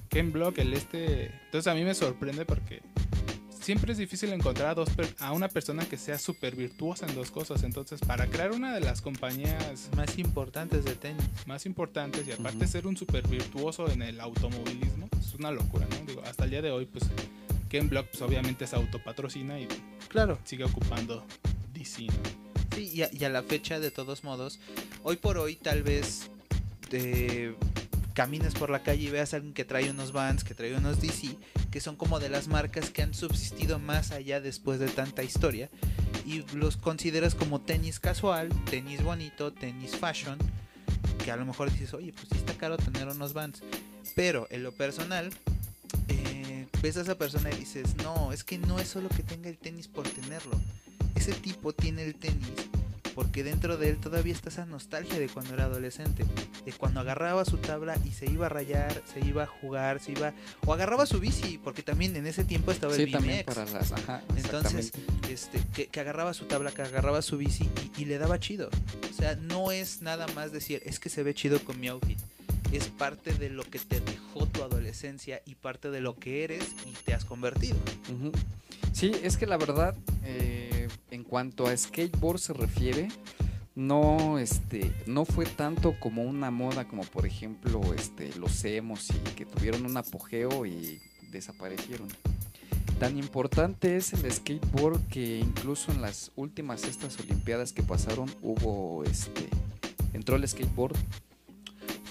Ken 0.10 0.32
Block, 0.32 0.58
el 0.60 0.74
este... 0.74 1.26
Entonces 1.46 1.68
a 1.68 1.76
mí 1.76 1.84
me 1.84 1.94
sorprende 1.94 2.46
porque 2.46 2.82
siempre 3.66 3.94
es 3.94 3.98
difícil 3.98 4.32
encontrar 4.32 4.70
a, 4.70 4.74
dos 4.76 4.90
a 5.18 5.32
una 5.32 5.48
persona 5.50 5.86
que 5.86 5.98
sea 5.98 6.20
súper 6.20 6.56
virtuosa 6.56 7.08
en 7.08 7.16
dos 7.16 7.32
cosas. 7.32 7.64
Entonces, 7.64 8.00
para 8.00 8.28
crear 8.28 8.52
una 8.52 8.76
de 8.76 8.80
las 8.80 9.02
compañías 9.02 9.90
Más 9.96 10.20
importantes 10.20 10.86
de 10.86 10.94
tenis. 10.94 11.24
más 11.48 11.66
importantes 11.66 12.28
y 12.28 12.32
aparte 12.32 12.68
ser 12.68 12.86
un 12.86 12.96
súper 12.96 13.28
virtuoso 13.28 13.90
en 13.90 14.04
el 14.04 14.20
automovilismo, 14.22 15.10
es 15.20 15.34
una 15.34 15.50
locura, 15.50 15.88
¿no? 15.90 16.06
Digo, 16.06 16.22
hasta 16.26 16.44
el 16.44 16.52
día 16.52 16.62
de 16.62 16.70
hoy, 16.70 16.86
pues 16.86 17.06
Ken 17.68 17.90
Block 17.90 18.06
pues, 18.10 18.22
obviamente 18.22 18.68
se 18.68 18.76
autopatrocina 18.76 19.60
y 19.60 19.68
Claro. 20.10 20.38
sigue 20.44 20.64
ocupando 20.64 21.26
DC. 21.74 22.06
Sí, 22.76 22.92
y 22.94 23.02
a, 23.02 23.10
y 23.12 23.24
a 23.24 23.30
la 23.30 23.42
fecha, 23.42 23.80
de 23.80 23.90
todos 23.90 24.24
modos, 24.24 24.60
hoy 25.02 25.16
por 25.16 25.40
hoy 25.40 25.56
tal 25.56 25.82
vez 25.82 26.30
te 26.90 27.56
camines 28.16 28.56
por 28.56 28.70
la 28.70 28.82
calle 28.82 29.04
y 29.04 29.10
veas 29.10 29.34
a 29.34 29.38
alguien 29.38 29.54
que 29.54 29.66
trae 29.66 29.92
unos 29.92 30.14
Vans, 30.14 30.44
que 30.44 30.56
trae 30.56 30.76
unos 30.76 31.02
DC, 31.02 31.38
que 31.70 31.82
son 31.82 31.98
como 31.98 32.20
de 32.20 32.30
las 32.30 32.48
marcas 32.48 32.90
que 32.90 33.04
han 33.04 33.14
subsistido 33.14 33.78
más 33.78 34.12
allá 34.12 34.40
después 34.40 34.80
de 34.80 34.88
tanta 34.88 35.22
historia, 35.22 35.70
y 36.26 36.44
los 36.56 36.78
consideras 36.78 37.36
como 37.36 37.62
tenis 37.62 38.00
casual, 38.00 38.50
tenis 38.72 39.04
bonito, 39.04 39.52
tenis 39.54 39.98
fashion, 39.98 40.40
que 41.24 41.30
a 41.30 41.36
lo 41.36 41.46
mejor 41.46 41.70
dices, 41.70 41.94
oye, 41.94 42.14
pues 42.14 42.28
sí 42.32 42.38
está 42.38 42.54
caro 42.54 42.78
tener 42.78 43.08
unos 43.08 43.34
Vans, 43.34 43.62
pero 44.16 44.48
en 44.50 44.64
lo 44.64 44.72
personal, 44.72 45.30
eh, 46.08 46.68
ves 46.82 46.96
a 46.96 47.02
esa 47.02 47.18
persona 47.18 47.52
y 47.52 47.58
dices, 47.58 47.98
no, 47.98 48.32
es 48.32 48.46
que 48.46 48.58
no 48.58 48.80
es 48.80 48.88
solo 48.88 49.10
que 49.10 49.24
tenga 49.24 49.50
el 49.50 49.58
tenis 49.58 49.90
por 49.90 50.08
tenerlo. 50.08 50.60
Ese 51.16 51.34
tipo 51.34 51.74
tiene 51.74 52.04
el 52.04 52.16
tenis 52.16 52.48
porque 53.16 53.44
dentro 53.44 53.78
de 53.78 53.90
él 53.90 53.98
todavía 53.98 54.34
está 54.34 54.50
esa 54.50 54.66
nostalgia 54.66 55.18
de 55.18 55.30
cuando 55.30 55.54
era 55.54 55.66
adolescente, 55.66 56.26
de 56.66 56.74
cuando 56.74 57.00
agarraba 57.00 57.46
su 57.46 57.58
tabla 57.58 57.98
y 58.04 58.12
se 58.12 58.26
iba 58.26 58.48
a 58.48 58.50
rayar, 58.50 59.02
se 59.12 59.26
iba 59.26 59.44
a 59.44 59.48
jugar, 59.48 60.02
se 60.02 60.12
iba 60.12 60.34
o 60.66 60.74
agarraba 60.74 61.06
su 61.06 61.20
bici, 61.20 61.58
porque 61.58 61.82
también 61.82 62.16
en 62.16 62.28
ese 62.28 62.44
tiempo 62.44 62.72
estaba 62.72 62.94
el 62.96 63.06
BMX. 63.08 63.44
para 63.46 63.66
las, 63.66 63.94
Entonces, 64.36 64.92
este, 65.30 65.88
que, 65.88 66.00
agarraba 66.00 66.34
su 66.34 66.46
tabla, 66.46 66.72
que 66.72 66.82
agarraba 66.82 67.22
su 67.22 67.38
bici 67.38 67.70
y, 67.98 68.02
y 68.02 68.06
le 68.06 68.18
daba 68.18 68.40
chido. 68.40 68.70
O 69.10 69.14
sea, 69.14 69.36
no 69.36 69.72
es 69.72 70.02
nada 70.02 70.28
más 70.36 70.52
decir, 70.52 70.82
es 70.86 71.00
que 71.00 71.10
se 71.10 71.24
ve 71.24 71.34
chido 71.34 71.64
con 71.64 71.80
mi 71.80 71.88
outfit 71.88 72.20
es 72.72 72.88
parte 72.90 73.34
de 73.34 73.50
lo 73.50 73.64
que 73.64 73.80
te 73.80 74.00
dejó 74.02 74.48
tu 74.48 74.64
adolescencia 74.64 75.42
y 75.46 75.56
parte 75.56 75.92
de 75.92 76.02
lo 76.02 76.16
que 76.18 76.44
eres 76.44 76.76
y 76.86 76.92
te 77.06 77.14
has 77.14 77.24
convertido. 77.24 77.78
Sí, 78.96 79.12
es 79.24 79.36
que 79.36 79.46
la 79.46 79.58
verdad, 79.58 79.94
eh, 80.24 80.88
en 81.12 81.26
cuanto 81.26 81.68
a 81.68 81.76
skateboard 81.76 82.40
se 82.40 82.54
refiere, 82.54 83.10
no, 83.76 84.40
este, 84.40 84.90
no 85.06 85.26
fue 85.26 85.46
tanto 85.46 86.00
como 86.00 86.24
una 86.24 86.50
moda 86.50 86.88
como 86.88 87.04
por 87.04 87.26
ejemplo 87.26 87.82
este, 87.94 88.34
los 88.36 88.64
emos 88.64 89.10
y 89.10 89.20
que 89.36 89.46
tuvieron 89.46 89.86
un 89.86 89.98
apogeo 89.98 90.66
y 90.66 91.02
desaparecieron. 91.30 92.08
Tan 92.98 93.18
importante 93.18 93.98
es 93.98 94.14
el 94.14 94.32
skateboard 94.32 95.06
que 95.10 95.40
incluso 95.40 95.92
en 95.92 96.02
las 96.02 96.32
últimas 96.38 96.86
estas 96.86 97.20
olimpiadas 97.20 97.74
que 97.74 97.84
pasaron 97.84 98.34
hubo 98.42 99.04
este 99.04 99.50
entró 100.14 100.38
el 100.38 100.48
skateboard 100.48 100.96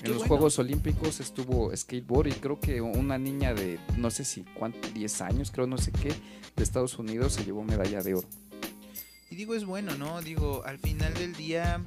en 0.05 0.13
los 0.13 0.25
Juegos 0.25 0.59
Olímpicos 0.59 1.21
estuvo 1.21 1.75
skateboard 1.75 2.29
y 2.29 2.33
creo 2.33 2.61
que 2.61 2.81
una 2.83 3.17
niña 3.17 3.55
de 3.55 3.79
no 3.97 4.11
sé 4.11 4.25
si 4.25 4.43
cuánto, 4.43 4.89
10 4.89 5.21
años, 5.23 5.51
creo 5.51 5.67
no 5.67 5.79
sé 5.79 5.93
qué, 5.93 6.15
de 6.57 6.63
Estados 6.63 6.99
Unidos 6.99 7.33
se 7.33 7.45
llevó 7.45 7.65
medalla 7.65 8.03
de 8.03 8.15
oro. 8.15 8.29
Y 9.31 9.37
digo, 9.37 9.55
es 9.55 9.65
bueno, 9.65 9.97
¿no? 9.97 10.21
Digo, 10.21 10.63
al 10.67 10.79
final 10.79 11.15
del 11.15 11.33
día 11.35 11.81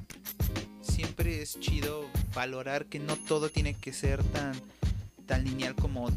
siempre 0.82 1.42
es 1.42 1.60
chido 1.60 2.06
valorar 2.34 2.86
que 2.86 2.98
no 2.98 3.16
todo 3.16 3.50
tiene 3.50 3.74
que 3.74 3.92
ser 3.92 4.22
tan, 4.24 4.52
tan 5.26 5.44
lineal 5.44 5.76
como 5.76 6.10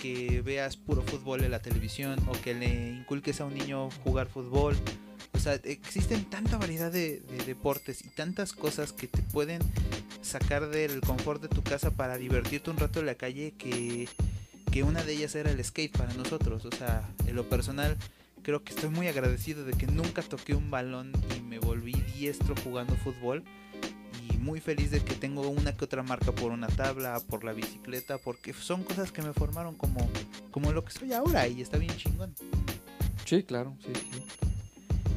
que 0.00 0.40
veas 0.40 0.76
puro 0.76 1.02
fútbol 1.02 1.44
en 1.44 1.50
la 1.50 1.60
televisión 1.60 2.18
o 2.26 2.32
que 2.32 2.54
le 2.54 2.90
inculques 2.90 3.40
a 3.40 3.44
un 3.44 3.54
niño 3.54 3.90
jugar 4.02 4.28
fútbol. 4.28 4.76
O 5.34 5.38
sea, 5.38 5.54
existen 5.64 6.24
tanta 6.24 6.56
variedad 6.56 6.90
de, 6.90 7.20
de 7.20 7.44
deportes 7.44 8.04
y 8.04 8.08
tantas 8.08 8.52
cosas 8.52 8.92
que 8.92 9.08
te 9.08 9.22
pueden 9.22 9.60
sacar 10.22 10.68
del 10.68 11.00
confort 11.00 11.42
de 11.42 11.48
tu 11.48 11.62
casa 11.62 11.90
para 11.90 12.16
divertirte 12.16 12.70
un 12.70 12.78
rato 12.78 13.00
en 13.00 13.06
la 13.06 13.14
calle 13.14 13.52
que, 13.58 14.08
que 14.70 14.82
una 14.82 15.02
de 15.04 15.12
ellas 15.12 15.34
era 15.34 15.50
el 15.50 15.62
skate 15.62 15.96
para 15.96 16.14
nosotros. 16.14 16.64
O 16.64 16.70
sea, 16.70 17.08
en 17.26 17.36
lo 17.36 17.48
personal 17.48 17.96
creo 18.42 18.62
que 18.64 18.72
estoy 18.72 18.90
muy 18.90 19.08
agradecido 19.08 19.64
de 19.64 19.72
que 19.72 19.86
nunca 19.86 20.22
toqué 20.22 20.54
un 20.54 20.70
balón 20.70 21.12
y 21.36 21.40
me 21.40 21.58
volví 21.58 21.92
diestro 22.16 22.54
jugando 22.62 22.96
fútbol. 22.96 23.44
Y 24.30 24.36
muy 24.36 24.60
feliz 24.60 24.90
de 24.90 25.02
que 25.02 25.14
tengo 25.14 25.48
una 25.48 25.76
que 25.76 25.84
otra 25.84 26.02
marca 26.02 26.32
por 26.32 26.52
una 26.52 26.68
tabla, 26.68 27.20
por 27.28 27.44
la 27.44 27.52
bicicleta, 27.52 28.18
porque 28.18 28.52
son 28.52 28.84
cosas 28.84 29.10
que 29.10 29.22
me 29.22 29.32
formaron 29.32 29.74
como, 29.74 30.08
como 30.50 30.72
lo 30.72 30.84
que 30.84 30.92
soy 30.92 31.12
ahora 31.12 31.48
y 31.48 31.60
está 31.60 31.76
bien 31.78 31.96
chingón. 31.96 32.34
Sí, 33.24 33.42
claro, 33.42 33.76
sí, 33.80 33.92
sí. 33.94 34.22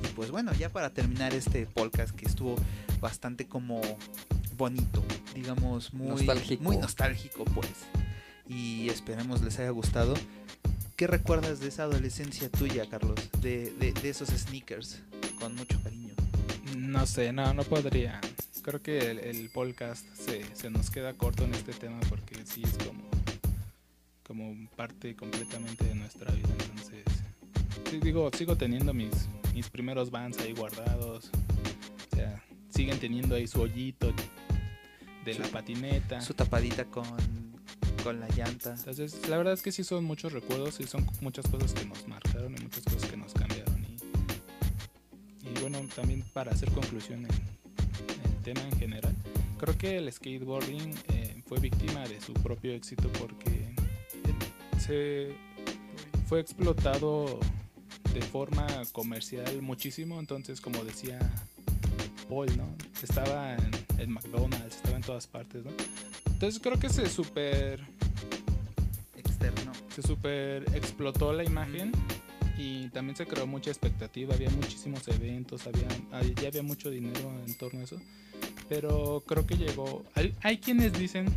Y 0.04 0.14
pues 0.16 0.32
bueno, 0.32 0.54
ya 0.54 0.70
para 0.70 0.90
terminar 0.92 1.34
este 1.34 1.66
podcast 1.68 2.16
que 2.16 2.26
estuvo 2.26 2.56
bastante 3.00 3.48
como 3.48 3.82
bonito, 4.58 5.04
digamos, 5.34 5.94
muy 5.94 6.08
nostálgico. 6.08 6.64
muy 6.64 6.78
nostálgico, 6.78 7.46
pues. 7.46 7.70
Y 8.48 8.90
esperemos 8.90 9.42
les 9.42 9.60
haya 9.60 9.72
gustado. 9.72 10.14
¿Qué 10.96 11.08
recuerdas 11.08 11.60
de 11.60 11.68
esa 11.68 11.84
adolescencia 11.84 12.50
tuya, 12.50 12.88
Carlos? 12.90 13.20
De, 13.42 13.72
de, 13.72 14.10
esos 14.10 14.30
sneakers, 14.30 15.02
con 15.40 15.56
mucho 15.56 15.82
cariño. 15.84 16.14
No 16.78 17.06
sé, 17.06 17.34
no, 17.34 17.54
no 17.54 17.64
podría. 17.64 18.22
Creo 18.62 18.82
que 18.82 19.12
el, 19.12 19.50
podcast 19.50 20.06
se, 20.16 20.44
se, 20.56 20.70
nos 20.70 20.90
queda 20.90 21.14
corto 21.14 21.44
en 21.44 21.54
este 21.54 21.74
tema 21.74 22.00
porque 22.10 22.36
sí 22.46 22.64
es 22.64 22.78
como, 22.88 23.04
como 24.26 24.70
parte 24.76 25.16
completamente 25.16 25.86
de 25.86 25.96
nuestra 25.96 26.32
vida. 26.32 26.50
Entonces, 26.60 27.04
digo, 28.02 28.30
sigo 28.36 28.56
teniendo 28.56 28.94
mis, 28.94 29.28
mis 29.54 29.70
primeros 29.70 30.10
vans 30.10 30.38
ahí 30.40 30.54
guardados. 30.54 31.30
O 32.12 32.16
sea, 32.16 32.42
siguen 32.70 33.00
teniendo 33.00 33.36
ahí 33.36 33.48
su 33.48 33.62
hoyito 33.62 34.14
de 35.26 35.40
la 35.40 35.48
patineta. 35.48 36.22
Su 36.22 36.34
tapadita 36.34 36.86
con, 36.86 37.06
con 38.04 38.20
la 38.20 38.28
llanta. 38.30 38.76
Entonces, 38.78 39.28
la 39.28 39.38
verdad 39.38 39.54
es 39.54 39.62
que 39.62 39.72
sí 39.72 39.84
son 39.84 40.06
muchos 40.06 40.32
recuerdos 40.32 40.80
y 40.80 40.84
son 40.86 41.06
muchas 41.22 41.48
cosas 41.48 41.74
que 41.74 41.86
nos 41.86 42.08
marcaron 42.08 42.56
y 42.56 42.62
muchas 42.62 42.84
cosas 42.84 43.10
que 43.10 43.18
nos 43.18 43.34
cambiaron. 43.34 43.84
Y, 43.84 43.98
y 45.48 45.60
bueno, 45.62 45.80
también 45.96 46.24
para 46.34 46.52
hacer 46.52 46.72
conclusión 46.72 47.26
en, 47.26 47.32
el 47.32 48.44
tema 48.44 48.62
en 48.62 48.78
general, 48.78 49.16
creo 49.58 49.76
que 49.78 49.98
el 49.98 50.12
skateboarding 50.14 50.94
eh, 51.10 51.42
fue 51.48 51.60
víctima 51.60 52.08
de 52.08 52.22
su 52.22 52.34
propio 52.34 52.74
éxito 52.74 53.12
porque 53.20 53.74
se 54.78 55.36
fue 56.28 56.40
explotado 56.40 57.40
de 58.14 58.22
forma 58.22 58.68
comercial 58.92 59.64
muchísimo. 59.64 60.20
Entonces, 60.20 60.62
como 60.62 60.84
decía 60.84 61.20
Paul, 62.30 62.56
¿no? 62.56 62.68
Estaba 63.02 63.56
en, 63.56 63.85
McDonald's, 64.08 64.76
estaba 64.76 64.96
en 64.96 65.04
todas 65.04 65.28
partes, 65.28 65.66
¿no? 65.66 65.72
Entonces 66.28 66.62
creo 66.62 66.78
que 66.80 66.90
se 66.90 67.10
super 67.10 67.80
externo. 69.16 69.72
Se 69.96 70.02
super 70.02 70.66
explotó 70.76 71.34
la 71.34 71.44
imagen 71.44 71.92
y 72.58 72.90
también 72.90 73.16
se 73.16 73.26
creó 73.26 73.48
mucha 73.48 73.72
expectativa, 73.72 74.34
había 74.34 74.50
muchísimos 74.50 75.08
eventos, 75.08 75.68
había, 75.68 75.88
ya 76.42 76.48
había 76.48 76.64
mucho 76.64 76.90
dinero 76.90 77.32
en 77.46 77.58
torno 77.58 77.82
a 77.82 77.84
eso. 77.84 78.00
Pero 78.68 79.24
creo 79.26 79.46
que 79.46 79.56
llegó. 79.56 80.04
Hay, 80.42 80.58
quienes 80.58 80.94
dicen 80.94 81.28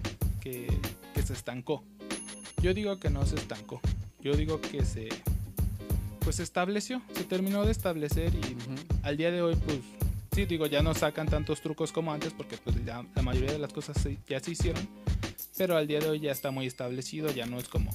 que, 0.40 0.66
que 1.14 1.22
se 1.22 1.32
estancó. 1.32 1.84
Yo 2.62 2.74
digo 2.74 2.98
que 2.98 3.10
no 3.10 3.24
se 3.26 3.36
estancó. 3.36 3.80
Yo 4.20 4.34
digo 4.34 4.60
que 4.60 4.84
se 4.84 5.08
pues 6.20 6.36
se 6.36 6.42
estableció, 6.42 7.00
se 7.14 7.24
terminó 7.24 7.64
de 7.64 7.72
establecer 7.72 8.34
y 8.34 8.54
al 9.02 9.16
día 9.16 9.30
de 9.30 9.40
hoy 9.40 9.56
pues 9.56 9.78
digo, 10.46 10.66
ya 10.66 10.82
no 10.82 10.94
sacan 10.94 11.28
tantos 11.28 11.60
trucos 11.60 11.92
como 11.92 12.12
antes 12.12 12.32
porque 12.32 12.56
pues 12.56 12.76
ya 12.84 13.04
la 13.14 13.22
mayoría 13.22 13.52
de 13.52 13.58
las 13.58 13.72
cosas 13.72 13.96
ya 14.28 14.40
se 14.40 14.52
hicieron, 14.52 14.88
pero 15.56 15.76
al 15.76 15.86
día 15.86 16.00
de 16.00 16.08
hoy 16.08 16.20
ya 16.20 16.32
está 16.32 16.50
muy 16.50 16.66
establecido, 16.66 17.30
ya 17.32 17.46
no 17.46 17.58
es 17.58 17.68
como 17.68 17.90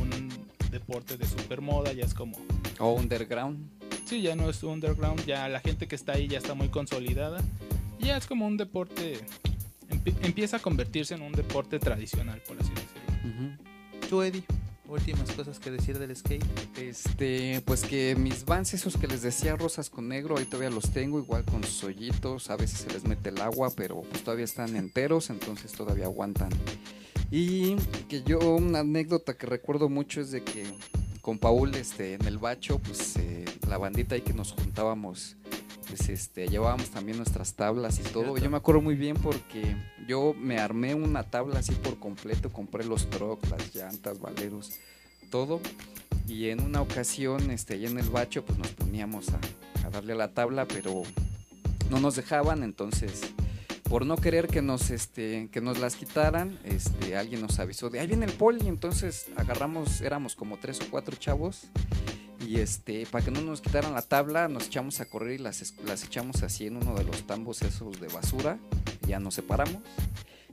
un 0.00 0.28
deporte 0.70 1.16
de 1.16 1.26
super 1.26 1.60
moda, 1.60 1.92
ya 1.92 2.04
es 2.04 2.14
como... 2.14 2.36
O 2.78 2.92
underground. 2.92 3.68
Sí, 4.04 4.22
ya 4.22 4.36
no 4.36 4.48
es 4.48 4.62
underground, 4.62 5.24
ya 5.26 5.48
la 5.48 5.60
gente 5.60 5.88
que 5.88 5.96
está 5.96 6.12
ahí 6.12 6.28
ya 6.28 6.38
está 6.38 6.54
muy 6.54 6.68
consolidada, 6.68 7.42
ya 7.98 8.16
es 8.16 8.26
como 8.26 8.46
un 8.46 8.56
deporte, 8.56 9.18
empieza 10.22 10.58
a 10.58 10.60
convertirse 10.60 11.14
en 11.14 11.22
un 11.22 11.32
deporte 11.32 11.78
tradicional, 11.78 12.40
por 12.46 12.56
así 12.60 12.70
decirlo. 12.70 13.56
¿Tú, 14.08 14.22
Eddie? 14.22 14.44
Últimas 14.88 15.30
cosas 15.32 15.58
que 15.58 15.70
decir 15.70 15.98
del 15.98 16.14
skate. 16.14 16.44
Este, 16.78 17.62
pues 17.64 17.82
que 17.82 18.16
mis 18.16 18.44
vans 18.44 18.74
esos 18.74 18.96
que 18.96 19.06
les 19.06 19.22
decía 19.22 19.56
rosas 19.56 19.90
con 19.90 20.08
negro, 20.08 20.38
ahí 20.38 20.44
todavía 20.44 20.70
los 20.70 20.90
tengo, 20.90 21.18
igual 21.18 21.44
con 21.44 21.62
sus 21.64 21.84
hoyitos, 21.84 22.50
a 22.50 22.56
veces 22.56 22.80
se 22.80 22.90
les 22.90 23.04
mete 23.04 23.30
el 23.30 23.40
agua, 23.40 23.70
pero 23.76 24.02
pues 24.02 24.22
todavía 24.22 24.44
están 24.44 24.76
enteros, 24.76 25.30
entonces 25.30 25.72
todavía 25.72 26.04
aguantan. 26.04 26.50
Y 27.30 27.76
que 28.08 28.22
yo 28.22 28.38
una 28.38 28.80
anécdota 28.80 29.36
que 29.36 29.46
recuerdo 29.46 29.88
mucho 29.88 30.20
es 30.20 30.30
de 30.30 30.42
que 30.42 30.64
con 31.20 31.38
Paul 31.38 31.74
este 31.74 32.14
en 32.14 32.24
el 32.26 32.38
bacho, 32.38 32.78
pues 32.78 33.16
eh, 33.16 33.44
la 33.68 33.78
bandita 33.78 34.14
ahí 34.14 34.20
que 34.20 34.32
nos 34.32 34.52
juntábamos 34.52 35.36
pues 35.88 36.08
este, 36.08 36.48
llevábamos 36.48 36.90
también 36.90 37.16
nuestras 37.16 37.54
tablas 37.54 37.98
y 37.98 38.02
todo. 38.02 38.36
Yo 38.38 38.50
me 38.50 38.56
acuerdo 38.56 38.80
muy 38.80 38.94
bien 38.94 39.16
porque 39.16 39.76
yo 40.06 40.34
me 40.34 40.58
armé 40.58 40.94
una 40.94 41.22
tabla 41.22 41.60
así 41.60 41.72
por 41.72 41.98
completo, 41.98 42.52
compré 42.52 42.84
los 42.84 43.08
trucks, 43.10 43.48
las 43.50 43.74
llantas, 43.74 44.20
valeros, 44.20 44.72
todo. 45.30 45.60
Y 46.28 46.48
en 46.48 46.62
una 46.62 46.80
ocasión, 46.80 47.50
este, 47.50 47.74
allá 47.74 47.88
en 47.88 47.98
el 47.98 48.08
bacho, 48.10 48.44
pues 48.44 48.58
nos 48.58 48.68
poníamos 48.68 49.28
a, 49.30 49.90
darle 49.90 50.14
a 50.14 50.16
la 50.16 50.34
tabla, 50.34 50.66
pero 50.66 51.04
no 51.90 52.00
nos 52.00 52.16
dejaban, 52.16 52.62
entonces 52.62 53.32
por 53.88 54.04
no 54.04 54.16
querer 54.16 54.48
que 54.48 54.62
nos 54.62 54.90
este 54.90 55.48
que 55.52 55.60
nos 55.60 55.78
las 55.78 55.94
quitaran 55.94 56.58
este 56.64 57.16
alguien 57.16 57.40
nos 57.40 57.60
avisó 57.60 57.88
de 57.88 58.00
ahí 58.00 58.08
viene 58.08 58.26
el 58.26 58.32
poli 58.32 58.66
entonces 58.66 59.26
agarramos 59.36 60.00
éramos 60.00 60.34
como 60.34 60.56
tres 60.56 60.80
o 60.80 60.90
cuatro 60.90 61.14
chavos 61.14 61.68
y 62.40 62.60
este, 62.60 63.06
para 63.06 63.24
que 63.24 63.30
no 63.30 63.40
nos 63.40 63.60
quitaran 63.60 63.94
la 63.94 64.02
tabla, 64.02 64.48
nos 64.48 64.66
echamos 64.66 65.00
a 65.00 65.06
correr 65.06 65.34
y 65.34 65.38
las, 65.38 65.74
las 65.84 66.04
echamos 66.04 66.42
así 66.42 66.66
en 66.66 66.76
uno 66.76 66.94
de 66.94 67.04
los 67.04 67.26
tambos 67.26 67.62
esos 67.62 68.00
de 68.00 68.08
basura. 68.08 68.58
Ya 69.06 69.18
nos 69.20 69.34
separamos. 69.34 69.82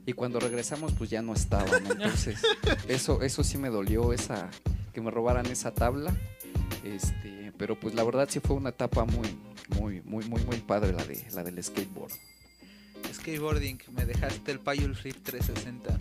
Y 0.06 0.12
cuando 0.12 0.40
regresamos, 0.40 0.92
pues 0.92 1.10
ya 1.10 1.22
no 1.22 1.34
estaban. 1.34 1.86
Entonces, 1.90 2.40
eso, 2.88 3.22
eso 3.22 3.44
sí 3.44 3.58
me 3.58 3.68
dolió, 3.68 4.12
esa, 4.12 4.50
que 4.92 5.00
me 5.00 5.10
robaran 5.10 5.46
esa 5.46 5.72
tabla. 5.72 6.14
Este, 6.84 7.52
pero 7.58 7.78
pues 7.78 7.94
la 7.94 8.04
verdad 8.04 8.28
sí 8.30 8.40
fue 8.40 8.56
una 8.56 8.70
etapa 8.70 9.04
muy, 9.04 9.28
muy, 9.78 10.02
muy, 10.02 10.24
muy, 10.26 10.42
muy 10.44 10.56
padre 10.58 10.92
la 10.92 11.04
de 11.04 11.24
la 11.32 11.42
del 11.42 11.62
skateboard. 11.62 12.12
Skateboarding, 13.12 13.78
me 13.92 14.04
dejaste 14.04 14.52
el 14.52 14.60
Payul 14.60 14.96
Flip 14.96 15.16
360. 15.22 15.98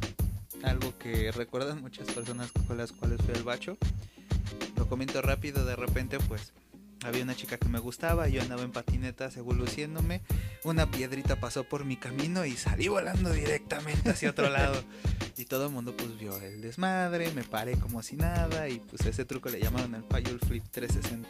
Algo 0.64 0.98
que 0.98 1.32
recuerdan 1.32 1.82
muchas 1.82 2.08
personas 2.08 2.52
con 2.68 2.78
las 2.78 2.92
cuales 2.94 3.22
fui 3.22 3.36
al 3.36 3.44
bacho 3.44 3.78
lo 4.76 4.88
comento 4.88 5.22
rápido, 5.22 5.66
de 5.66 5.76
repente 5.76 6.20
pues 6.20 6.54
había 7.04 7.24
una 7.24 7.36
chica 7.36 7.58
que 7.58 7.68
me 7.68 7.80
gustaba, 7.80 8.28
yo 8.30 8.42
andaba 8.42 8.64
en 8.64 8.72
patinetas 8.72 9.36
evoluciéndome, 9.38 10.22
una 10.64 10.90
piedrita 10.90 11.40
pasó 11.40 11.64
por 11.64 11.86
mi 11.86 11.98
camino 11.98 12.46
y 12.46 12.54
salí 12.54 12.88
volando 12.88 13.32
directamente 13.32 14.10
hacia 14.10 14.30
otro 14.30 14.50
lado. 14.52 14.82
Y 15.36 15.46
todo 15.46 15.66
el 15.66 15.72
mundo 15.72 15.96
pues 15.98 16.18
vio 16.18 16.38
el 16.38 16.62
desmadre, 16.62 17.32
me 17.32 17.44
paré 17.44 17.78
como 17.78 18.04
si 18.04 18.16
nada 18.16 18.70
y 18.70 18.80
pues 18.80 19.06
ese 19.06 19.26
truco 19.26 19.50
le 19.50 19.60
llamaron 19.60 19.96
el 19.96 20.04
Payul 20.04 20.40
Flip 20.40 20.64
360. 20.72 21.30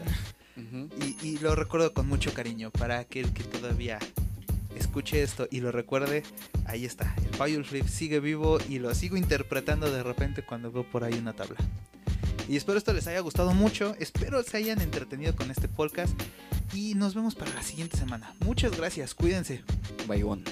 y, 1.21 1.27
y 1.27 1.37
lo 1.39 1.55
recuerdo 1.55 1.93
con 1.93 2.07
mucho 2.07 2.33
cariño 2.33 2.69
para 2.69 2.99
aquel 2.99 3.33
que 3.33 3.43
todavía 3.43 3.99
escuche 4.75 5.23
esto 5.23 5.47
y 5.49 5.61
lo 5.61 5.71
recuerde, 5.71 6.23
ahí 6.65 6.85
está, 6.85 7.15
el 7.17 7.37
Payul 7.37 7.65
Flip 7.65 7.87
sigue 7.87 8.19
vivo 8.19 8.59
y 8.69 8.79
lo 8.79 8.93
sigo 8.93 9.17
interpretando 9.17 9.91
de 9.91 10.03
repente 10.03 10.43
cuando 10.43 10.71
veo 10.71 10.83
por 10.83 11.03
ahí 11.03 11.13
una 11.13 11.33
tabla. 11.33 11.57
Y 12.47 12.57
espero 12.57 12.77
esto 12.77 12.93
les 12.93 13.07
haya 13.07 13.19
gustado 13.21 13.53
mucho, 13.53 13.95
espero 13.99 14.43
se 14.43 14.57
hayan 14.57 14.81
entretenido 14.81 15.35
con 15.35 15.49
este 15.49 15.67
podcast 15.67 16.13
y 16.73 16.95
nos 16.95 17.15
vemos 17.15 17.35
para 17.35 17.53
la 17.53 17.63
siguiente 17.63 17.97
semana. 17.97 18.33
Muchas 18.39 18.75
gracias, 18.75 19.13
cuídense. 19.13 19.63
Bye, 20.07 20.23
one. 20.23 20.43